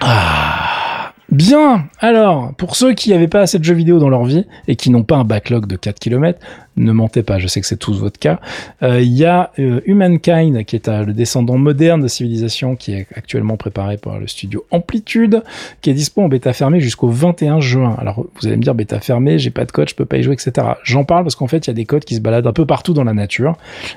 Ah, 0.00 1.12
bien. 1.30 1.88
Alors, 1.98 2.54
pour 2.56 2.76
ceux 2.76 2.94
qui 2.94 3.10
n'avaient 3.10 3.28
pas 3.28 3.40
assez 3.40 3.58
de 3.58 3.64
jeux 3.64 3.74
vidéo 3.74 3.98
dans 3.98 4.08
leur 4.08 4.24
vie 4.24 4.46
et 4.66 4.76
qui 4.76 4.88
n'ont 4.88 5.04
pas 5.04 5.16
un 5.16 5.24
backlog 5.24 5.66
de 5.66 5.76
4 5.76 5.98
km, 5.98 6.38
ne 6.76 6.92
mentez 6.92 7.22
pas, 7.22 7.38
je 7.38 7.46
sais 7.46 7.60
que 7.60 7.66
c'est 7.66 7.76
tous 7.76 7.98
votre 8.00 8.18
cas. 8.18 8.40
Euh, 8.82 9.00
il 9.00 9.12
y 9.12 9.24
a 9.24 9.52
euh, 9.58 9.80
Humankind, 9.86 10.64
qui 10.64 10.76
est 10.76 10.88
le 10.88 11.12
descendant 11.12 11.56
moderne 11.56 12.02
de 12.02 12.08
civilisation, 12.08 12.74
qui 12.74 12.92
est 12.92 13.06
actuellement 13.14 13.56
préparé 13.56 13.96
par 13.96 14.18
le 14.18 14.26
studio 14.26 14.66
Amplitude, 14.70 15.42
qui 15.80 15.90
est 15.90 15.94
dispo 15.94 16.22
en 16.22 16.28
bêta 16.28 16.52
fermée 16.52 16.80
jusqu'au 16.80 17.08
21 17.08 17.60
juin. 17.60 17.94
Alors, 17.98 18.26
vous 18.40 18.46
allez 18.46 18.56
me 18.56 18.62
dire, 18.62 18.74
bêta 18.74 18.98
fermée, 19.00 19.38
j'ai 19.38 19.50
pas 19.50 19.64
de 19.64 19.72
code, 19.72 19.88
je 19.88 19.94
peux 19.94 20.04
pas 20.04 20.18
y 20.18 20.22
jouer, 20.22 20.34
etc. 20.34 20.66
J'en 20.82 21.04
parle 21.04 21.22
parce 21.22 21.36
qu'en 21.36 21.46
fait, 21.46 21.66
il 21.66 21.68
y 21.68 21.72
a 21.72 21.74
des 21.74 21.84
codes 21.84 22.04
qui 22.04 22.16
se 22.16 22.20
baladent 22.20 22.46
un 22.46 22.52
peu 22.52 22.66
partout 22.66 22.92
dans 22.92 23.04
la 23.04 23.14
nature. 23.14 23.56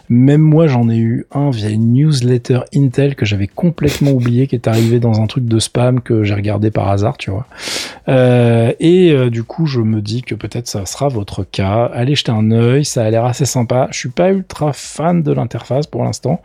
Même 0.10 0.42
moi, 0.42 0.68
j'en 0.68 0.90
ai 0.90 0.98
eu 0.98 1.26
un 1.32 1.50
via 1.50 1.70
une 1.70 1.94
newsletter 1.94 2.60
Intel 2.76 3.16
que 3.16 3.26
j'avais 3.26 3.48
complètement 3.48 4.12
oublié, 4.18 4.48
qui 4.48 4.56
est 4.56 4.68
arrivé 4.68 5.00
dans 5.00 5.20
un 5.20 5.26
truc 5.26 5.46
de 5.46 5.60
spam 5.60 6.02
que 6.02 6.24
j'ai 6.24 6.36
regardé 6.36 6.70
par 6.70 6.90
hasard, 6.90 7.18
tu 7.18 7.32
vois. 7.32 7.48
Euh, 8.08 8.72
et 8.80 9.30
du 9.32 9.44
coup, 9.44 9.66
je 9.66 9.82
me 9.82 10.02
dis 10.02 10.22
que 10.22 10.36
peut-être 10.36 10.68
ça 10.68 10.86
sera 10.86 11.08
votre 11.08 11.44
cas. 11.44 11.90
Allez 11.94 12.16
jeter 12.16 12.32
un 12.32 12.52
œil 12.52 12.67
ça 12.84 13.04
a 13.04 13.10
l'air 13.10 13.26
assez 13.26 13.46
sympa. 13.46 13.88
Je 13.92 13.98
suis 13.98 14.10
pas 14.10 14.32
ultra 14.32 14.74
fan 14.74 15.24
de 15.24 15.32
l'interface 15.32 15.88
pour 15.88 16.04
l'instant, 16.04 16.42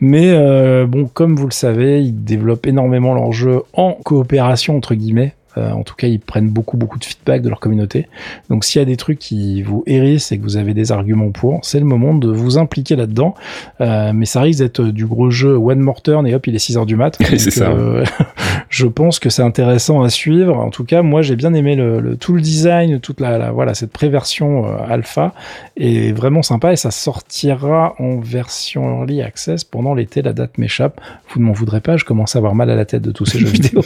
mais 0.00 0.30
euh, 0.30 0.86
bon, 0.86 1.06
comme 1.06 1.36
vous 1.36 1.46
le 1.46 1.52
savez, 1.52 2.02
ils 2.02 2.24
développent 2.24 2.66
énormément 2.66 3.14
leur 3.14 3.32
jeu 3.32 3.62
en 3.72 3.92
coopération 3.92 4.76
entre 4.76 4.94
guillemets 4.94 5.34
euh, 5.58 5.70
en 5.72 5.82
tout 5.82 5.94
cas, 5.94 6.06
ils 6.06 6.20
prennent 6.20 6.48
beaucoup 6.48 6.76
beaucoup 6.76 6.98
de 6.98 7.04
feedback 7.04 7.42
de 7.42 7.48
leur 7.48 7.60
communauté. 7.60 8.06
Donc, 8.48 8.64
s'il 8.64 8.78
y 8.78 8.82
a 8.82 8.84
des 8.84 8.96
trucs 8.96 9.18
qui 9.18 9.62
vous 9.62 9.82
hérissent 9.86 10.30
et 10.32 10.38
que 10.38 10.42
vous 10.42 10.56
avez 10.56 10.74
des 10.74 10.92
arguments 10.92 11.30
pour, 11.30 11.60
c'est 11.62 11.80
le 11.80 11.84
moment 11.84 12.14
de 12.14 12.28
vous 12.28 12.58
impliquer 12.58 12.96
là-dedans. 12.96 13.34
Euh, 13.80 14.12
mais 14.14 14.26
ça 14.26 14.42
risque 14.42 14.60
d'être 14.60 14.82
du 14.82 15.06
gros 15.06 15.30
jeu 15.30 15.56
one 15.56 15.80
more 15.80 16.02
turn 16.02 16.26
et 16.26 16.34
hop, 16.34 16.46
il 16.46 16.54
est 16.54 16.60
6 16.60 16.76
heures 16.76 16.86
du 16.86 16.96
mat. 16.96 17.18
c'est 17.36 17.50
ça. 17.50 17.70
Euh, 17.70 18.04
je 18.68 18.86
pense 18.86 19.18
que 19.18 19.28
c'est 19.28 19.42
intéressant 19.42 20.02
à 20.02 20.10
suivre. 20.10 20.56
En 20.56 20.70
tout 20.70 20.84
cas, 20.84 21.02
moi, 21.02 21.22
j'ai 21.22 21.36
bien 21.36 21.54
aimé 21.54 21.74
le, 21.74 22.16
tout 22.16 22.34
le 22.34 22.40
design, 22.40 23.00
toute 23.00 23.20
la, 23.20 23.50
voilà 23.50 23.74
cette 23.74 23.92
préversion 23.92 24.64
alpha 24.84 25.32
est 25.76 26.12
vraiment 26.12 26.42
sympa 26.42 26.72
et 26.72 26.76
ça 26.76 26.90
sortira 26.90 27.94
en 27.98 28.18
version 28.18 29.00
early 29.00 29.22
access 29.22 29.64
pendant 29.64 29.94
l'été. 29.94 30.22
La 30.22 30.32
date 30.32 30.58
m'échappe. 30.58 31.00
Vous 31.30 31.40
ne 31.40 31.46
m'en 31.46 31.52
voudrez 31.52 31.80
pas. 31.80 31.96
Je 31.96 32.04
commence 32.04 32.36
à 32.36 32.38
avoir 32.38 32.54
mal 32.54 32.70
à 32.70 32.76
la 32.76 32.84
tête 32.84 33.02
de 33.02 33.10
tous 33.10 33.26
ces 33.26 33.38
jeux 33.38 33.46
vidéo. 33.48 33.82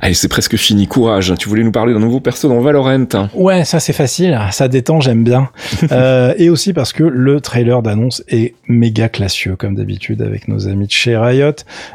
Allez, 0.00 0.14
c'est 0.14 0.28
presque 0.28 0.56
fini 0.56 0.86
courage. 0.94 1.34
Tu 1.40 1.48
voulais 1.48 1.64
nous 1.64 1.72
parler 1.72 1.92
d'un 1.92 1.98
nouveau 1.98 2.20
perso 2.20 2.48
dans 2.48 2.60
Valorant. 2.60 3.06
Ouais, 3.34 3.64
ça 3.64 3.80
c'est 3.80 3.92
facile, 3.92 4.38
ça 4.52 4.68
détend, 4.68 5.00
j'aime 5.00 5.24
bien. 5.24 5.50
euh, 5.90 6.34
et 6.38 6.50
aussi 6.50 6.72
parce 6.72 6.92
que 6.92 7.02
le 7.02 7.40
trailer 7.40 7.82
d'annonce 7.82 8.22
est 8.28 8.54
méga 8.68 9.08
classieux 9.08 9.56
comme 9.56 9.74
d'habitude 9.74 10.22
avec 10.22 10.46
nos 10.46 10.68
amis 10.68 10.86
de 10.86 10.92
chez 10.92 11.16
Riot. 11.16 11.50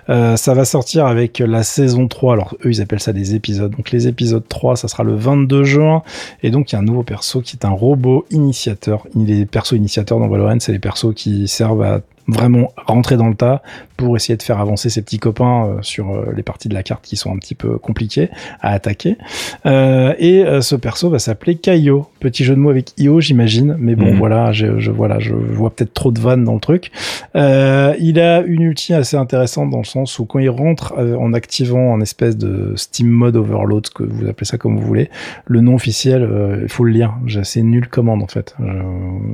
Euh, 0.09 0.35
ça 0.35 0.53
va 0.53 0.65
sortir 0.65 1.05
avec 1.05 1.39
la 1.39 1.63
saison 1.63 2.09
3. 2.09 2.33
Alors 2.33 2.55
eux 2.65 2.71
ils 2.71 2.81
appellent 2.81 2.99
ça 2.99 3.13
des 3.13 3.35
épisodes. 3.35 3.71
Donc 3.71 3.91
les 3.91 4.09
épisodes 4.09 4.43
3, 4.45 4.75
ça 4.75 4.89
sera 4.89 5.03
le 5.03 5.15
22 5.15 5.63
juin. 5.63 6.03
Et 6.43 6.51
donc 6.51 6.71
il 6.71 6.75
y 6.75 6.77
a 6.77 6.79
un 6.79 6.85
nouveau 6.85 7.03
perso 7.03 7.39
qui 7.39 7.55
est 7.55 7.65
un 7.65 7.69
robot 7.69 8.25
initiateur. 8.31 9.07
Les 9.15 9.45
persos 9.45 9.77
initiateurs 9.77 10.19
dans 10.19 10.27
Valorant, 10.27 10.59
c'est 10.59 10.73
les 10.73 10.79
persos 10.79 11.13
qui 11.15 11.47
servent 11.47 11.83
à 11.83 12.01
vraiment 12.31 12.71
rentrer 12.85 13.17
dans 13.17 13.27
le 13.27 13.35
tas 13.35 13.61
pour 13.97 14.15
essayer 14.15 14.37
de 14.37 14.43
faire 14.43 14.59
avancer 14.59 14.89
ses 14.89 15.01
petits 15.01 15.19
copains 15.19 15.65
euh, 15.65 15.77
sur 15.81 16.11
euh, 16.11 16.31
les 16.35 16.43
parties 16.43 16.69
de 16.69 16.73
la 16.73 16.83
carte 16.83 17.03
qui 17.03 17.17
sont 17.17 17.33
un 17.33 17.37
petit 17.37 17.55
peu 17.55 17.77
compliquées 17.77 18.29
à 18.61 18.71
attaquer. 18.71 19.17
Euh, 19.65 20.13
et 20.19 20.45
ce 20.61 20.75
perso 20.75 21.09
va 21.09 21.19
s'appeler 21.19 21.55
Kaio. 21.55 22.07
Petit 22.19 22.43
jeu 22.43 22.55
de 22.55 22.59
mots 22.59 22.69
avec 22.69 22.93
Io, 22.97 23.19
j'imagine. 23.19 23.75
Mais 23.79 23.95
bon, 23.95 24.11
mhm. 24.11 24.17
voilà, 24.17 24.51
je, 24.51 24.79
je, 24.79 24.91
voilà, 24.91 25.19
je 25.19 25.33
vois 25.33 25.71
peut-être 25.71 25.93
trop 25.93 26.11
de 26.11 26.19
vannes 26.19 26.43
dans 26.45 26.53
le 26.53 26.59
truc. 26.59 26.91
il 27.35 28.19
a 28.19 28.41
une 28.41 28.61
ulti 28.61 28.93
assez 28.93 29.17
intéressante 29.17 29.69
dans 29.69 29.79
le 29.79 29.83
sens 29.83 30.17
où 30.19 30.25
quand 30.25 30.39
il 30.39 30.49
rentre 30.49 30.93
en 30.97 31.33
activant 31.33 31.93
un 31.93 32.01
espèce 32.01 32.37
de 32.37 32.73
Steam 32.75 33.07
Mode 33.07 33.35
Overload, 33.35 33.89
que 33.89 34.03
vous 34.03 34.27
appelez 34.27 34.45
ça 34.45 34.57
comme 34.57 34.77
vous 34.77 34.85
voulez, 34.85 35.09
le 35.45 35.61
nom 35.61 35.75
officiel, 35.75 36.29
il 36.61 36.69
faut 36.69 36.83
le 36.83 36.91
lire. 36.91 37.13
C'est 37.43 37.61
nulle 37.61 37.87
commande 37.89 38.23
en 38.23 38.27
fait. 38.27 38.55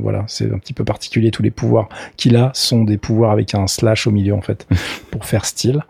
voilà, 0.02 0.24
c'est 0.28 0.52
un 0.52 0.58
petit 0.58 0.74
peu 0.74 0.84
particulier. 0.84 1.32
Tous 1.32 1.44
les 1.44 1.52
pouvoirs 1.52 1.90
qu'il 2.18 2.36
a 2.36 2.52
sont 2.54 2.85
des 2.86 2.98
pouvoirs 2.98 3.32
avec 3.32 3.56
un 3.56 3.68
slash 3.68 4.08
au 4.08 4.12
milieu 4.12 4.34
en 4.34 4.42
fait 4.42 4.68
pour 5.12 5.26
faire 5.26 5.46
style. 5.46 5.82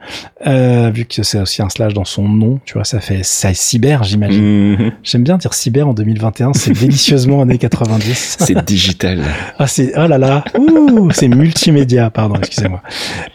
Euh, 0.47 0.91
vu 0.93 1.05
que 1.05 1.23
c'est 1.23 1.39
aussi 1.39 1.61
un 1.61 1.69
slash 1.69 1.93
dans 1.93 2.05
son 2.05 2.27
nom, 2.27 2.59
tu 2.65 2.73
vois, 2.73 2.83
ça 2.83 2.99
fait 2.99 3.23
ça 3.23 3.53
cyber, 3.53 4.03
j'imagine. 4.03 4.73
Mhm. 4.73 4.91
J'aime 5.03 5.23
bien 5.23 5.37
dire 5.37 5.53
cyber 5.53 5.87
en 5.87 5.93
2021, 5.93 6.53
c'est 6.53 6.71
délicieusement 6.79 7.41
années 7.41 7.57
90. 7.57 8.37
c'est 8.39 8.65
digital. 8.65 9.21
ah 9.59 9.67
c'est 9.67 9.93
oh 9.97 10.07
là 10.07 10.17
là, 10.17 10.43
c'est 11.11 11.27
multimédia, 11.27 12.09
pardon, 12.09 12.35
excusez-moi. 12.35 12.81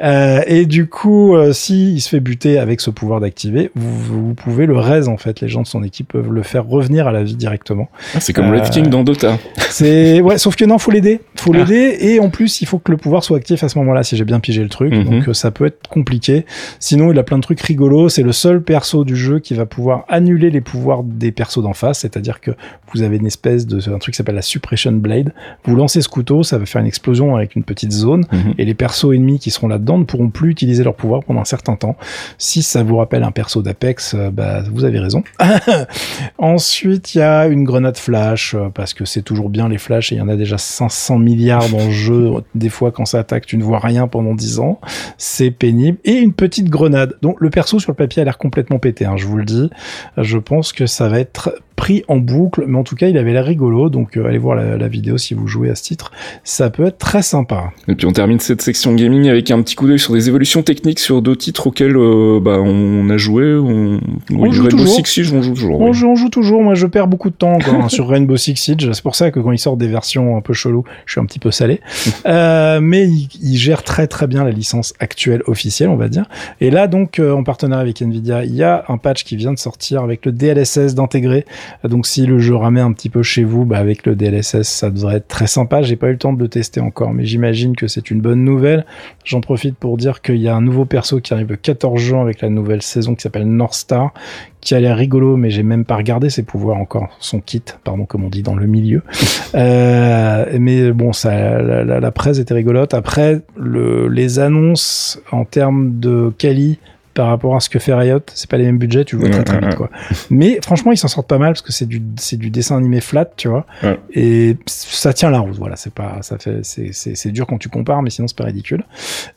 Euh, 0.02 0.42
et 0.46 0.66
du 0.66 0.86
coup, 0.86 1.34
euh, 1.36 1.52
si 1.52 1.92
il 1.94 2.00
se 2.00 2.08
fait 2.08 2.20
buter 2.20 2.58
avec 2.58 2.80
ce 2.80 2.90
pouvoir 2.90 3.20
d'activer, 3.20 3.70
vous, 3.74 4.26
vous, 4.26 4.34
pouvez 4.34 4.66
le 4.66 4.78
raise 4.78 5.08
en 5.08 5.16
fait. 5.16 5.40
Les 5.40 5.48
gens 5.48 5.62
de 5.62 5.66
son 5.66 5.82
équipe 5.82 6.12
peuvent 6.12 6.32
le 6.32 6.42
faire 6.42 6.66
revenir 6.66 7.06
à 7.06 7.12
la 7.12 7.22
vie 7.22 7.36
directement. 7.36 7.88
Ah, 8.14 8.20
c'est 8.20 8.32
comme 8.32 8.50
Red 8.50 8.70
King 8.70 8.88
dans 8.88 9.04
Dota. 9.04 9.38
C'est 9.70 10.20
ouais, 10.20 10.38
sauf 10.38 10.56
que 10.56 10.64
non, 10.64 10.78
faut 10.78 10.90
l'aider, 10.90 11.20
faut 11.36 11.52
ah. 11.54 11.58
l'aider 11.58 11.96
et 12.00 12.20
en 12.20 12.30
plus 12.30 12.60
il 12.60 12.66
faut 12.66 12.78
que 12.78 12.90
le 12.90 12.96
pouvoir 12.96 13.24
soit 13.24 13.40
actif 13.50 13.64
à 13.64 13.68
ce 13.68 13.78
moment-là 13.78 14.02
si 14.02 14.16
j'ai 14.16 14.24
bien 14.24 14.40
pigé 14.40 14.62
le 14.62 14.68
truc. 14.68 14.92
Mhm. 14.92 15.04
Donc 15.04 15.28
euh, 15.28 15.34
ça 15.34 15.50
peut 15.50 15.66
être 15.66 15.88
compliqué. 15.88 16.46
Sinon, 16.78 17.12
il 17.12 17.18
a 17.18 17.22
plein 17.22 17.38
de 17.38 17.42
trucs 17.42 17.60
rigolos. 17.60 18.08
C'est 18.08 18.22
le 18.22 18.32
seul 18.32 18.62
perso 18.62 19.04
du 19.04 19.16
jeu 19.16 19.38
qui 19.40 19.54
va 19.54 19.66
pouvoir 19.66 20.04
annuler 20.08 20.50
les 20.50 20.60
pouvoirs 20.60 21.02
des 21.02 21.32
persos 21.32 21.62
d'en 21.62 21.72
face. 21.72 22.00
C'est-à-dire 22.00 22.40
que 22.40 22.52
vous 22.92 23.02
avez 23.02 23.16
une 23.16 23.26
espèce 23.26 23.66
de 23.66 23.80
un 23.90 23.98
truc 23.98 24.14
qui 24.14 24.18
s'appelle 24.18 24.34
la 24.34 24.42
suppression 24.42 24.92
blade. 24.92 25.32
Vous 25.64 25.74
lancez 25.74 26.00
ce 26.00 26.08
couteau, 26.08 26.42
ça 26.42 26.58
va 26.58 26.66
faire 26.66 26.80
une 26.80 26.86
explosion 26.86 27.36
avec 27.36 27.56
une 27.56 27.64
petite 27.64 27.92
zone. 27.92 28.24
Mhm. 28.30 28.54
et 28.58 28.64
les 28.64 28.74
persos 28.74 29.12
ennemis 29.14 29.38
qui 29.38 29.50
seront 29.50 29.68
là-dedans 29.68 29.98
ne 29.98 30.04
pourront 30.04 30.28
plus 30.28 30.50
utiliser 30.50 30.84
leur 30.84 30.94
pouvoir 30.94 31.22
pendant 31.24 31.40
un 31.40 31.44
certain 31.44 31.76
temps. 31.76 31.96
Si 32.38 32.62
ça 32.62 32.82
vous 32.82 32.96
rappelle 32.96 33.22
un 33.22 33.30
perso 33.30 33.62
d'Apex, 33.62 34.14
euh, 34.14 34.30
bah, 34.30 34.62
vous 34.70 34.84
avez 34.84 34.98
raison. 34.98 35.22
Ensuite, 36.38 37.14
il 37.14 37.18
y 37.18 37.22
a 37.22 37.46
une 37.46 37.64
grenade 37.64 37.96
flash, 37.96 38.54
euh, 38.54 38.68
parce 38.72 38.94
que 38.94 39.04
c'est 39.04 39.22
toujours 39.22 39.48
bien 39.50 39.68
les 39.68 39.78
flashs, 39.78 40.12
et 40.12 40.16
il 40.16 40.18
y 40.18 40.20
en 40.20 40.28
a 40.28 40.36
déjà 40.36 40.58
500 40.58 41.18
milliards 41.18 41.68
dans 41.68 41.84
le 41.84 41.90
jeu. 41.90 42.30
Des 42.54 42.68
fois, 42.68 42.90
quand 42.92 43.04
ça 43.04 43.18
attaque, 43.18 43.39
tu 43.46 43.56
ne 43.56 43.64
vois 43.64 43.78
rien 43.78 44.08
pendant 44.08 44.34
10 44.34 44.58
ans. 44.60 44.80
C'est 45.18 45.50
pénible. 45.50 45.98
Et 46.04 46.14
une 46.14 46.32
petite 46.32 46.68
grenade. 46.68 47.16
Donc, 47.22 47.40
le 47.40 47.50
perso 47.50 47.78
sur 47.78 47.92
le 47.92 47.96
papier 47.96 48.22
a 48.22 48.24
l'air 48.24 48.38
complètement 48.38 48.78
pété, 48.78 49.04
hein, 49.04 49.16
je 49.16 49.26
vous 49.26 49.36
le 49.36 49.44
dis. 49.44 49.70
Je 50.16 50.38
pense 50.38 50.72
que 50.72 50.86
ça 50.86 51.08
va 51.08 51.20
être 51.20 51.54
pris 51.80 52.04
en 52.08 52.18
boucle, 52.18 52.64
mais 52.68 52.76
en 52.76 52.84
tout 52.84 52.94
cas, 52.94 53.08
il 53.08 53.16
avait 53.16 53.32
l'air 53.32 53.46
rigolo, 53.46 53.88
donc 53.88 54.18
euh, 54.18 54.26
allez 54.26 54.36
voir 54.36 54.54
la, 54.54 54.88
vidéo 54.88 55.16
si 55.16 55.32
vous 55.32 55.46
jouez 55.46 55.70
à 55.70 55.74
ce 55.74 55.82
titre. 55.82 56.12
Ça 56.44 56.68
peut 56.68 56.84
être 56.84 56.98
très 56.98 57.22
sympa. 57.22 57.70
Et 57.88 57.94
puis 57.94 58.06
on 58.06 58.12
termine 58.12 58.38
cette 58.38 58.60
section 58.60 58.94
gaming 58.94 59.30
avec 59.30 59.50
un 59.50 59.62
petit 59.62 59.76
coup 59.76 59.86
d'œil 59.86 59.98
sur 59.98 60.12
des 60.12 60.28
évolutions 60.28 60.62
techniques 60.62 60.98
sur 60.98 61.22
deux 61.22 61.36
titres 61.36 61.68
auxquels 61.68 61.96
euh, 61.96 62.38
bah, 62.38 62.58
on 62.60 63.08
a 63.08 63.16
joué. 63.16 63.54
On, 63.54 63.98
on 64.30 64.52
joue 64.52 64.68
toujours. 64.68 64.88
Six 64.88 65.06
Siege, 65.06 65.32
on 65.32 65.40
joue 65.40 65.54
toujours. 65.54 65.80
On, 65.80 65.94
joue, 65.94 66.28
toujours. 66.28 66.62
Moi, 66.62 66.74
je 66.74 66.86
perds 66.86 67.06
beaucoup 67.06 67.30
de 67.30 67.34
temps 67.34 67.54
encore 67.54 67.76
hein, 67.76 67.88
sur 67.88 68.08
Rainbow 68.08 68.36
Six 68.36 68.56
Siege. 68.56 68.90
C'est 68.92 69.02
pour 69.02 69.14
ça 69.14 69.30
que 69.30 69.40
quand 69.40 69.52
il 69.52 69.58
sort 69.58 69.78
des 69.78 69.88
versions 69.88 70.36
un 70.36 70.42
peu 70.42 70.52
chelou, 70.52 70.84
je 71.06 71.12
suis 71.12 71.20
un 71.20 71.24
petit 71.24 71.38
peu 71.38 71.50
salé. 71.50 71.80
euh, 72.26 72.80
mais 72.82 73.08
il, 73.08 73.28
il, 73.40 73.56
gère 73.56 73.84
très 73.84 74.06
très 74.06 74.26
bien 74.26 74.44
la 74.44 74.50
licence 74.50 74.92
actuelle 75.00 75.42
officielle, 75.46 75.88
on 75.88 75.96
va 75.96 76.10
dire. 76.10 76.26
Et 76.60 76.70
là, 76.70 76.88
donc, 76.88 77.20
en 77.20 77.42
partenariat 77.42 77.80
avec 77.80 78.02
Nvidia, 78.02 78.44
il 78.44 78.54
y 78.54 78.62
a 78.62 78.84
un 78.88 78.98
patch 78.98 79.24
qui 79.24 79.36
vient 79.36 79.54
de 79.54 79.58
sortir 79.58 80.02
avec 80.02 80.26
le 80.26 80.32
DLSS 80.32 80.94
d'intégrer 80.94 81.46
donc 81.84 82.06
si 82.06 82.26
le 82.26 82.38
jeu 82.38 82.54
ramait 82.54 82.80
un 82.80 82.92
petit 82.92 83.08
peu 83.08 83.22
chez 83.22 83.44
vous, 83.44 83.64
bah 83.64 83.78
avec 83.78 84.06
le 84.06 84.14
DLSS, 84.14 84.62
ça 84.62 84.90
devrait 84.90 85.16
être 85.16 85.28
très 85.28 85.46
sympa. 85.46 85.82
J'ai 85.82 85.96
pas 85.96 86.08
eu 86.08 86.12
le 86.12 86.18
temps 86.18 86.32
de 86.32 86.40
le 86.40 86.48
tester 86.48 86.80
encore, 86.80 87.12
mais 87.12 87.24
j'imagine 87.24 87.76
que 87.76 87.86
c'est 87.86 88.10
une 88.10 88.20
bonne 88.20 88.44
nouvelle. 88.44 88.84
J'en 89.24 89.40
profite 89.40 89.76
pour 89.76 89.96
dire 89.96 90.22
qu'il 90.22 90.36
y 90.36 90.48
a 90.48 90.54
un 90.54 90.60
nouveau 90.60 90.84
perso 90.84 91.20
qui 91.20 91.32
arrive 91.32 91.48
le 91.50 91.56
14 91.56 92.00
juin 92.00 92.22
avec 92.22 92.40
la 92.40 92.48
nouvelle 92.48 92.82
saison 92.82 93.14
qui 93.14 93.22
s'appelle 93.22 93.46
North 93.46 93.74
Star, 93.74 94.12
qui 94.60 94.74
a 94.74 94.80
l'air 94.80 94.96
rigolo, 94.96 95.36
mais 95.36 95.50
j'ai 95.50 95.62
même 95.62 95.84
pas 95.84 95.96
regardé 95.96 96.30
ses 96.30 96.42
pouvoirs 96.42 96.76
encore, 96.76 97.08
son 97.18 97.40
kit, 97.40 97.62
pardon, 97.84 98.04
comme 98.04 98.24
on 98.24 98.28
dit 98.28 98.42
dans 98.42 98.54
le 98.54 98.66
milieu. 98.66 99.02
euh, 99.54 100.58
mais 100.58 100.92
bon, 100.92 101.12
ça, 101.12 101.62
la, 101.62 102.00
la, 102.00 102.10
presse 102.10 102.38
était 102.38 102.54
rigolote. 102.54 102.94
Après, 102.94 103.40
le, 103.56 104.08
les 104.08 104.38
annonces 104.38 105.20
en 105.32 105.44
termes 105.44 105.98
de 105.98 106.32
quali 106.36 106.78
par 107.20 107.28
rapport 107.28 107.54
à 107.54 107.60
ce 107.60 107.68
que 107.68 107.78
fait 107.78 107.92
Riot. 107.92 108.22
C'est 108.32 108.48
pas 108.48 108.56
les 108.56 108.64
mêmes 108.64 108.78
budgets, 108.78 109.04
tu 109.04 109.14
vois 109.16 109.28
très 109.28 109.44
très 109.44 109.60
vite 109.60 109.74
quoi. 109.74 109.90
Mais 110.30 110.58
franchement, 110.64 110.90
ils 110.90 110.96
s'en 110.96 111.06
sortent 111.06 111.28
pas 111.28 111.36
mal 111.36 111.52
parce 111.52 111.60
que 111.60 111.70
c'est 111.70 111.84
du 111.84 112.00
c'est 112.16 112.38
du 112.38 112.48
dessin 112.48 112.78
animé 112.78 113.02
flat, 113.02 113.28
tu 113.36 113.48
vois. 113.48 113.66
Et 114.14 114.56
ça 114.64 115.12
tient 115.12 115.28
la 115.28 115.40
route. 115.40 115.56
Voilà, 115.58 115.76
c'est 115.76 115.92
pas 115.92 116.22
ça 116.22 116.38
fait 116.38 116.60
c'est 116.62 116.92
c'est 116.94 117.30
dur 117.30 117.46
quand 117.46 117.58
tu 117.58 117.68
compares, 117.68 118.00
mais 118.00 118.08
sinon 118.08 118.26
c'est 118.26 118.38
pas 118.38 118.44
ridicule. 118.44 118.84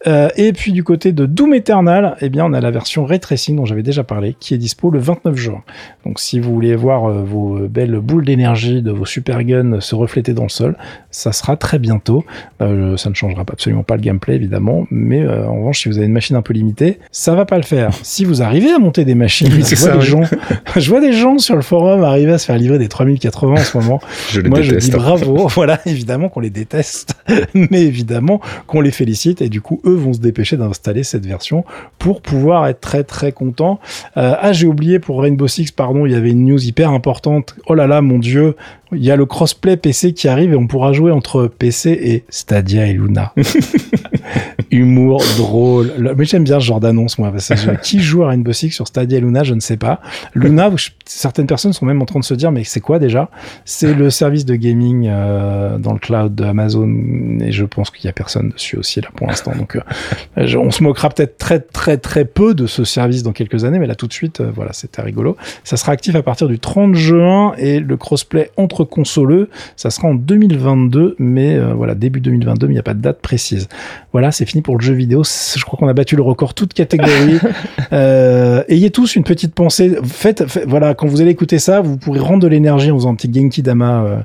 Euh, 0.07 0.29
et 0.37 0.53
puis 0.53 0.71
du 0.71 0.85
côté 0.85 1.11
de 1.11 1.25
Doom 1.25 1.55
Eternal, 1.55 2.15
eh 2.21 2.29
bien 2.29 2.45
on 2.45 2.53
a 2.53 2.61
la 2.61 2.71
version 2.71 3.03
ray 3.03 3.19
tracing 3.19 3.57
dont 3.57 3.65
j'avais 3.65 3.83
déjà 3.83 4.05
parlé, 4.05 4.33
qui 4.39 4.53
est 4.53 4.57
dispo 4.57 4.89
le 4.89 4.99
29 4.99 5.35
juin. 5.35 5.61
Donc 6.05 6.21
si 6.21 6.39
vous 6.39 6.53
voulez 6.53 6.77
voir 6.77 7.09
euh, 7.09 7.21
vos 7.21 7.67
belles 7.67 7.99
boules 7.99 8.23
d'énergie 8.23 8.81
de 8.81 8.91
vos 8.91 9.05
super 9.05 9.43
guns 9.43 9.81
se 9.81 9.93
refléter 9.93 10.33
dans 10.33 10.43
le 10.43 10.49
sol, 10.49 10.77
ça 11.11 11.33
sera 11.33 11.57
très 11.57 11.79
bientôt. 11.79 12.23
Euh, 12.61 12.95
ça 12.95 13.09
ne 13.09 13.15
changera 13.15 13.41
absolument 13.41 13.83
pas 13.83 13.97
le 13.97 14.01
gameplay 14.01 14.35
évidemment, 14.35 14.87
mais 14.89 15.21
euh, 15.21 15.45
en 15.47 15.57
revanche 15.57 15.81
si 15.81 15.89
vous 15.89 15.97
avez 15.97 16.07
une 16.07 16.13
machine 16.13 16.37
un 16.37 16.41
peu 16.41 16.53
limitée, 16.53 16.99
ça 17.11 17.35
va 17.35 17.45
pas 17.45 17.57
le 17.57 17.63
faire. 17.63 17.72
Si 18.01 18.25
vous 18.25 18.41
arrivez 18.41 18.71
à 18.71 18.79
monter 18.79 19.05
des 19.05 19.15
machines, 19.15 19.49
je, 19.49 19.75
vois 19.75 19.97
des 19.97 20.01
gens, 20.01 20.21
je 20.75 20.89
vois 20.89 21.01
des 21.01 21.13
gens 21.13 21.37
sur 21.37 21.55
le 21.55 21.61
forum 21.61 22.03
arriver 22.03 22.33
à 22.33 22.37
se 22.37 22.45
faire 22.45 22.57
livrer 22.57 22.79
des 22.79 22.87
3080 22.87 23.53
en 23.53 23.57
ce 23.57 23.77
moment. 23.77 23.99
je 24.31 24.41
Moi, 24.41 24.61
je 24.61 24.75
dis 24.75 24.91
bravo. 24.91 25.47
voilà, 25.53 25.79
évidemment 25.85 26.29
qu'on 26.29 26.39
les 26.39 26.49
déteste, 26.49 27.15
mais 27.53 27.83
évidemment 27.83 28.41
qu'on 28.67 28.81
les 28.81 28.91
félicite 28.91 29.41
et 29.41 29.49
du 29.49 29.61
coup, 29.61 29.81
eux 29.85 29.95
vont 29.95 30.13
se 30.13 30.19
dépêcher 30.19 30.57
d'installer 30.57 31.03
cette 31.03 31.25
version 31.25 31.63
pour 31.99 32.21
pouvoir 32.21 32.67
être 32.67 32.81
très 32.81 33.03
très 33.03 33.31
contents. 33.31 33.79
Euh, 34.17 34.35
ah, 34.39 34.53
j'ai 34.53 34.67
oublié 34.67 34.99
pour 34.99 35.21
Rainbow 35.21 35.47
Six, 35.47 35.71
pardon, 35.71 36.05
il 36.05 36.11
y 36.11 36.15
avait 36.15 36.31
une 36.31 36.45
news 36.45 36.63
hyper 36.63 36.91
importante. 36.91 37.55
Oh 37.67 37.73
là 37.73 37.87
là, 37.87 38.01
mon 38.01 38.19
dieu, 38.19 38.55
il 38.95 39.03
y 39.03 39.11
a 39.11 39.15
le 39.15 39.25
crossplay 39.25 39.77
PC 39.77 40.13
qui 40.13 40.27
arrive 40.27 40.53
et 40.53 40.55
on 40.55 40.67
pourra 40.67 40.93
jouer 40.93 41.11
entre 41.11 41.47
PC 41.47 41.91
et 41.91 42.23
Stadia 42.29 42.87
et 42.87 42.93
Luna. 42.93 43.33
Humour, 44.71 45.21
drôle. 45.37 45.93
Mais 46.17 46.25
j'aime 46.25 46.43
bien 46.43 46.59
ce 46.59 46.65
genre 46.65 46.79
d'annonce, 46.79 47.19
moi. 47.19 47.31
Parce 47.31 47.49
que 47.49 47.81
qui 47.81 47.99
joue 47.99 48.23
à 48.23 48.29
Rainbow 48.29 48.53
Six 48.53 48.71
sur 48.71 48.87
Stadia 48.87 49.17
et 49.17 49.21
Luna, 49.21 49.43
je 49.43 49.53
ne 49.53 49.59
sais 49.59 49.77
pas. 49.77 49.99
Luna, 50.33 50.71
certaines 51.05 51.47
personnes 51.47 51.73
sont 51.73 51.85
même 51.85 52.01
en 52.01 52.05
train 52.05 52.19
de 52.19 52.25
se 52.25 52.33
dire, 52.33 52.51
mais 52.51 52.63
c'est 52.63 52.79
quoi 52.79 52.99
déjà? 52.99 53.29
C'est 53.65 53.93
le 53.93 54.09
service 54.09 54.45
de 54.45 54.55
gaming 54.55 55.07
euh, 55.09 55.77
dans 55.77 55.93
le 55.93 55.99
cloud 55.99 56.33
d'Amazon 56.33 57.39
et 57.41 57.51
je 57.51 57.65
pense 57.65 57.89
qu'il 57.91 58.05
y 58.05 58.07
a 58.07 58.13
personne 58.13 58.49
dessus 58.49 58.77
aussi 58.77 59.01
là 59.01 59.09
pour 59.15 59.27
l'instant. 59.27 59.53
Donc, 59.55 59.75
euh, 59.75 60.57
on 60.57 60.71
se 60.71 60.83
moquera 60.83 61.09
peut-être 61.09 61.37
très 61.37 61.59
très 61.59 61.97
très 61.97 62.25
peu 62.25 62.53
de 62.53 62.67
ce 62.67 62.83
service 62.83 63.23
dans 63.23 63.31
quelques 63.31 63.65
années, 63.65 63.79
mais 63.79 63.87
là 63.87 63.95
tout 63.95 64.07
de 64.07 64.13
suite, 64.13 64.41
euh, 64.41 64.51
voilà, 64.53 64.73
c'était 64.73 65.01
rigolo. 65.01 65.37
Ça 65.63 65.77
sera 65.77 65.91
actif 65.91 66.15
à 66.15 66.23
partir 66.23 66.47
du 66.47 66.59
30 66.59 66.95
juin 66.95 67.53
et 67.57 67.79
le 67.79 67.97
crossplay 67.97 68.51
entre 68.57 68.82
consoleux. 68.85 69.49
Ça 69.75 69.89
sera 69.89 70.07
en 70.07 70.15
2022, 70.15 71.15
mais 71.19 71.55
euh, 71.55 71.73
voilà, 71.73 71.95
début 71.95 72.19
2022, 72.19 72.67
mais 72.67 72.73
il 72.73 72.75
n'y 72.75 72.79
a 72.79 72.83
pas 72.83 72.93
de 72.93 73.01
date 73.01 73.19
précise. 73.21 73.67
Voilà, 74.11 74.31
c'est 74.31 74.45
fini 74.45 74.61
pour 74.61 74.77
le 74.77 74.83
jeu 74.83 74.93
vidéo. 74.93 75.23
Je 75.23 75.63
crois 75.63 75.77
qu'on 75.77 75.87
a 75.87 75.93
battu 75.93 76.15
le 76.15 76.21
record 76.21 76.53
toute 76.53 76.73
catégorie. 76.73 77.39
euh, 77.93 78.63
ayez 78.67 78.91
tous 78.91 79.15
une 79.15 79.23
petite 79.23 79.53
pensée. 79.55 79.97
Faites, 80.03 80.43
voilà, 80.67 80.93
quand 80.93 81.07
vous 81.07 81.21
allez 81.21 81.31
écouter 81.31 81.59
ça, 81.59 81.81
vous 81.81 81.97
pourrez 81.97 82.19
rendre 82.19 82.43
de 82.43 82.47
l'énergie 82.47 82.91
en 82.91 82.97
faisant 82.97 83.11
un 83.11 83.15
petit 83.15 83.31
Genki 83.33 83.63
Dama 83.63 84.03
euh, 84.03 84.17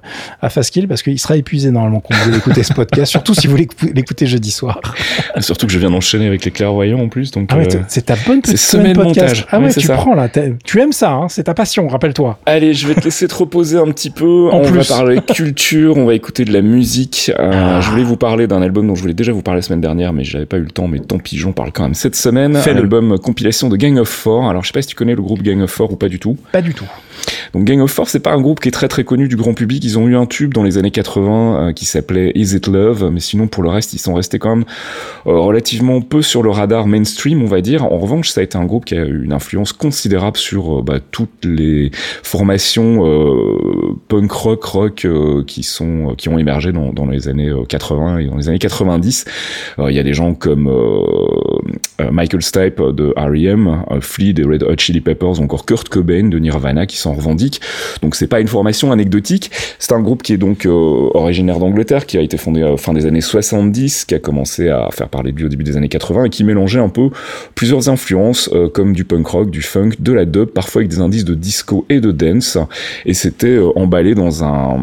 à 0.43 0.51
Fastkill 0.51 0.89
parce 0.89 1.03
qu'il 1.03 1.19
sera 1.19 1.37
épuisé 1.37 1.71
normalement 1.71 2.01
quand 2.01 2.15
vous 2.15 2.29
allez 2.29 2.39
écouter 2.39 2.63
ce 2.63 2.73
podcast, 2.73 3.11
surtout 3.11 3.35
si 3.35 3.47
vous 3.47 3.57
l'écoutez 3.57 4.27
jeudi 4.27 4.51
soir. 4.51 4.81
surtout 5.41 5.67
que 5.67 5.73
je 5.73 5.79
viens 5.79 5.91
d'enchaîner 5.91 6.27
avec 6.27 6.45
les 6.45 6.51
clairvoyants 6.51 7.01
en 7.01 7.09
plus, 7.09 7.31
donc. 7.31 7.49
Ah 7.53 7.59
ouais, 7.59 7.75
euh, 7.75 7.81
c'est 7.89 8.07
ta 8.07 8.17
bonne 8.27 8.43
petite 8.43 8.59
semaine 8.59 8.95
podcast. 8.95 9.19
montage. 9.19 9.47
Ah 9.51 9.61
ouais, 9.61 9.73
tu 9.73 9.89
prends 9.89 10.15
là. 10.15 10.29
Tu 10.65 10.81
aimes 10.81 10.93
ça, 10.93 11.13
hein, 11.13 11.29
c'est 11.29 11.45
ta 11.45 11.55
passion, 11.55 11.89
rappelle-toi. 11.89 12.39
Allez, 12.47 12.75
je 12.75 12.87
vais 12.87 12.95
te 12.95 13.05
laisser 13.05 13.27
te 13.27 13.35
reposer 13.35 13.79
un 13.79 13.91
petit 13.91 14.11
peu 14.11 14.38
on 14.53 14.63
va 14.63 14.85
parler 14.85 15.21
culture, 15.35 15.97
on 15.97 16.07
va 16.07 16.15
écouter 16.15 16.45
de 16.45 16.53
la 16.53 16.63
musique. 16.63 17.31
Euh, 17.39 17.51
ah. 17.53 17.81
Je 17.81 17.91
voulais 17.91 18.05
vous 18.05 18.17
parler 18.17 18.47
d'un 18.47 18.63
album 18.63 18.87
dont 18.87 18.95
je 18.95 19.03
voulais 19.03 19.15
déjà 19.15 19.33
vous 19.33 19.43
parler 19.43 19.59
la 19.59 19.63
semaine 19.63 19.81
dernière, 19.81 20.13
mais 20.13 20.25
j'avais 20.25 20.47
pas 20.47 20.57
eu 20.57 20.63
le 20.63 20.71
temps. 20.71 20.89
Mais 20.89 21.01
tant 21.01 21.19
pis, 21.19 21.37
j'en 21.37 21.53
parle 21.53 21.73
quand 21.73 21.83
même 21.85 21.95
cette 21.95 22.17
semaine. 22.17 22.57
Un 22.57 22.77
album 22.77 23.19
compilation 23.19 23.69
de 23.69 23.77
Gang 23.77 23.99
of 23.99 24.09
Four. 24.09 24.49
Alors 24.49 24.63
je 24.63 24.69
sais 24.69 24.73
pas 24.73 24.83
si 24.83 24.89
tu 24.89 24.97
connais 24.97 25.15
le 25.15 25.23
groupe 25.23 25.43
Gang 25.43 25.61
of 25.61 25.71
Four 25.71 25.93
ou 25.93 25.97
pas 25.97 26.09
du 26.09 26.19
tout. 26.19 26.37
Pas 26.53 26.63
du 26.63 26.75
tout. 26.75 26.87
Donc 27.53 27.65
Gang 27.65 27.81
of 27.81 27.91
Four, 27.91 28.09
c'est 28.09 28.21
pas 28.21 28.33
un 28.33 28.41
groupe 28.41 28.61
qui 28.61 28.69
est 28.69 28.73
très 28.73 28.89
très 28.89 29.05
connu 29.05 29.29
du 29.29 29.37
grand 29.37 29.55
public. 29.55 29.85
Ils 29.85 29.99
ont 29.99 30.07
eu 30.07 30.17
un 30.17 30.27
tube 30.27 30.55
dans 30.55 30.63
les 30.63 30.79
années 30.79 30.91
80 30.91 31.69
euh, 31.69 31.73
qui 31.73 31.85
s'appelait 31.85 32.33
Is 32.35 32.55
It 32.55 32.67
Love, 32.67 33.11
mais 33.13 33.21
sinon 33.21 33.49
pour 33.49 33.63
le 33.63 33.69
reste, 33.71 33.93
ils 33.93 33.99
sont 33.99 34.15
restés 34.15 34.39
quand 34.39 34.55
même 34.55 34.65
euh, 35.27 35.39
relativement 35.39 36.01
peu 36.01 36.23
sur 36.23 36.43
le 36.43 36.51
radar 36.51 36.87
mainstream, 36.87 37.43
on 37.43 37.47
va 37.47 37.61
dire. 37.61 37.85
En 37.85 37.99
revanche, 37.99 38.31
ça 38.31 38.41
a 38.41 38.45
été 38.45 38.57
un 38.57 38.65
groupe 38.65 38.85
qui 38.85 38.95
a 38.95 39.05
eu 39.05 39.25
une 39.25 39.33
influence 39.33 39.73
considérable 39.73 40.37
sur 40.37 40.83
bah, 40.83 40.99
toutes 41.11 41.45
les 41.45 41.91
formations 42.23 43.05
punk 44.09 44.28
rock, 44.33 44.65
rock 44.65 45.05
euh, 45.05 45.45
qui 45.45 45.63
sont 45.63 46.15
qui 46.17 46.29
ont 46.29 46.39
émergé 46.39 46.73
dans, 46.73 46.93
dans, 46.93 47.07
les 47.07 47.29
années 47.29 47.53
80 47.69 48.15
euh, 48.15 48.19
et 48.19 48.27
dans 48.27 48.37
les 48.37 48.49
années 48.49 48.59
90. 48.59 49.25
Euh, 49.79 49.91
il 49.91 49.97
y 49.97 49.99
a 49.99 50.03
des 50.03 50.15
gens 50.15 50.35
comme 50.35 50.71
Michael 52.11 52.43
Stipe 52.43 52.81
de 52.81 53.13
R.E.M., 53.17 53.85
Flea 54.01 54.33
des 54.33 54.45
Red 54.45 54.63
Hot 54.63 54.77
Chili 54.79 55.01
Peppers, 55.01 55.41
encore 55.41 55.67
Kurt 55.67 55.89
Cobain 55.89 56.29
de 56.29 56.39
Nirvana 56.39 56.87
qui 56.87 56.97
s'en 56.97 57.13
revendiquent. 57.15 57.61
Donc 58.03 58.15
c'est 58.15 58.27
pas 58.27 58.41
une 58.41 58.49
formation 58.49 58.93
anecdotique. 58.93 59.51
C'est 59.79 59.93
un 59.93 60.01
groupe 60.01 60.23
qui 60.23 60.33
est 60.33 60.39
donc 60.39 60.67
originaire 60.67 61.59
d'Angleterre, 61.59 62.07
qui 62.07 62.19
a 62.19 62.21
été 62.21 62.37
fondé 62.37 62.75
fin 62.79 62.93
des 62.93 63.07
années 63.07 63.21
70, 63.21 64.05
qui 64.05 64.15
a 64.15 64.19
commencé 64.19 64.69
à 64.69 64.89
faire 64.93 65.09
parler 65.09 65.33
de 65.33 65.39
lui 65.39 65.47
au 65.47 65.49
début 65.49 65.65
des 65.65 65.77
années 65.77 65.89
80 65.89 66.25
et 66.25 66.31
qui 66.31 66.45
mélangeait 66.45 66.81
un 66.81 66.89
peu 66.89 67.11
plusieurs 67.55 67.89
influences 67.89 68.51
comme 68.75 68.93
du 68.93 69.05
punk 69.05 69.27
rock, 69.27 69.51
du 69.51 69.63
funk, 69.63 69.91
de 69.99 70.13
la 70.13 70.25
dub, 70.25 70.47
parfois 70.47 70.81
avec 70.81 70.91
des 70.91 71.01
indices 71.01 71.25
de 71.25 71.35
disco 71.35 71.85
et 71.89 72.01
de 72.01 72.13
dance. 72.13 72.59
Et 73.07 73.15
c'était 73.15 73.59
emballé 73.77 74.15
dans 74.15 74.45
un, 74.45 74.79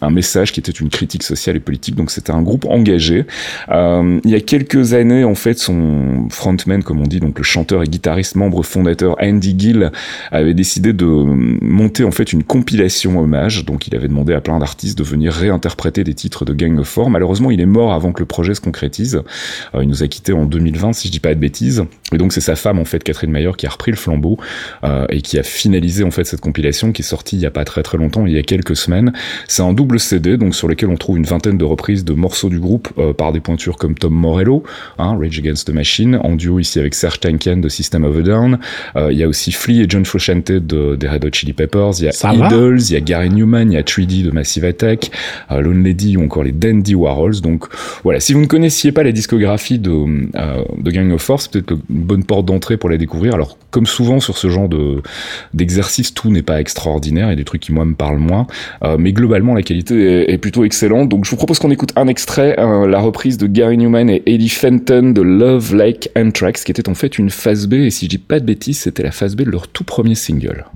un, 0.00 0.10
message 0.10 0.52
qui 0.52 0.60
était 0.60 0.72
une 0.72 0.88
critique 0.88 1.22
sociale 1.22 1.56
et 1.56 1.60
politique. 1.60 1.94
Donc 1.94 2.10
c'était 2.10 2.32
un 2.32 2.42
groupe 2.42 2.66
engagé. 2.66 3.24
Euh, 3.70 4.20
il 4.24 4.30
y 4.30 4.34
a 4.34 4.40
quelques 4.40 4.94
années, 4.94 5.24
en 5.24 5.34
fait, 5.34 5.58
son 5.58 6.27
frontman, 6.30 6.82
comme 6.82 7.00
on 7.00 7.06
dit, 7.06 7.20
donc 7.20 7.38
le 7.38 7.44
chanteur 7.44 7.82
et 7.82 7.86
guitariste 7.86 8.36
membre 8.36 8.62
fondateur 8.62 9.16
Andy 9.20 9.54
Gill, 9.58 9.90
avait 10.30 10.54
décidé 10.54 10.92
de 10.92 11.06
monter 11.06 12.04
en 12.04 12.10
fait 12.10 12.32
une 12.32 12.44
compilation 12.44 13.18
hommage. 13.18 13.64
Donc 13.64 13.86
il 13.86 13.94
avait 13.94 14.08
demandé 14.08 14.34
à 14.34 14.40
plein 14.40 14.58
d'artistes 14.58 14.98
de 14.98 15.04
venir 15.04 15.32
réinterpréter 15.32 16.04
des 16.04 16.14
titres 16.14 16.44
de 16.44 16.52
Gang 16.52 16.78
of 16.78 16.88
Four. 16.88 17.10
Malheureusement, 17.10 17.50
il 17.50 17.60
est 17.60 17.66
mort 17.66 17.92
avant 17.92 18.12
que 18.12 18.20
le 18.20 18.26
projet 18.26 18.54
se 18.54 18.60
concrétise. 18.60 19.22
Euh, 19.74 19.82
il 19.82 19.88
nous 19.88 20.02
a 20.02 20.08
quitté 20.08 20.32
en 20.32 20.44
2020, 20.44 20.92
si 20.92 21.08
je 21.08 21.12
dis 21.12 21.20
pas 21.20 21.34
de 21.34 21.40
bêtises. 21.40 21.84
Et 22.12 22.18
donc 22.18 22.32
c'est 22.32 22.40
sa 22.40 22.56
femme, 22.56 22.78
en 22.78 22.84
fait, 22.84 23.02
Catherine 23.02 23.30
Mayer, 23.30 23.52
qui 23.56 23.66
a 23.66 23.70
repris 23.70 23.90
le 23.90 23.96
flambeau 23.96 24.38
euh, 24.84 25.06
et 25.10 25.20
qui 25.20 25.38
a 25.38 25.42
finalisé 25.42 26.04
en 26.04 26.10
fait 26.10 26.24
cette 26.24 26.40
compilation 26.40 26.92
qui 26.92 27.02
est 27.02 27.04
sortie 27.04 27.36
il 27.36 27.42
y 27.42 27.46
a 27.46 27.50
pas 27.50 27.64
très 27.64 27.82
très 27.82 27.98
longtemps, 27.98 28.26
il 28.26 28.32
y 28.32 28.38
a 28.38 28.42
quelques 28.42 28.76
semaines. 28.76 29.12
C'est 29.46 29.62
un 29.62 29.72
double 29.72 30.00
CD, 30.00 30.36
donc 30.36 30.54
sur 30.54 30.68
lequel 30.68 30.88
on 30.88 30.96
trouve 30.96 31.18
une 31.18 31.24
vingtaine 31.24 31.58
de 31.58 31.64
reprises 31.64 32.04
de 32.04 32.12
morceaux 32.12 32.48
du 32.48 32.60
groupe 32.60 32.88
euh, 32.98 33.12
par 33.12 33.32
des 33.32 33.40
pointures 33.40 33.76
comme 33.76 33.94
Tom 33.94 34.14
Morello, 34.14 34.62
hein, 34.98 35.16
Rage 35.18 35.38
Against 35.38 35.66
the 35.68 35.74
Machine, 35.74 36.17
en 36.24 36.34
duo 36.34 36.58
ici 36.58 36.78
avec 36.78 36.94
Serge 36.94 37.20
Tankian 37.20 37.58
de 37.58 37.68
System 37.68 38.04
of 38.04 38.16
a 38.16 38.22
Down. 38.22 38.58
Il 38.96 39.16
y 39.16 39.22
a 39.22 39.28
aussi 39.28 39.52
Flea 39.52 39.82
et 39.82 39.86
John 39.88 40.04
Frusciante 40.04 40.52
de, 40.52 40.96
des 40.96 41.08
Red 41.08 41.24
Hot 41.24 41.30
Chili 41.32 41.52
Peppers. 41.52 41.92
Il 41.98 42.04
y 42.04 42.08
a 42.08 42.32
Idols, 42.32 42.80
il 42.80 42.92
y 42.92 42.96
a 42.96 43.00
Gary 43.00 43.30
Newman, 43.30 43.70
il 43.70 43.74
y 43.74 43.76
a 43.76 43.82
3D 43.82 44.24
de 44.24 44.30
Massive 44.30 44.64
Attack, 44.64 45.10
Lone 45.50 45.82
Lady 45.84 46.16
ou 46.16 46.24
encore 46.24 46.44
les 46.44 46.52
Dandy 46.52 46.94
Warhols. 46.94 47.40
Donc 47.40 47.66
voilà, 48.04 48.20
si 48.20 48.32
vous 48.32 48.40
ne 48.40 48.46
connaissiez 48.46 48.92
pas 48.92 49.02
la 49.02 49.12
discographie 49.12 49.78
de, 49.78 49.90
de 49.90 50.90
Gang 50.90 51.12
of 51.12 51.22
Four, 51.22 51.40
c'est 51.40 51.52
peut-être 51.52 51.70
une 51.70 51.78
bonne 51.88 52.24
porte 52.24 52.46
d'entrée 52.46 52.76
pour 52.76 52.90
la 52.90 52.96
découvrir. 52.96 53.34
Alors 53.34 53.58
comme 53.70 53.86
souvent 53.86 54.20
sur 54.20 54.38
ce 54.38 54.48
genre 54.48 54.68
de 54.68 55.02
d'exercice, 55.54 56.14
tout 56.14 56.30
n'est 56.30 56.42
pas 56.42 56.60
extraordinaire. 56.60 57.26
Il 57.26 57.30
y 57.30 57.32
a 57.32 57.36
des 57.36 57.44
trucs 57.44 57.62
qui 57.62 57.72
moi 57.72 57.84
me 57.84 57.94
parlent 57.94 58.18
moins, 58.18 58.46
mais 58.98 59.12
globalement 59.12 59.54
la 59.54 59.62
qualité 59.62 60.32
est, 60.32 60.38
plutôt 60.38 60.64
excellente. 60.64 61.08
Donc 61.08 61.24
je 61.24 61.30
vous 61.30 61.36
propose 61.36 61.58
qu'on 61.58 61.70
écoute 61.70 61.92
un 61.96 62.06
extrait, 62.06 62.56
la 62.56 63.00
reprise 63.00 63.38
de 63.38 63.46
Gary 63.46 63.76
Newman 63.76 64.08
et 64.08 64.22
Eddie 64.26 64.48
Fenton 64.48 65.12
de 65.12 65.22
Love 65.22 65.74
Like 65.74 66.07
Anthrax, 66.16 66.64
qui 66.64 66.72
était 66.72 66.88
en 66.88 66.94
fait 66.94 67.18
une 67.18 67.30
phase 67.30 67.66
B, 67.66 67.74
et 67.74 67.90
si 67.90 68.06
je 68.06 68.10
dis 68.10 68.18
pas 68.18 68.40
de 68.40 68.44
bêtises, 68.44 68.80
c'était 68.80 69.02
la 69.02 69.10
phase 69.10 69.36
B 69.36 69.42
de 69.42 69.50
leur 69.50 69.68
tout 69.68 69.84
premier 69.84 70.14
single. 70.14 70.66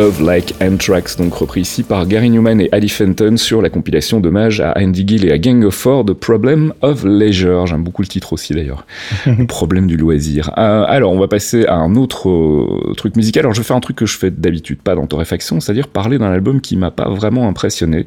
Love 0.00 0.22
Like 0.22 0.54
Anthrax, 0.62 1.16
donc 1.18 1.34
repris 1.34 1.60
ici 1.60 1.82
par 1.82 2.06
Gary 2.06 2.30
Newman 2.30 2.58
et 2.58 2.70
Ali 2.72 2.88
Fenton 2.88 3.36
sur 3.36 3.60
la 3.60 3.68
compilation 3.68 4.18
d'hommage 4.18 4.62
à 4.62 4.72
Andy 4.78 5.04
Gill 5.06 5.26
et 5.26 5.30
à 5.30 5.36
Gang 5.36 5.62
of 5.62 5.74
Four 5.74 6.04
de 6.04 6.14
Problem 6.14 6.72
of 6.80 7.04
Leisure. 7.04 7.66
J'aime 7.66 7.82
beaucoup 7.82 8.00
le 8.00 8.08
titre 8.08 8.32
aussi 8.32 8.54
d'ailleurs. 8.54 8.86
Problème 9.48 9.86
du 9.86 9.98
loisir. 9.98 10.54
Euh, 10.56 10.86
alors, 10.88 11.12
on 11.12 11.18
va 11.18 11.28
passer 11.28 11.66
à 11.66 11.74
un 11.74 11.96
autre 11.96 12.30
euh, 12.30 12.94
truc 12.96 13.14
musical. 13.14 13.42
Alors, 13.42 13.52
je 13.52 13.60
faire 13.60 13.76
un 13.76 13.80
truc 13.80 13.96
que 13.96 14.06
je 14.06 14.16
fais 14.16 14.30
d'habitude 14.30 14.80
pas 14.80 14.94
dans 14.94 15.06
Torréfaction, 15.06 15.60
c'est-à-dire 15.60 15.86
parler 15.86 16.16
d'un 16.16 16.32
album 16.32 16.62
qui 16.62 16.78
m'a 16.78 16.90
pas 16.90 17.10
vraiment 17.10 17.46
impressionné. 17.46 18.06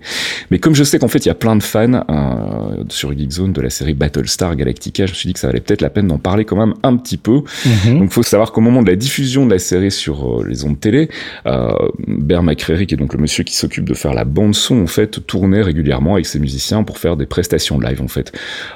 Mais 0.49 0.57
comme 0.57 0.73
je 0.73 0.83
sais 0.83 0.97
qu'en 0.97 1.07
fait, 1.07 1.23
il 1.25 1.27
y 1.27 1.31
a 1.31 1.35
plein 1.35 1.55
de 1.55 1.61
fans 1.61 1.93
euh, 2.09 2.83
sur 2.89 3.15
Geekzone 3.15 3.53
de 3.53 3.61
la 3.61 3.69
série 3.69 3.93
Battlestar 3.93 4.55
Galactica, 4.55 5.05
je 5.05 5.11
me 5.11 5.15
suis 5.15 5.27
dit 5.27 5.33
que 5.33 5.39
ça 5.39 5.45
valait 5.45 5.61
peut-être 5.61 5.81
la 5.81 5.91
peine 5.91 6.07
d'en 6.07 6.17
parler 6.17 6.43
quand 6.43 6.57
même 6.57 6.73
un 6.81 6.97
petit 6.97 7.17
peu. 7.17 7.41
Mhm. 7.85 7.99
Donc, 7.99 8.11
faut 8.13 8.23
savoir 8.23 8.51
qu'au 8.51 8.61
moment 8.61 8.81
de 8.81 8.89
la 8.89 8.95
diffusion 8.95 9.45
de 9.45 9.51
la 9.51 9.59
série 9.59 9.91
sur 9.91 10.43
les 10.43 10.65
ondes 10.65 10.79
télé, 10.79 11.09
euh, 11.45 11.82
Bear 12.07 12.43
McCreary, 12.43 12.87
qui 12.87 12.95
est 12.95 12.97
donc 12.97 13.13
le 13.13 13.19
monsieur 13.19 13.43
qui 13.43 13.55
s'occupe 13.55 13.85
de 13.85 13.93
faire 13.93 14.13
la 14.13 14.25
bande 14.25 14.55
son, 14.55 14.81
en 14.81 14.87
fait, 14.87 15.25
tournait 15.25 15.61
régulièrement 15.61 16.13
avec 16.13 16.25
ses 16.25 16.39
musiciens 16.39 16.83
pour 16.83 16.97
faire 16.97 17.17
des 17.17 17.25
prestations 17.25 17.79
live, 17.79 18.01
en 18.01 18.07
fait. 18.07 18.31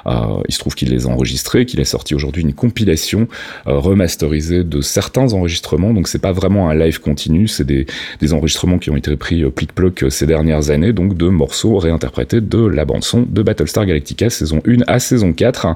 Euh, 0.06 0.42
il 0.48 0.54
se 0.54 0.58
trouve 0.58 0.74
qu'il 0.74 0.90
les 0.90 1.06
a 1.06 1.08
enregistrés, 1.08 1.66
qu'il 1.66 1.80
a 1.80 1.84
sorti 1.84 2.14
aujourd'hui 2.14 2.42
une 2.42 2.54
compilation 2.54 3.28
euh, 3.66 3.78
remasterisée 3.78 4.64
de 4.64 4.80
certains 4.80 5.32
enregistrements. 5.32 5.92
Donc 5.92 6.08
c'est 6.08 6.18
pas 6.18 6.32
vraiment 6.32 6.70
un 6.70 6.74
live 6.74 7.00
continu, 7.00 7.48
c'est 7.48 7.64
des, 7.64 7.86
enregistrements 8.32 8.78
qui 8.78 8.90
ont 8.90 8.96
été 8.96 9.16
pris 9.16 9.42
euh, 9.42 9.50
plic-ploc 9.50 10.04
ces 10.10 10.26
dernières 10.26 10.70
années, 10.70 10.92
donc 10.92 11.16
de 11.16 11.28
morceaux 11.28 11.78
réinterprétés 11.78 12.40
de 12.40 12.66
la 12.66 12.84
bande 12.84 13.04
son 13.04 13.22
de 13.22 13.42
Battlestar 13.42 13.86
Galactica 13.86 14.28
saison 14.28 14.60
1 14.66 14.82
à 14.86 14.98
saison 14.98 15.32
4. 15.32 15.68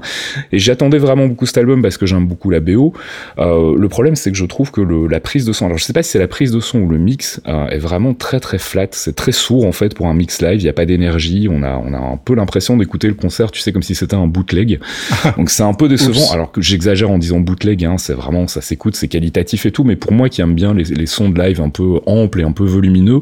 Et 0.51 0.59
j'attendais 0.59 0.99
vraiment 0.99 1.27
beaucoup 1.27 1.45
cet 1.45 1.57
album 1.57 1.81
parce 1.81 1.97
que 1.97 2.05
j'aime 2.05 2.27
beaucoup 2.27 2.49
la 2.49 2.59
BO. 2.59 2.93
le 3.37 3.87
problème 3.87 4.15
c'est 4.15 4.31
que 4.31 4.37
je 4.37 4.45
trouve 4.45 4.71
que 4.71 4.81
la 4.81 5.19
prise 5.19 5.45
de 5.45 5.53
son, 5.53 5.65
alors 5.65 5.77
je 5.77 5.83
sais 5.83 5.93
pas 5.93 6.03
si 6.03 6.11
c'est 6.11 6.19
la 6.19 6.27
prise 6.27 6.51
de 6.51 6.59
son 6.59 6.79
ou 6.79 6.89
le 6.89 6.97
mix, 6.97 7.22
euh, 7.47 7.67
est 7.67 7.77
vraiment 7.77 8.13
très 8.13 8.39
très 8.39 8.57
flat. 8.57 8.87
C'est 8.91 9.15
très 9.15 9.31
sourd 9.31 9.65
en 9.65 9.71
fait 9.71 9.93
pour 9.93 10.07
un 10.07 10.13
mix 10.13 10.41
live. 10.41 10.59
Il 10.59 10.63
n'y 10.63 10.69
a 10.69 10.73
pas 10.73 10.85
d'énergie. 10.85 11.47
On 11.49 11.63
a, 11.63 11.75
on 11.75 11.93
a 11.93 11.97
un 11.97 12.17
peu 12.17 12.35
l'impression 12.35 12.77
d'écouter 12.77 13.07
le 13.07 13.13
concert, 13.13 13.51
tu 13.51 13.61
sais, 13.61 13.71
comme 13.71 13.83
si 13.83 13.95
c'était 13.95 14.15
un 14.15 14.27
bootleg. 14.27 14.79
Donc 15.37 15.49
c'est 15.49 15.63
un 15.63 15.73
peu 15.73 15.87
décevant. 15.87 16.31
alors 16.31 16.51
que 16.51 16.61
j'exagère 16.61 17.09
en 17.09 17.17
disant 17.17 17.39
bootleg, 17.39 17.85
hein, 17.85 17.95
c'est 17.97 18.13
vraiment, 18.13 18.47
ça 18.47 18.61
s'écoute, 18.61 18.95
c'est 18.95 19.07
qualitatif 19.07 19.65
et 19.65 19.71
tout. 19.71 19.83
Mais 19.83 19.95
pour 19.95 20.11
moi 20.11 20.29
qui 20.29 20.41
aime 20.41 20.55
bien 20.55 20.73
les, 20.73 20.83
les, 20.83 21.05
sons 21.05 21.29
de 21.29 21.39
live 21.39 21.61
un 21.61 21.69
peu 21.69 21.99
amples 22.05 22.41
et 22.41 22.43
un 22.43 22.51
peu 22.51 22.65
volumineux, 22.65 23.21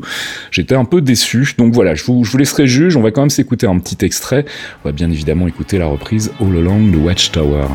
j'étais 0.52 0.76
un 0.76 0.86
peu 0.86 1.02
déçu. 1.02 1.56
Donc 1.58 1.74
voilà, 1.74 1.96
je 1.96 2.04
vous, 2.04 2.24
je 2.24 2.32
vous 2.32 2.38
laisserai 2.38 2.68
juge. 2.68 2.96
On 2.96 3.02
va 3.02 3.12
quand 3.12 3.22
même 3.22 3.30
s'écouter 3.30 3.68
un 3.68 3.80
petit 3.80 4.04
extrait. 4.06 4.46
On 4.84 4.90
va 4.90 4.92
bien 4.94 5.10
évidemment 5.10 5.48
écouter 5.48 5.78
la 5.78 5.88
reprise 5.88 6.32
All 6.40 6.58
Along 6.58 6.92
the 6.92 7.04
Watchtower. 7.04 7.66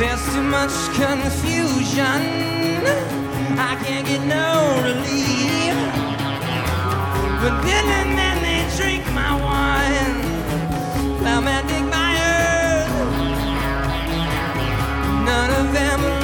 There's 0.00 0.24
too 0.32 0.42
much 0.42 0.72
confusion. 0.94 2.22
I 3.58 3.76
can't 3.84 4.06
get 4.06 4.22
no 4.24 4.80
relief. 4.82 5.74
But 7.42 7.60
then 7.60 7.84
and 7.98 8.16
then 8.18 8.36
they 8.42 8.60
drink 8.78 9.04
my 9.12 9.34
wine. 9.44 10.22
Plowman 11.18 11.44
man 11.44 11.66
dig 11.66 11.84
my 11.84 12.10
earth. 12.32 12.94
None 15.26 15.50
of 15.60 15.72
them 15.74 16.19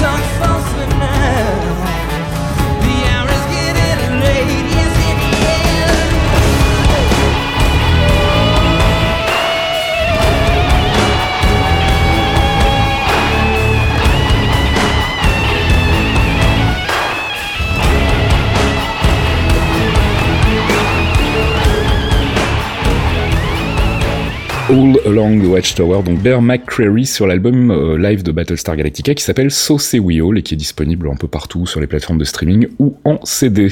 tough. 0.00 0.59
Along 25.20 25.42
the 25.42 25.48
Watchtower, 25.48 26.02
donc 26.02 26.18
Bear 26.20 26.40
McCreary 26.40 27.04
sur 27.04 27.26
l'album 27.26 27.70
euh, 27.70 27.98
live 27.98 28.22
de 28.22 28.32
Battlestar 28.32 28.74
Galactica 28.74 29.14
qui 29.14 29.22
s'appelle 29.22 29.50
So 29.50 29.78
Say 29.78 29.98
We 29.98 30.18
All 30.22 30.38
et 30.38 30.42
qui 30.42 30.54
est 30.54 30.56
disponible 30.56 31.10
un 31.10 31.14
peu 31.14 31.28
partout 31.28 31.66
sur 31.66 31.78
les 31.78 31.86
plateformes 31.86 32.16
de 32.16 32.24
streaming 32.24 32.68
ou 32.78 32.96
en 33.04 33.18
CD. 33.24 33.68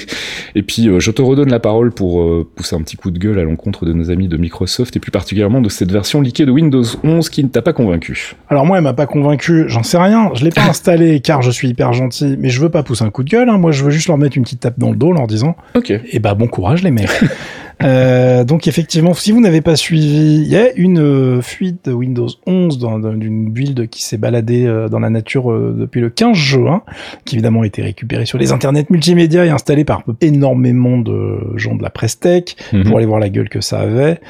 Et 0.55 0.63
puis 0.63 0.91
euh, 0.91 1.01
je 1.01 1.11
te 1.11 1.23
redonne 1.23 1.49
la 1.49 1.59
parole 1.59 1.91
pour 1.91 2.21
euh, 2.21 2.47
pousser 2.55 2.77
un 2.77 2.83
petit 2.83 2.97
coup 2.97 3.11
de 3.11 3.19
gueule 3.19 3.39
à 3.39 3.45
l'encontre 3.45 3.87
de 3.87 3.95
nos 3.95 4.11
amis 4.11 4.29
de 4.29 4.37
Microsoft 4.37 4.95
et 4.97 5.01
plus 5.01 5.11
particulièrement 5.11 5.63
de 5.63 5.71
cette 5.71 5.91
version 5.91 6.21
leakée 6.21 6.45
de 6.45 6.51
Windows 6.51 6.85
11 7.03 7.31
qui 7.31 7.43
ne 7.43 7.49
t'a 7.49 7.63
pas 7.63 7.73
convaincu. 7.73 8.37
Alors 8.51 8.67
moi 8.67 8.77
elle 8.77 8.85
m'a 8.85 8.93
pas 8.93 9.07
convaincu, 9.07 9.65
j'en 9.69 9.83
sais 9.83 9.99
rien, 9.99 10.31
je 10.35 10.45
l'ai 10.45 10.51
pas 10.51 10.65
installé 10.69 11.21
car 11.21 11.41
je 11.41 11.51
suis 11.51 11.69
hyper 11.69 11.95
gentil, 11.95 12.37
mais 12.39 12.51
je 12.51 12.61
veux 12.61 12.71
pas 12.71 12.83
pousser 12.83 13.05
un 13.05 13.11
coup 13.11 13.25
de 13.25 13.31
gueule, 13.31 13.49
hein. 13.49 13.57
moi 13.57 13.73
je 13.73 13.85
veux 13.85 13.91
juste 13.91 14.09
leur 14.09 14.19
mettre 14.19 14.37
une 14.37 14.43
petite 14.43 14.61
tape 14.61 14.79
dans 14.79 14.91
le 14.91 14.97
dos 14.97 15.09
en 15.09 15.15
leur 15.15 15.27
disant 15.27 15.57
Ok. 15.75 15.89
Et 15.93 16.03
eh 16.13 16.19
bah 16.19 16.35
bon 16.35 16.47
courage 16.47 16.83
les 16.83 16.91
mecs. 16.91 17.09
Euh, 17.83 18.45
donc 18.45 18.67
effectivement, 18.67 19.15
si 19.15 19.33
vous 19.33 19.41
n'avez 19.41 19.61
pas 19.61 19.77
suivi, 19.77 20.43
il 20.43 20.49
y 20.49 20.57
a 20.57 20.73
une 20.75 20.99
euh, 20.99 21.43
fuite 21.43 21.87
de 21.87 21.93
Windows 21.93 22.29
11 22.47 22.79
d'une 22.79 23.51
build 23.51 23.89
qui 23.89 24.03
s'est 24.03 24.17
baladée 24.17 24.67
euh, 24.67 24.89
dans 24.89 24.99
la 24.99 25.11
nature 25.11 25.53
depuis 25.53 26.01
le 26.01 26.11
15 26.11 26.37
juin, 26.37 26.83
qui 27.25 27.37
évidemment 27.37 27.63
a 27.63 27.67
été 27.67 27.83
récupérée 27.83 28.27
sur 28.27 28.39
les 28.39 28.53
internets 28.53 28.87
multimédia 28.91 29.45
et 29.45 29.51
installée 29.51 29.85
par 29.85 30.03
énormément 30.21 30.99
de 30.99 31.57
gens 31.57 31.75
de 31.75 31.83
la 31.83 31.91
presse 31.91 32.19
tech 32.19 32.57
mhm. 32.73 32.85
pour 32.85 32.97
aller 32.97 33.07
voir 33.07 33.21
la 33.21 33.29
gueule 33.29 33.49
que 33.49 33.61
ça 33.61 33.81
avait. 33.81 34.21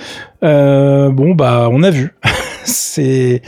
bon 0.43 1.35
bah 1.35 1.69
on 1.71 1.83
a 1.83 1.91
vu. 1.91 2.15
c'est 2.69 3.43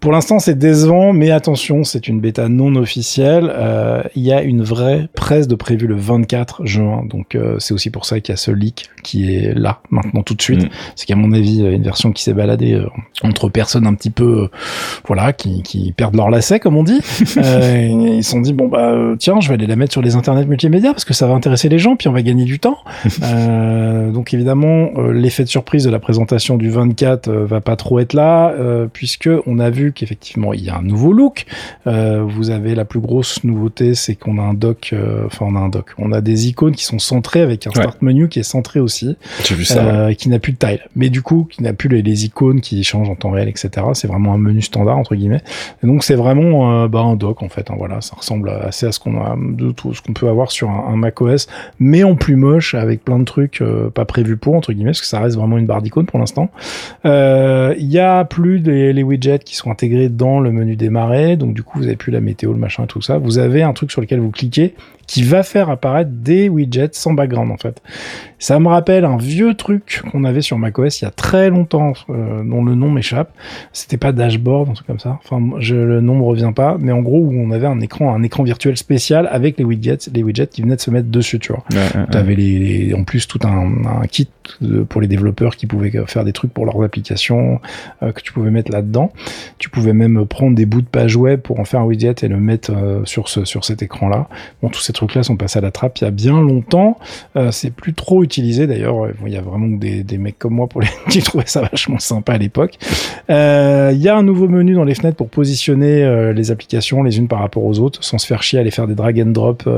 pour 0.00 0.12
l'instant 0.12 0.38
c'est 0.38 0.56
décevant, 0.56 1.12
mais 1.12 1.30
attention, 1.30 1.84
c'est 1.84 2.08
une 2.08 2.20
bêta 2.20 2.48
non 2.48 2.74
officielle. 2.76 3.50
Euh, 3.52 4.02
il 4.14 4.22
y 4.22 4.32
a 4.32 4.42
une 4.42 4.62
vraie 4.62 5.08
presse 5.14 5.48
de 5.48 5.54
prévu 5.54 5.86
le 5.86 5.96
24 5.96 6.66
juin, 6.66 7.04
donc 7.08 7.34
euh, 7.34 7.56
c'est 7.58 7.74
aussi 7.74 7.90
pour 7.90 8.04
ça 8.04 8.20
qu'il 8.20 8.32
y 8.32 8.34
a 8.34 8.36
ce 8.36 8.50
leak 8.50 8.90
qui 9.02 9.34
est 9.34 9.54
là 9.54 9.80
maintenant 9.90 10.22
tout 10.22 10.34
de 10.34 10.42
suite. 10.42 10.64
Mm. 10.64 10.68
C'est 10.94 11.06
qu'à 11.06 11.16
mon 11.16 11.32
avis 11.32 11.60
une 11.60 11.82
version 11.82 12.12
qui 12.12 12.22
s'est 12.22 12.32
baladée 12.32 12.74
euh, 12.74 12.86
entre 13.22 13.48
personnes 13.48 13.86
un 13.86 13.94
petit 13.94 14.10
peu, 14.10 14.48
voilà, 15.06 15.32
qui, 15.32 15.62
qui 15.62 15.92
perdent 15.92 16.16
leur 16.16 16.30
lacet 16.30 16.60
comme 16.60 16.76
on 16.76 16.84
dit. 16.84 17.00
ils 17.20 18.22
se 18.22 18.30
sont 18.30 18.40
dit 18.40 18.52
bon 18.52 18.68
bah 18.68 18.94
tiens, 19.18 19.40
je 19.40 19.48
vais 19.48 19.54
aller 19.54 19.66
la 19.66 19.76
mettre 19.76 19.92
sur 19.92 20.02
les 20.02 20.16
internets 20.16 20.46
multimédia 20.46 20.92
parce 20.92 21.04
que 21.04 21.14
ça 21.14 21.26
va 21.26 21.34
intéresser 21.34 21.68
les 21.68 21.78
gens, 21.78 21.96
puis 21.96 22.08
on 22.08 22.12
va 22.12 22.22
gagner 22.22 22.44
du 22.44 22.58
temps. 22.58 22.78
donc 24.12 24.34
évidemment 24.34 24.90
l'effet 25.10 25.44
de 25.44 25.48
surprise 25.48 25.84
de 25.84 25.90
la 25.90 25.98
présentation 25.98 26.56
du 26.56 26.70
24 26.70 27.30
va 27.30 27.60
pas 27.60 27.76
trop 27.76 27.98
être 27.98 28.12
là 28.12 28.54
euh, 28.66 28.86
puisque 28.92 29.30
on 29.46 29.58
a 29.58 29.70
vu 29.70 29.92
qu'effectivement 29.92 30.52
il 30.52 30.64
y 30.64 30.70
a 30.70 30.76
un 30.76 30.82
nouveau 30.82 31.12
look. 31.12 31.46
Euh, 31.86 32.22
vous 32.26 32.50
avez 32.50 32.74
la 32.74 32.84
plus 32.84 33.00
grosse 33.00 33.44
nouveauté, 33.44 33.94
c'est 33.94 34.16
qu'on 34.16 34.38
a 34.38 34.42
un 34.42 34.54
dock, 34.54 34.90
euh, 34.92 35.24
enfin 35.26 35.46
on 35.48 35.54
a 35.54 35.60
un 35.60 35.68
dock, 35.68 35.94
on 35.98 36.10
a 36.12 36.20
des 36.20 36.48
icônes 36.48 36.74
qui 36.74 36.84
sont 36.84 36.98
centrées 36.98 37.42
avec 37.42 37.66
un 37.66 37.70
start 37.70 38.02
menu 38.02 38.28
qui 38.28 38.40
est 38.40 38.44
centré 38.44 38.80
aussi, 38.80 39.16
vu 39.50 39.64
ça, 39.64 40.12
qui 40.14 40.28
n'a 40.28 40.38
plus 40.38 40.52
de 40.52 40.58
taille, 40.58 40.80
mais 40.96 41.10
du 41.10 41.22
coup 41.22 41.46
qui 41.50 41.62
n'a 41.62 41.72
plus 41.72 41.88
les, 41.88 42.24
icônes 42.24 42.60
qui 42.60 42.82
changent 42.82 43.10
en 43.10 43.14
temps 43.14 43.30
réel, 43.30 43.48
etc. 43.48 43.68
C'est 43.92 44.08
vraiment 44.08 44.32
un 44.32 44.38
menu 44.38 44.62
standard 44.62 44.96
entre 44.96 45.14
guillemets. 45.14 45.42
Et 45.84 45.86
donc 45.86 46.02
c'est 46.02 46.14
vraiment 46.14 46.88
bah, 46.88 47.00
un 47.00 47.14
dock 47.14 47.42
en 47.42 47.48
fait. 47.48 47.70
Hein, 47.70 47.74
voilà, 47.76 48.00
ça 48.00 48.16
ressemble 48.16 48.48
assez 48.50 48.86
à 48.86 48.92
ce 48.92 48.98
qu'on 48.98 49.20
a 49.20 49.36
de 49.36 49.70
tout 49.70 49.92
ce 49.92 50.00
qu'on 50.00 50.14
peut 50.14 50.28
avoir 50.28 50.50
sur 50.50 50.70
un, 50.70 50.92
un 50.92 50.96
Mac 50.96 51.20
OS, 51.20 51.46
mais 51.78 52.04
en 52.04 52.14
plus 52.16 52.36
moche 52.36 52.74
avec 52.74 53.04
plein 53.04 53.18
de 53.18 53.24
trucs 53.24 53.62
pas 53.94 54.04
prévus 54.04 54.36
pour 54.36 54.54
entre 54.54 54.72
guillemets, 54.72 54.90
parce 54.90 55.02
que 55.02 55.06
ça 55.06 55.20
reste 55.20 55.36
vraiment 55.36 55.58
une 55.58 55.66
barre 55.66 55.82
d'icônes 55.82 56.06
pour 56.06 56.18
l'instant. 56.18 56.50
Il 57.04 57.92
y 57.92 57.98
a 57.98 58.24
plus 58.24 58.55
les, 58.58 59.02
widgets 59.02 59.40
qui 59.44 59.56
sont 59.56 59.70
intégrés 59.70 60.08
dans 60.08 60.40
le 60.40 60.52
menu 60.52 60.76
démarrer. 60.76 61.36
Donc 61.36 61.54
du 61.54 61.62
coup, 61.62 61.78
vous 61.78 61.86
avez 61.86 61.96
plus 61.96 62.12
la 62.12 62.20
météo, 62.20 62.52
le 62.52 62.58
machin, 62.58 62.86
tout 62.86 63.02
ça. 63.02 63.18
Vous 63.18 63.38
avez 63.38 63.62
un 63.62 63.72
truc 63.72 63.90
sur 63.90 64.00
lequel 64.00 64.20
vous 64.20 64.30
cliquez 64.30 64.74
qui 65.06 65.22
va 65.22 65.42
faire 65.42 65.70
apparaître 65.70 66.10
des 66.12 66.48
widgets 66.48 66.90
sans 66.92 67.12
background 67.12 67.50
en 67.50 67.56
fait. 67.56 67.82
Ça 68.38 68.60
me 68.60 68.68
rappelle 68.68 69.04
un 69.04 69.16
vieux 69.16 69.54
truc 69.54 70.02
qu'on 70.10 70.24
avait 70.24 70.42
sur 70.42 70.58
macOS 70.58 71.00
il 71.00 71.04
y 71.04 71.08
a 71.08 71.10
très 71.10 71.48
longtemps, 71.48 71.94
euh, 72.10 72.42
dont 72.44 72.64
le 72.64 72.74
nom 72.74 72.90
m'échappe. 72.90 73.32
C'était 73.72 73.96
pas 73.96 74.12
dashboard, 74.12 74.68
un 74.68 74.72
truc 74.74 74.86
comme 74.86 74.98
ça. 74.98 75.18
Enfin, 75.24 75.40
je, 75.58 75.74
le 75.74 76.00
nom 76.00 76.16
me 76.16 76.24
revient 76.24 76.52
pas, 76.54 76.76
mais 76.78 76.92
en 76.92 77.00
gros 77.00 77.18
où 77.18 77.32
on 77.32 77.50
avait 77.50 77.66
un 77.66 77.80
écran, 77.80 78.14
un 78.14 78.22
écran 78.22 78.42
virtuel 78.42 78.76
spécial 78.76 79.28
avec 79.30 79.58
les 79.58 79.64
widgets, 79.64 80.10
les 80.12 80.22
widgets 80.22 80.48
qui 80.48 80.62
venaient 80.62 80.76
de 80.76 80.80
se 80.80 80.90
mettre 80.90 81.08
dessus, 81.08 81.38
tu 81.38 81.52
vois. 81.52 81.64
tu 81.70 82.16
avais 82.16 82.34
les, 82.34 82.94
en 82.94 83.04
plus 83.04 83.26
tout 83.26 83.40
un, 83.44 84.02
un 84.02 84.06
kit 84.06 84.28
pour 84.88 85.00
les 85.00 85.08
développeurs 85.08 85.56
qui 85.56 85.66
pouvaient 85.66 85.92
faire 86.06 86.24
des 86.24 86.32
trucs 86.32 86.52
pour 86.52 86.66
leurs 86.66 86.82
applications 86.82 87.60
euh, 88.02 88.12
que 88.12 88.20
tu 88.20 88.32
pouvais 88.32 88.50
mettre 88.50 88.70
là-dedans. 88.70 89.12
Tu 89.58 89.70
pouvais 89.70 89.92
même 89.92 90.26
prendre 90.26 90.54
des 90.54 90.66
bouts 90.66 90.82
de 90.82 90.86
page 90.86 91.16
web 91.16 91.40
pour 91.40 91.60
en 91.60 91.64
faire 91.64 91.80
un 91.80 91.84
widget 91.84 92.14
et 92.22 92.28
le 92.28 92.38
mettre 92.38 92.72
euh, 92.72 93.04
sur 93.04 93.28
ce 93.28 93.44
sur 93.44 93.64
cet 93.64 93.82
écran-là. 93.82 94.28
Bon, 94.62 94.68
tous 94.68 94.80
ces 94.80 94.92
trucs-là 94.96 95.22
sont 95.22 95.36
passés 95.36 95.58
à 95.58 95.62
la 95.62 95.70
trappe 95.70 95.98
il 95.98 96.04
y 96.04 96.06
a 96.06 96.10
bien 96.10 96.40
longtemps. 96.40 96.98
Euh, 97.36 97.50
c'est 97.50 97.70
plus 97.70 97.94
trop 97.94 98.22
utilisé 98.22 98.66
d'ailleurs. 98.66 99.08
il 99.26 99.32
y 99.32 99.36
a 99.36 99.40
vraiment 99.40 99.68
des, 99.68 100.02
des 100.02 100.18
mecs 100.18 100.38
comme 100.38 100.54
moi 100.54 100.66
pour 100.66 100.80
les 100.80 100.88
qui 101.10 101.20
trouvaient 101.20 101.46
ça 101.46 101.62
vachement 101.62 101.98
sympa 101.98 102.34
à 102.34 102.38
l'époque. 102.38 102.78
Euh, 103.30 103.90
il 103.94 104.00
y 104.00 104.08
a 104.08 104.16
un 104.16 104.22
nouveau 104.22 104.48
menu 104.48 104.74
dans 104.74 104.84
les 104.84 104.94
fenêtres 104.94 105.16
pour 105.16 105.28
positionner 105.28 106.02
euh, 106.02 106.32
les 106.32 106.50
applications 106.50 107.02
les 107.02 107.18
unes 107.18 107.28
par 107.28 107.40
rapport 107.40 107.64
aux 107.64 107.78
autres, 107.78 108.02
sans 108.02 108.18
se 108.18 108.26
faire 108.26 108.42
chier 108.42 108.58
à 108.58 108.62
aller 108.62 108.70
faire 108.70 108.86
des 108.86 108.94
drag 108.94 109.20
and 109.20 109.30
drop 109.30 109.68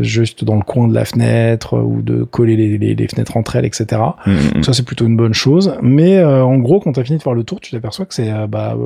juste 0.00 0.44
dans 0.44 0.56
le 0.56 0.62
coin 0.62 0.88
de 0.88 0.94
la 0.94 1.04
fenêtre 1.04 1.78
ou 1.78 2.02
de 2.02 2.24
coller 2.24 2.56
les, 2.56 2.78
les, 2.78 2.94
les 2.94 3.08
fenêtres 3.08 3.36
entre 3.36 3.56
elles, 3.56 3.64
etc. 3.64 4.00
Mmh, 4.26 4.32
mmh. 4.32 4.62
Ça 4.62 4.72
c'est 4.72 4.84
plutôt 4.84 5.06
une 5.06 5.16
bonne 5.16 5.34
chose. 5.34 5.76
Mais 5.82 6.22
en 6.22 6.58
gros, 6.58 6.80
quand 6.80 6.92
tu 6.92 7.00
as 7.00 7.04
fini 7.04 7.18
de 7.18 7.22
faire 7.22 7.34
le 7.34 7.44
tour, 7.44 7.60
tu 7.60 7.70
t'aperçois 7.70 8.06
que 8.06 8.14
c'est 8.14 8.30
bah, 8.48 8.76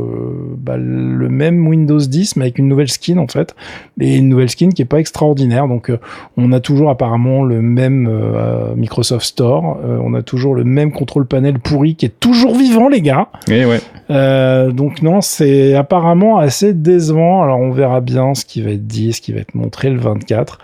bah, 0.56 0.76
le 0.76 1.28
même 1.28 1.66
Windows 1.66 1.98
10 1.98 2.36
mais 2.36 2.44
avec 2.44 2.58
une 2.58 2.68
nouvelle 2.68 2.90
skin 2.90 3.18
en 3.18 3.26
fait, 3.26 3.54
et 4.00 4.16
une 4.16 4.28
nouvelle 4.28 4.50
skin 4.50 4.70
qui 4.70 4.82
est 4.82 4.86
pas 4.86 5.00
extraordinaire. 5.00 5.29
Donc 5.68 5.90
on 6.36 6.52
a 6.52 6.60
toujours 6.60 6.90
apparemment 6.90 7.42
le 7.42 7.62
même 7.62 8.08
Microsoft 8.76 9.26
Store, 9.26 9.78
on 9.84 10.14
a 10.14 10.22
toujours 10.22 10.54
le 10.54 10.64
même 10.64 10.92
contrôle 10.92 11.26
panel 11.26 11.58
pourri 11.58 11.94
qui 11.94 12.06
est 12.06 12.20
toujours 12.20 12.56
vivant 12.56 12.88
les 12.88 13.00
gars. 13.00 13.28
Et 13.48 13.64
ouais. 13.64 13.80
Euh, 14.10 14.72
donc 14.72 15.02
non, 15.02 15.20
c'est 15.20 15.74
apparemment 15.74 16.38
assez 16.38 16.74
décevant. 16.74 17.42
Alors 17.42 17.58
on 17.58 17.70
verra 17.70 18.00
bien 18.00 18.34
ce 18.34 18.44
qui 18.44 18.62
va 18.62 18.70
être 18.70 18.86
dit, 18.86 19.12
ce 19.12 19.20
qui 19.20 19.32
va 19.32 19.40
être 19.40 19.54
montré 19.54 19.90
le 19.90 19.98
24. 19.98 20.58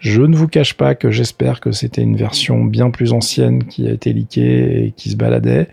Je 0.00 0.22
ne 0.22 0.36
vous 0.36 0.48
cache 0.48 0.74
pas 0.74 0.94
que 0.94 1.10
j'espère 1.10 1.60
que 1.60 1.72
c'était 1.72 2.02
une 2.02 2.16
version 2.16 2.64
bien 2.64 2.90
plus 2.90 3.12
ancienne 3.12 3.64
qui 3.64 3.88
a 3.88 3.92
été 3.92 4.12
leakée 4.12 4.86
et 4.86 4.92
qui 4.96 5.10
se 5.10 5.16
baladait. 5.16 5.68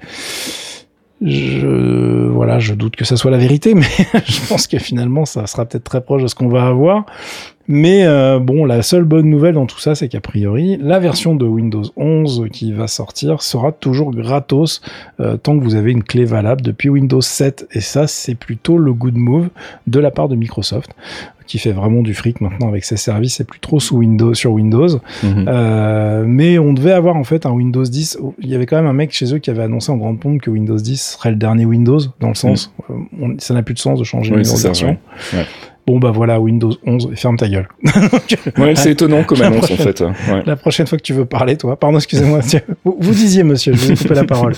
Je, 1.26 2.28
voilà, 2.28 2.60
je 2.60 2.76
doute 2.76 2.96
que 2.96 3.04
ça 3.04 3.18
soit 3.18 3.32
la 3.32 3.38
vérité, 3.38 3.74
mais 3.74 3.82
je 4.26 4.48
pense 4.48 4.68
que 4.68 4.78
finalement, 4.78 5.26
ça 5.26 5.48
sera 5.48 5.66
peut-être 5.66 5.84
très 5.84 6.02
proche 6.02 6.22
de 6.22 6.28
ce 6.28 6.36
qu'on 6.36 6.50
va 6.50 6.66
avoir. 6.66 7.06
Mais 7.68 8.06
euh, 8.06 8.38
bon, 8.38 8.64
la 8.64 8.84
seule 8.84 9.06
bonne 9.06 9.28
nouvelle 9.28 9.56
dans 9.56 9.66
tout 9.66 9.80
ça, 9.80 9.96
c'est 9.96 10.08
qu'a 10.08 10.22
priori, 10.22 10.78
la 10.80 11.00
version 11.00 11.34
de 11.34 11.46
Windows 11.46 11.84
11 11.98 12.46
qui 12.52 12.72
va 12.74 12.88
sortir 12.88 13.42
sera 13.42 13.72
toujours 13.72 14.12
gratos 14.12 14.82
euh, 15.20 15.36
tant 15.38 15.58
que 15.58 15.64
vous 15.64 15.74
avez 15.74 15.92
une 15.92 16.04
clé 16.04 16.26
valable 16.26 16.62
depuis 16.62 16.90
Windows 16.90 17.22
7. 17.22 17.68
Et 17.72 17.82
ça, 17.82 18.06
c'est 18.06 18.36
plutôt 18.36 18.78
le 18.78 18.94
good 18.94 19.16
move 19.16 19.50
de 19.88 20.00
la 20.00 20.12
part 20.12 20.30
de 20.30 20.36
Microsoft 20.36 20.92
qui 21.48 21.60
fait 21.60 21.72
vraiment 21.72 22.02
du 22.02 22.14
fric 22.14 22.42
maintenant 22.42 22.68
avec 22.68 22.86
ses 22.86 22.98
services, 22.98 23.36
c'est 23.36 23.48
plus 23.48 23.60
trop 23.60 23.80
sous 23.80 23.98
Windows 23.98 24.34
sur 24.34 24.52
Windows. 24.52 25.00
Mhm. 25.24 25.46
Euh, 25.48 26.26
mais 26.28 26.60
on 26.60 26.74
devait 26.74 26.92
avoir 26.92 27.16
en 27.16 27.24
fait 27.24 27.46
un 27.46 27.52
Windows 27.52 27.84
10. 27.84 28.20
Il 28.40 28.50
y 28.50 28.56
avait 28.56 28.66
quand 28.66 28.78
même 28.78 28.88
un 28.88 28.94
mec 28.94 29.12
chez 29.12 29.34
eux 29.34 29.40
qui 29.40 29.50
avait 29.50 29.64
annoncé 29.64 29.92
en 29.92 29.98
grande 29.98 30.20
pompe 30.20 30.42
que 30.42 30.50
Windows 30.50 30.78
10 30.78 31.18
serait 31.18 31.32
le 31.32 31.38
dernier 31.38 31.66
Windows, 31.66 32.00
dans 32.20 32.30
le 32.30 32.36
sens, 32.36 32.74
mhm. 32.90 33.40
ça 33.40 33.54
n'a 33.54 33.64
plus 33.64 33.74
de 33.74 33.80
sens 33.80 34.00
de 34.00 34.04
changer 34.04 34.34
oui, 34.34 34.48
une 34.48 34.58
version. 34.58 34.98
Ouais 35.34 35.46
bon 35.88 36.00
bah 36.00 36.12
voilà 36.12 36.40
Windows 36.40 36.72
11 36.86 37.12
ferme 37.16 37.38
ta 37.38 37.48
gueule. 37.48 37.68
ouais, 38.58 38.76
c'est 38.76 38.92
étonnant 38.92 39.24
comme 39.24 39.42
annonce 39.42 39.72
en 39.72 39.76
fait. 39.76 40.02
Ouais. 40.02 40.44
La 40.46 40.56
prochaine 40.56 40.88
fois 40.88 40.98
que 40.98 41.04
tu 41.04 41.14
veux 41.14 41.26
parler, 41.26 41.58
toi, 41.58 41.78
pardon, 41.78 41.98
excusez-moi, 41.98 42.40
vous, 42.84 42.98
vous, 43.00 43.14
disiez 43.14 43.44
monsieur, 43.44 43.74
je 43.74 43.88
vais 43.88 43.96
couper 43.96 44.16
la 44.16 44.24
parole. 44.24 44.54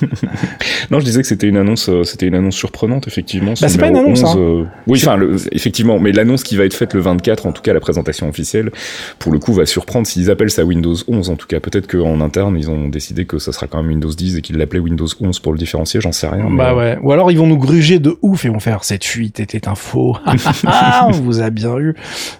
non, 0.91 0.99
je 0.99 1.05
disais 1.05 1.21
que 1.21 1.27
c'était 1.27 1.47
une 1.47 1.57
annonce, 1.57 1.89
euh, 1.89 2.03
c'était 2.03 2.27
une 2.27 2.35
annonce 2.35 2.55
surprenante 2.55 3.07
effectivement. 3.07 3.53
Bah, 3.59 3.67
c'est 3.67 3.77
pas 3.77 3.87
une 3.87 3.97
annonce. 3.97 4.23
11, 4.23 4.25
hein. 4.25 4.35
euh... 4.37 4.63
Oui, 4.87 4.99
enfin 5.01 5.19
effectivement, 5.51 5.99
mais 5.99 6.11
l'annonce 6.11 6.43
qui 6.43 6.55
va 6.55 6.65
être 6.65 6.73
faite 6.73 6.93
le 6.93 7.01
24, 7.01 7.45
en 7.45 7.51
tout 7.51 7.61
cas 7.61 7.73
la 7.73 7.79
présentation 7.79 8.29
officielle, 8.29 8.71
pour 9.19 9.31
le 9.31 9.39
coup 9.39 9.53
va 9.53 9.65
surprendre 9.65 10.07
s'ils 10.07 10.31
appellent 10.31 10.51
ça 10.51 10.63
Windows 10.63 10.95
11. 11.07 11.29
En 11.29 11.35
tout 11.35 11.47
cas, 11.47 11.59
peut-être 11.59 11.87
qu'en 11.87 12.21
interne 12.21 12.57
ils 12.57 12.69
ont 12.69 12.87
décidé 12.87 13.25
que 13.25 13.37
ça 13.39 13.51
sera 13.51 13.67
quand 13.67 13.77
même 13.77 13.89
Windows 13.89 14.11
10 14.11 14.37
et 14.37 14.41
qu'ils 14.41 14.57
l'appelaient 14.57 14.79
Windows 14.79 15.07
11 15.19 15.39
pour 15.39 15.51
le 15.51 15.57
différencier, 15.57 15.99
j'en 16.01 16.11
sais 16.11 16.27
rien. 16.27 16.49
Bah 16.49 16.75
ouais. 16.75 16.97
Ou 17.01 17.11
alors 17.11 17.31
ils 17.31 17.37
vont 17.37 17.47
nous 17.47 17.57
gruger 17.57 17.99
de 17.99 18.15
ouf 18.21 18.45
et 18.45 18.49
vont 18.49 18.59
faire 18.59 18.83
cette 18.83 19.03
fuite 19.03 19.39
était 19.39 19.67
un 19.67 19.75
faux. 19.75 20.17
on 21.17 21.21
vous 21.21 21.41
a 21.41 21.49
bien 21.49 21.77
eu. 21.77 21.95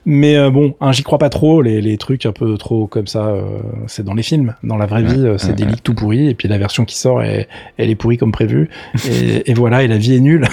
Mais 0.06 0.38
euh, 0.38 0.50
bon, 0.50 0.76
hein, 0.82 0.92
j'y 0.92 1.04
crois 1.04 1.18
pas 1.18 1.30
trop. 1.30 1.62
Les, 1.62 1.82
les, 1.82 1.98
trucs 1.98 2.26
un 2.26 2.32
peu 2.32 2.58
trop 2.58 2.88
comme 2.88 3.08
ça, 3.08 3.28
euh, 3.28 3.42
c'est 3.88 4.04
dans 4.04 4.14
les 4.14 4.24
films. 4.24 4.56
Dans 4.64 4.78
la 4.78 4.86
vraie 4.86 5.04
vie, 5.04 5.26
euh, 5.26 5.38
c'est 5.38 5.54
des 5.54 5.66
leaks 5.66 5.84
tout 5.84 5.94
pourris. 5.94 6.30
Et 6.30 6.34
puis 6.34 6.48
la 6.48 6.58
version 6.58 6.86
qui 6.86 6.98
sort, 6.98 7.22
elle, 7.22 7.48
elle 7.78 7.90
est 7.90 7.96
pourrie 7.96 8.18
comme 8.18 8.32
prévu. 8.32 8.70
Et, 9.10 9.50
et, 9.50 9.54
voilà, 9.54 9.84
et 9.84 9.88
la 9.88 9.98
vie 9.98 10.16
est 10.16 10.20
nulle. 10.20 10.48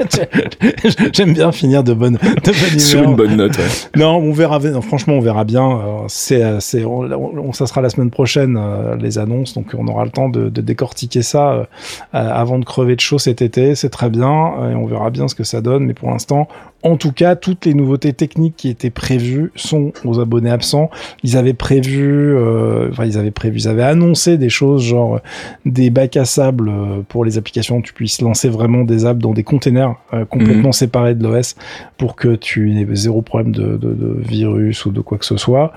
J'aime 1.12 1.32
bien 1.32 1.52
finir 1.52 1.82
de 1.82 1.94
bonne, 1.94 2.14
de 2.14 2.70
bonne 2.70 2.78
Sur 2.78 3.02
une 3.02 3.16
bonne 3.16 3.36
note. 3.36 3.58
Non, 3.96 4.16
on 4.16 4.32
verra. 4.32 4.58
Non, 4.58 4.82
franchement, 4.82 5.14
on 5.14 5.20
verra 5.20 5.44
bien. 5.44 5.80
C'est, 6.08 6.60
c'est, 6.60 6.84
on, 6.84 7.52
ça 7.52 7.66
sera 7.66 7.80
la 7.80 7.90
semaine 7.90 8.10
prochaine 8.10 8.58
les 9.00 9.18
annonces, 9.18 9.54
donc 9.54 9.74
on 9.76 9.86
aura 9.88 10.04
le 10.04 10.10
temps 10.10 10.28
de, 10.28 10.48
de 10.48 10.60
décortiquer 10.60 11.22
ça 11.22 11.66
avant 12.12 12.58
de 12.58 12.64
crever 12.64 12.96
de 12.96 13.00
chaud 13.00 13.18
cet 13.18 13.42
été. 13.42 13.74
C'est 13.74 13.90
très 13.90 14.10
bien. 14.10 14.70
Et 14.70 14.74
on 14.74 14.86
verra 14.86 15.10
bien 15.10 15.28
ce 15.28 15.34
que 15.34 15.44
ça 15.44 15.60
donne. 15.60 15.86
Mais 15.86 15.94
pour 15.94 16.10
l'instant, 16.10 16.48
En 16.82 16.96
tout 16.96 17.12
cas, 17.12 17.36
toutes 17.36 17.66
les 17.66 17.74
nouveautés 17.74 18.12
techniques 18.12 18.54
qui 18.56 18.68
étaient 18.68 18.90
prévues 18.90 19.52
sont 19.54 19.92
aux 20.04 20.18
abonnés 20.20 20.50
absents. 20.50 20.90
Ils 21.22 21.36
avaient 21.36 21.54
prévu, 21.54 22.34
euh, 22.34 22.88
enfin 22.90 23.04
ils 23.04 23.18
avaient 23.18 23.30
prévu, 23.30 23.58
ils 23.58 23.68
avaient 23.68 23.82
annoncé 23.82 24.38
des 24.38 24.48
choses 24.48 24.82
genre 24.82 25.20
des 25.66 25.90
bacs 25.90 26.16
à 26.16 26.24
sable 26.24 26.68
euh, 26.68 27.02
pour 27.08 27.24
les 27.24 27.38
applications, 27.38 27.82
tu 27.82 27.92
puisses 27.92 28.20
lancer 28.22 28.48
vraiment 28.48 28.84
des 28.84 29.04
apps 29.04 29.20
dans 29.20 29.32
des 29.32 29.42
containers 29.42 29.94
euh, 30.14 30.24
complètement 30.24 30.68
mhm. 30.68 30.72
séparés 30.72 31.14
de 31.14 31.22
l'OS 31.22 31.54
pour 31.98 32.16
que 32.16 32.34
tu 32.34 32.70
n'aies 32.70 32.86
zéro 32.94 33.20
problème 33.20 33.52
de, 33.52 33.76
de, 33.76 33.92
de, 33.92 34.16
virus 34.18 34.86
ou 34.86 34.90
de 34.90 35.00
quoi 35.00 35.18
que 35.18 35.26
ce 35.26 35.36
soit. 35.36 35.72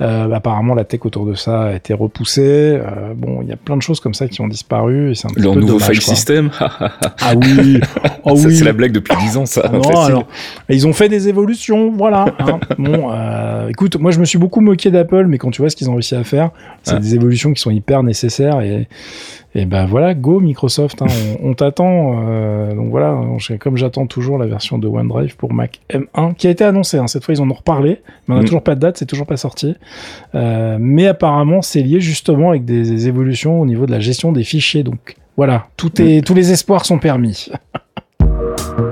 Euh, 0.00 0.30
apparemment, 0.32 0.74
la 0.74 0.84
tech 0.84 1.00
autour 1.04 1.26
de 1.26 1.34
ça 1.34 1.64
a 1.64 1.72
été 1.74 1.94
repoussée. 1.94 2.80
Euh, 2.80 3.14
bon, 3.14 3.40
il 3.42 3.48
y 3.48 3.52
a 3.52 3.56
plein 3.56 3.76
de 3.76 3.82
choses 3.82 4.00
comme 4.00 4.14
ça 4.14 4.28
qui 4.28 4.40
ont 4.40 4.48
disparu. 4.48 5.10
Et 5.10 5.14
c'est 5.14 5.28
un 5.28 5.30
Leur 5.36 5.56
nouveau 5.56 5.78
file 5.78 6.00
system. 6.00 6.50
ah 6.60 7.34
oui, 7.36 7.80
oh, 8.24 8.32
oui. 8.36 8.56
C'est 8.56 8.64
la 8.64 8.72
blague 8.72 8.92
depuis 8.92 9.16
10 9.16 9.36
ans, 9.36 9.46
ça. 9.46 9.70
Non, 9.72 9.82
alors, 10.04 10.26
ils 10.68 10.86
ont 10.86 10.92
fait 10.92 11.08
des 11.08 11.28
évolutions, 11.28 11.92
voilà. 11.92 12.26
Hein. 12.38 12.60
bon, 12.78 13.10
euh, 13.12 13.68
écoute, 13.68 13.96
moi 13.96 14.10
je 14.10 14.20
me 14.20 14.24
suis 14.24 14.38
beaucoup 14.38 14.60
moqué 14.60 14.90
d'Apple, 14.90 15.26
mais 15.26 15.38
quand 15.38 15.50
tu 15.50 15.62
vois 15.62 15.70
ce 15.70 15.76
qu'ils 15.76 15.90
ont 15.90 15.94
réussi 15.94 16.14
à 16.14 16.24
faire, 16.24 16.50
c'est 16.82 17.00
des 17.00 17.14
évolutions 17.14 17.52
qui 17.52 17.60
sont 17.60 17.70
hyper 17.70 18.02
nécessaires 18.02 18.60
et 18.60 18.88
et 19.56 19.64
ben 19.64 19.86
voilà, 19.86 20.12
go 20.12 20.38
Microsoft, 20.38 21.00
hein, 21.00 21.06
on, 21.42 21.54
t'attend. 21.54 22.28
Euh, 22.28 22.74
donc 22.74 22.90
voilà, 22.90 23.18
comme 23.58 23.78
j'attends 23.78 24.06
toujours 24.06 24.36
la 24.36 24.44
version 24.44 24.76
de 24.76 24.86
OneDrive 24.86 25.34
pour 25.36 25.54
Mac 25.54 25.80
M1 25.88 26.34
qui 26.34 26.46
a 26.46 26.50
été 26.50 26.62
annoncée. 26.62 26.98
Hein, 26.98 27.06
cette 27.06 27.24
fois 27.24 27.32
ils 27.32 27.40
en 27.40 27.50
ont 27.50 27.54
reparlé, 27.54 28.02
mais 28.28 28.34
on 28.34 28.36
n'a 28.36 28.42
mm. 28.42 28.44
toujours 28.44 28.62
pas 28.62 28.74
de 28.74 28.80
date, 28.80 28.98
c'est 28.98 29.06
toujours 29.06 29.26
pas 29.26 29.38
sorti. 29.38 29.74
Euh, 30.34 30.76
mais 30.78 31.06
apparemment 31.06 31.62
c'est 31.62 31.80
lié 31.80 32.00
justement 32.00 32.50
avec 32.50 32.66
des, 32.66 33.08
évolutions 33.08 33.58
au 33.58 33.64
niveau 33.64 33.86
de 33.86 33.92
la 33.92 34.00
gestion 34.00 34.30
des 34.30 34.44
fichiers. 34.44 34.82
Donc 34.82 35.16
voilà, 35.38 35.68
tout 35.78 36.02
est, 36.02 36.20
mm. 36.20 36.24
tous 36.24 36.34
les 36.34 36.52
espoirs 36.52 36.84
sont 36.84 36.98
permis. 36.98 37.48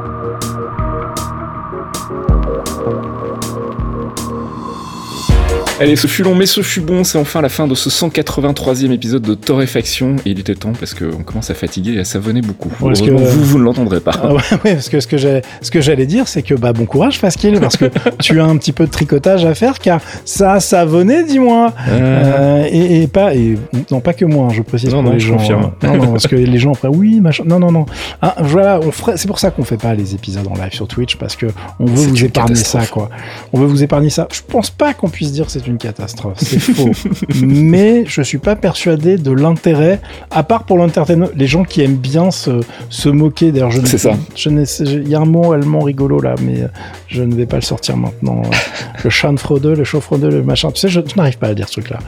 Allez, 5.80 5.96
ce 5.96 6.06
fut 6.06 6.22
long, 6.22 6.36
mais 6.36 6.46
ce 6.46 6.62
fut 6.62 6.80
bon. 6.80 7.02
C'est 7.02 7.18
enfin 7.18 7.40
la 7.40 7.48
fin 7.48 7.66
de 7.66 7.74
ce 7.74 7.88
183e 7.88 8.92
épisode 8.92 9.22
de 9.22 9.34
Torréfaction. 9.34 10.14
Et 10.24 10.30
il 10.30 10.38
était 10.38 10.54
temps 10.54 10.72
parce 10.78 10.94
qu'on 10.94 11.24
commence 11.24 11.50
à 11.50 11.54
fatiguer 11.54 11.94
et 11.94 11.98
à 11.98 12.04
savonner 12.04 12.42
beaucoup. 12.42 12.68
que, 12.68 13.10
vous, 13.10 13.44
vous 13.44 13.58
ne 13.58 13.64
l'entendrez 13.64 13.98
pas. 13.98 14.12
Ah 14.22 14.34
ouais, 14.34 14.40
parce 14.62 14.88
que 14.88 15.00
ce 15.00 15.08
que 15.08 15.16
j'allais, 15.16 15.42
ce 15.62 15.72
que 15.72 15.80
j'allais 15.80 16.06
dire, 16.06 16.28
c'est 16.28 16.42
que 16.42 16.54
bah 16.54 16.72
bon 16.72 16.86
courage, 16.86 17.18
Faskill, 17.18 17.58
parce 17.58 17.76
que 17.76 17.86
tu 18.20 18.40
as 18.40 18.44
un 18.44 18.56
petit 18.56 18.70
peu 18.70 18.86
de 18.86 18.90
tricotage 18.90 19.44
à 19.44 19.54
faire, 19.54 19.80
car 19.80 20.00
ça 20.24 20.52
a 20.52 20.60
savonné, 20.60 21.24
dis-moi. 21.24 21.72
Euh, 21.88 22.68
et, 22.70 23.08
pas, 23.08 23.34
et 23.34 23.58
non 23.90 24.00
pas 24.00 24.12
que 24.12 24.24
moi, 24.24 24.46
hein, 24.46 24.54
je 24.54 24.62
précise 24.62 24.94
non, 24.94 25.02
non, 25.02 25.10
les 25.10 25.20
gens. 25.20 25.38
Confirme. 25.38 25.72
Euh, 25.82 25.88
non, 25.88 25.96
non, 25.96 26.12
parce 26.12 26.28
que 26.28 26.36
les 26.36 26.58
gens 26.58 26.72
après, 26.72 26.88
oui, 26.88 27.20
machin. 27.20 27.42
Non, 27.46 27.58
non, 27.58 27.72
non. 27.72 27.86
Ah, 28.22 28.36
voilà, 28.38 28.78
c'est 29.16 29.26
pour 29.26 29.40
ça 29.40 29.50
qu'on 29.50 29.64
fait 29.64 29.76
pas 29.76 29.94
les 29.94 30.14
épisodes 30.14 30.46
en 30.46 30.54
live 30.54 30.72
sur 30.72 30.86
Twitch, 30.86 31.16
parce 31.16 31.34
que 31.34 31.46
on 31.80 31.86
veut 31.86 32.06
vous 32.06 32.24
épargner 32.24 32.54
ça, 32.54 32.86
quoi. 32.86 33.10
On 33.52 33.58
veut 33.58 33.66
vous 33.66 33.82
épargner 33.82 34.10
ça. 34.10 34.28
Je 34.32 34.40
pense 34.46 34.70
pas 34.70 34.94
qu'on 34.94 35.08
puisse 35.08 35.32
dire 35.32 35.50
c'est 35.50 35.63
une 35.66 35.78
catastrophe. 35.78 36.38
C'est 36.38 36.58
faux. 36.58 36.90
Mais 37.42 38.04
je 38.06 38.22
suis 38.22 38.38
pas 38.38 38.56
persuadé 38.56 39.16
de 39.16 39.30
l'intérêt, 39.30 40.00
à 40.30 40.42
part 40.42 40.64
pour 40.64 40.76
l'entertainment, 40.76 41.28
les 41.34 41.46
gens 41.46 41.64
qui 41.64 41.82
aiment 41.82 41.96
bien 41.96 42.30
se, 42.30 42.60
se 42.88 43.08
moquer. 43.08 43.52
D'ailleurs, 43.52 43.70
je 43.70 43.80
C'est 43.84 43.98
ça. 43.98 44.16
il 44.46 45.08
y 45.08 45.14
a 45.14 45.20
un 45.20 45.24
mot 45.24 45.52
allemand 45.52 45.80
rigolo 45.80 46.20
là, 46.20 46.34
mais 46.40 46.64
je 47.08 47.22
ne 47.22 47.34
vais 47.34 47.46
pas 47.46 47.56
le 47.56 47.62
sortir 47.62 47.96
maintenant. 47.96 48.42
le 49.04 49.10
Schanfrode, 49.10 49.66
le 49.66 49.84
Chaufrode, 49.84 50.24
le 50.24 50.42
machin. 50.42 50.70
Tu 50.70 50.80
sais, 50.80 50.88
je, 50.88 51.00
n'arrive 51.16 51.38
pas 51.38 51.48
à 51.48 51.54
dire 51.54 51.68
ce 51.68 51.74
truc-là. 51.74 51.98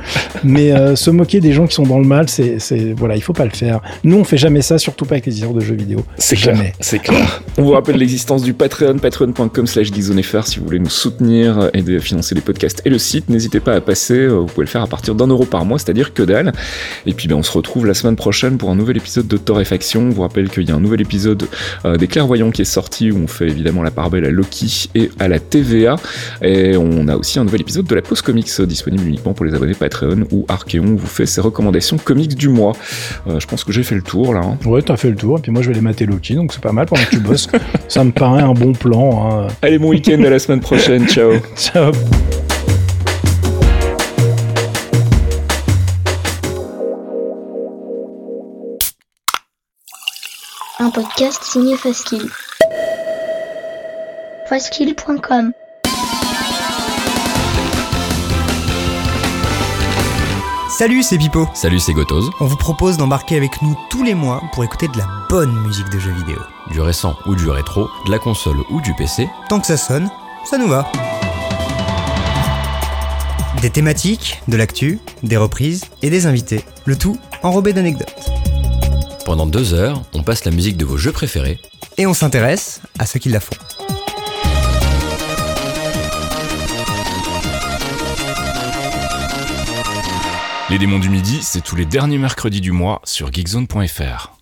Mais 0.44 0.72
euh, 0.72 0.96
se 0.96 1.10
moquer 1.10 1.40
des 1.40 1.52
gens 1.52 1.66
qui 1.66 1.74
sont 1.74 1.84
dans 1.84 1.98
le 1.98 2.06
mal, 2.06 2.28
c'est, 2.28 2.58
c'est, 2.58 2.92
voilà, 2.92 3.16
il 3.16 3.22
faut 3.22 3.32
pas 3.32 3.44
le 3.44 3.50
faire. 3.50 3.80
Nous, 4.04 4.16
on 4.16 4.24
fait 4.24 4.38
jamais 4.38 4.62
ça, 4.62 4.78
surtout 4.78 5.04
pas 5.04 5.16
avec 5.16 5.26
les 5.26 5.34
histoires 5.34 5.54
de 5.54 5.60
jeux 5.60 5.74
vidéo. 5.74 6.04
C'est 6.18 6.36
jamais. 6.36 6.72
C'est 6.80 6.98
clair. 6.98 7.42
On 7.58 7.62
vous 7.62 7.72
rappelle 7.72 7.96
l'existence 7.96 8.42
du 8.42 8.52
Patreon, 8.52 8.98
patreon.com 8.98 9.66
slash 9.66 9.90
si 10.44 10.58
vous 10.58 10.64
voulez 10.64 10.78
nous 10.78 10.90
soutenir 10.90 11.70
et 11.72 11.82
financer 12.00 12.34
les 12.34 12.40
podcasts 12.40 12.82
et 12.84 12.90
le 12.90 12.98
site. 12.98 13.28
N'hésitez 13.28 13.45
pas 13.60 13.74
à 13.74 13.80
passer 13.80 14.14
euh, 14.14 14.40
vous 14.40 14.46
pouvez 14.46 14.64
le 14.64 14.70
faire 14.70 14.82
à 14.82 14.86
partir 14.86 15.14
d'un 15.14 15.26
euro 15.26 15.44
par 15.44 15.64
mois, 15.64 15.78
c'est-à-dire 15.78 16.12
que 16.14 16.22
dalle. 16.22 16.52
Et 17.06 17.12
puis 17.12 17.28
ben, 17.28 17.36
on 17.36 17.42
se 17.42 17.52
retrouve 17.52 17.86
la 17.86 17.94
semaine 17.94 18.16
prochaine 18.16 18.58
pour 18.58 18.70
un 18.70 18.74
nouvel 18.74 18.96
épisode 18.96 19.26
de 19.26 19.36
Torréfaction. 19.36 20.02
On 20.02 20.10
vous 20.10 20.22
rappelle 20.22 20.50
qu'il 20.50 20.68
y 20.68 20.72
a 20.72 20.74
un 20.74 20.80
nouvel 20.80 21.00
épisode 21.00 21.46
euh, 21.84 21.96
des 21.96 22.06
Clairvoyants 22.06 22.50
qui 22.50 22.62
est 22.62 22.66
sorti 22.66 23.10
où 23.10 23.18
on 23.18 23.26
fait 23.26 23.48
évidemment 23.48 23.82
la 23.82 23.90
part 23.90 24.10
belle 24.10 24.24
à 24.24 24.30
Loki 24.30 24.90
et 24.94 25.10
à 25.18 25.28
la 25.28 25.38
TVA. 25.38 25.96
Et 26.42 26.76
on 26.76 27.08
a 27.08 27.16
aussi 27.16 27.38
un 27.38 27.44
nouvel 27.44 27.60
épisode 27.60 27.86
de 27.86 27.94
la 27.94 28.02
Pause 28.02 28.22
Comics 28.22 28.48
euh, 28.60 28.66
disponible 28.66 29.04
uniquement 29.06 29.32
pour 29.32 29.44
les 29.44 29.54
abonnés 29.54 29.74
Patreon 29.74 30.24
où 30.32 30.44
Archeon 30.48 30.96
vous 30.96 31.06
fait 31.06 31.26
ses 31.26 31.40
recommandations 31.40 31.96
comics 31.96 32.34
du 32.34 32.48
mois. 32.48 32.72
je 33.26 33.46
pense 33.46 33.64
que 33.64 33.72
j'ai 33.72 33.82
fait 33.82 33.94
le 33.94 34.02
tour 34.02 34.34
là. 34.34 34.40
Hein. 34.42 34.58
Ouais, 34.66 34.82
t'as 34.82 34.96
fait 34.96 35.10
le 35.10 35.16
tour. 35.16 35.38
Et 35.38 35.42
puis 35.42 35.52
moi 35.52 35.62
je 35.62 35.68
vais 35.68 35.74
les 35.74 35.80
mater 35.80 36.06
Loki, 36.06 36.34
donc 36.34 36.52
c'est 36.52 36.62
pas 36.62 36.72
mal 36.72 36.86
pendant 36.86 37.02
que 37.04 37.10
tu 37.10 37.20
bosses. 37.20 37.48
Ça 37.88 38.04
me 38.04 38.12
paraît 38.12 38.42
un 38.42 38.54
bon 38.54 38.72
plan. 38.72 39.30
Hein. 39.30 39.48
Allez, 39.62 39.78
bon 39.78 39.90
week-end 39.90 40.22
à 40.24 40.30
la 40.30 40.38
semaine 40.38 40.60
prochaine. 40.60 41.06
Ciao. 41.06 41.32
Ciao. 41.56 41.92
Un 50.78 50.90
podcast 50.90 51.42
signé 51.42 51.76
Faskill. 51.76 52.28
Faskill.com 54.48 55.52
Salut, 60.68 61.02
c'est 61.02 61.16
Pipo. 61.16 61.48
Salut, 61.54 61.80
c'est 61.80 61.94
Gotoz. 61.94 62.30
On 62.40 62.44
vous 62.44 62.56
propose 62.56 62.98
d'embarquer 62.98 63.36
avec 63.36 63.62
nous 63.62 63.74
tous 63.88 64.02
les 64.02 64.14
mois 64.14 64.42
pour 64.52 64.64
écouter 64.64 64.88
de 64.88 64.98
la 64.98 65.06
bonne 65.30 65.54
musique 65.62 65.88
de 65.88 65.98
jeux 65.98 66.12
vidéo. 66.12 66.38
Du 66.70 66.80
récent 66.80 67.16
ou 67.24 67.34
du 67.34 67.48
rétro, 67.48 67.88
de 68.04 68.10
la 68.10 68.18
console 68.18 68.58
ou 68.70 68.82
du 68.82 68.92
PC. 68.94 69.30
Tant 69.48 69.60
que 69.60 69.66
ça 69.66 69.78
sonne, 69.78 70.10
ça 70.44 70.58
nous 70.58 70.68
va. 70.68 70.90
Des 73.62 73.70
thématiques, 73.70 74.42
de 74.48 74.56
l'actu, 74.58 75.00
des 75.22 75.38
reprises 75.38 75.84
et 76.02 76.10
des 76.10 76.26
invités. 76.26 76.62
Le 76.84 76.98
tout 76.98 77.16
enrobé 77.42 77.72
d'anecdotes. 77.72 78.30
Pendant 79.26 79.44
deux 79.44 79.74
heures, 79.74 80.02
on 80.14 80.22
passe 80.22 80.44
la 80.44 80.52
musique 80.52 80.76
de 80.76 80.84
vos 80.84 80.96
jeux 80.96 81.10
préférés. 81.10 81.58
Et 81.98 82.06
on 82.06 82.14
s'intéresse 82.14 82.80
à 83.00 83.06
ceux 83.06 83.18
qui 83.18 83.28
la 83.28 83.40
font. 83.40 83.56
Les 90.70 90.78
démons 90.78 91.00
du 91.00 91.10
midi, 91.10 91.40
c'est 91.42 91.60
tous 91.60 91.74
les 91.74 91.86
derniers 91.86 92.18
mercredis 92.18 92.60
du 92.60 92.70
mois 92.70 93.00
sur 93.02 93.32
geekzone.fr. 93.32 94.35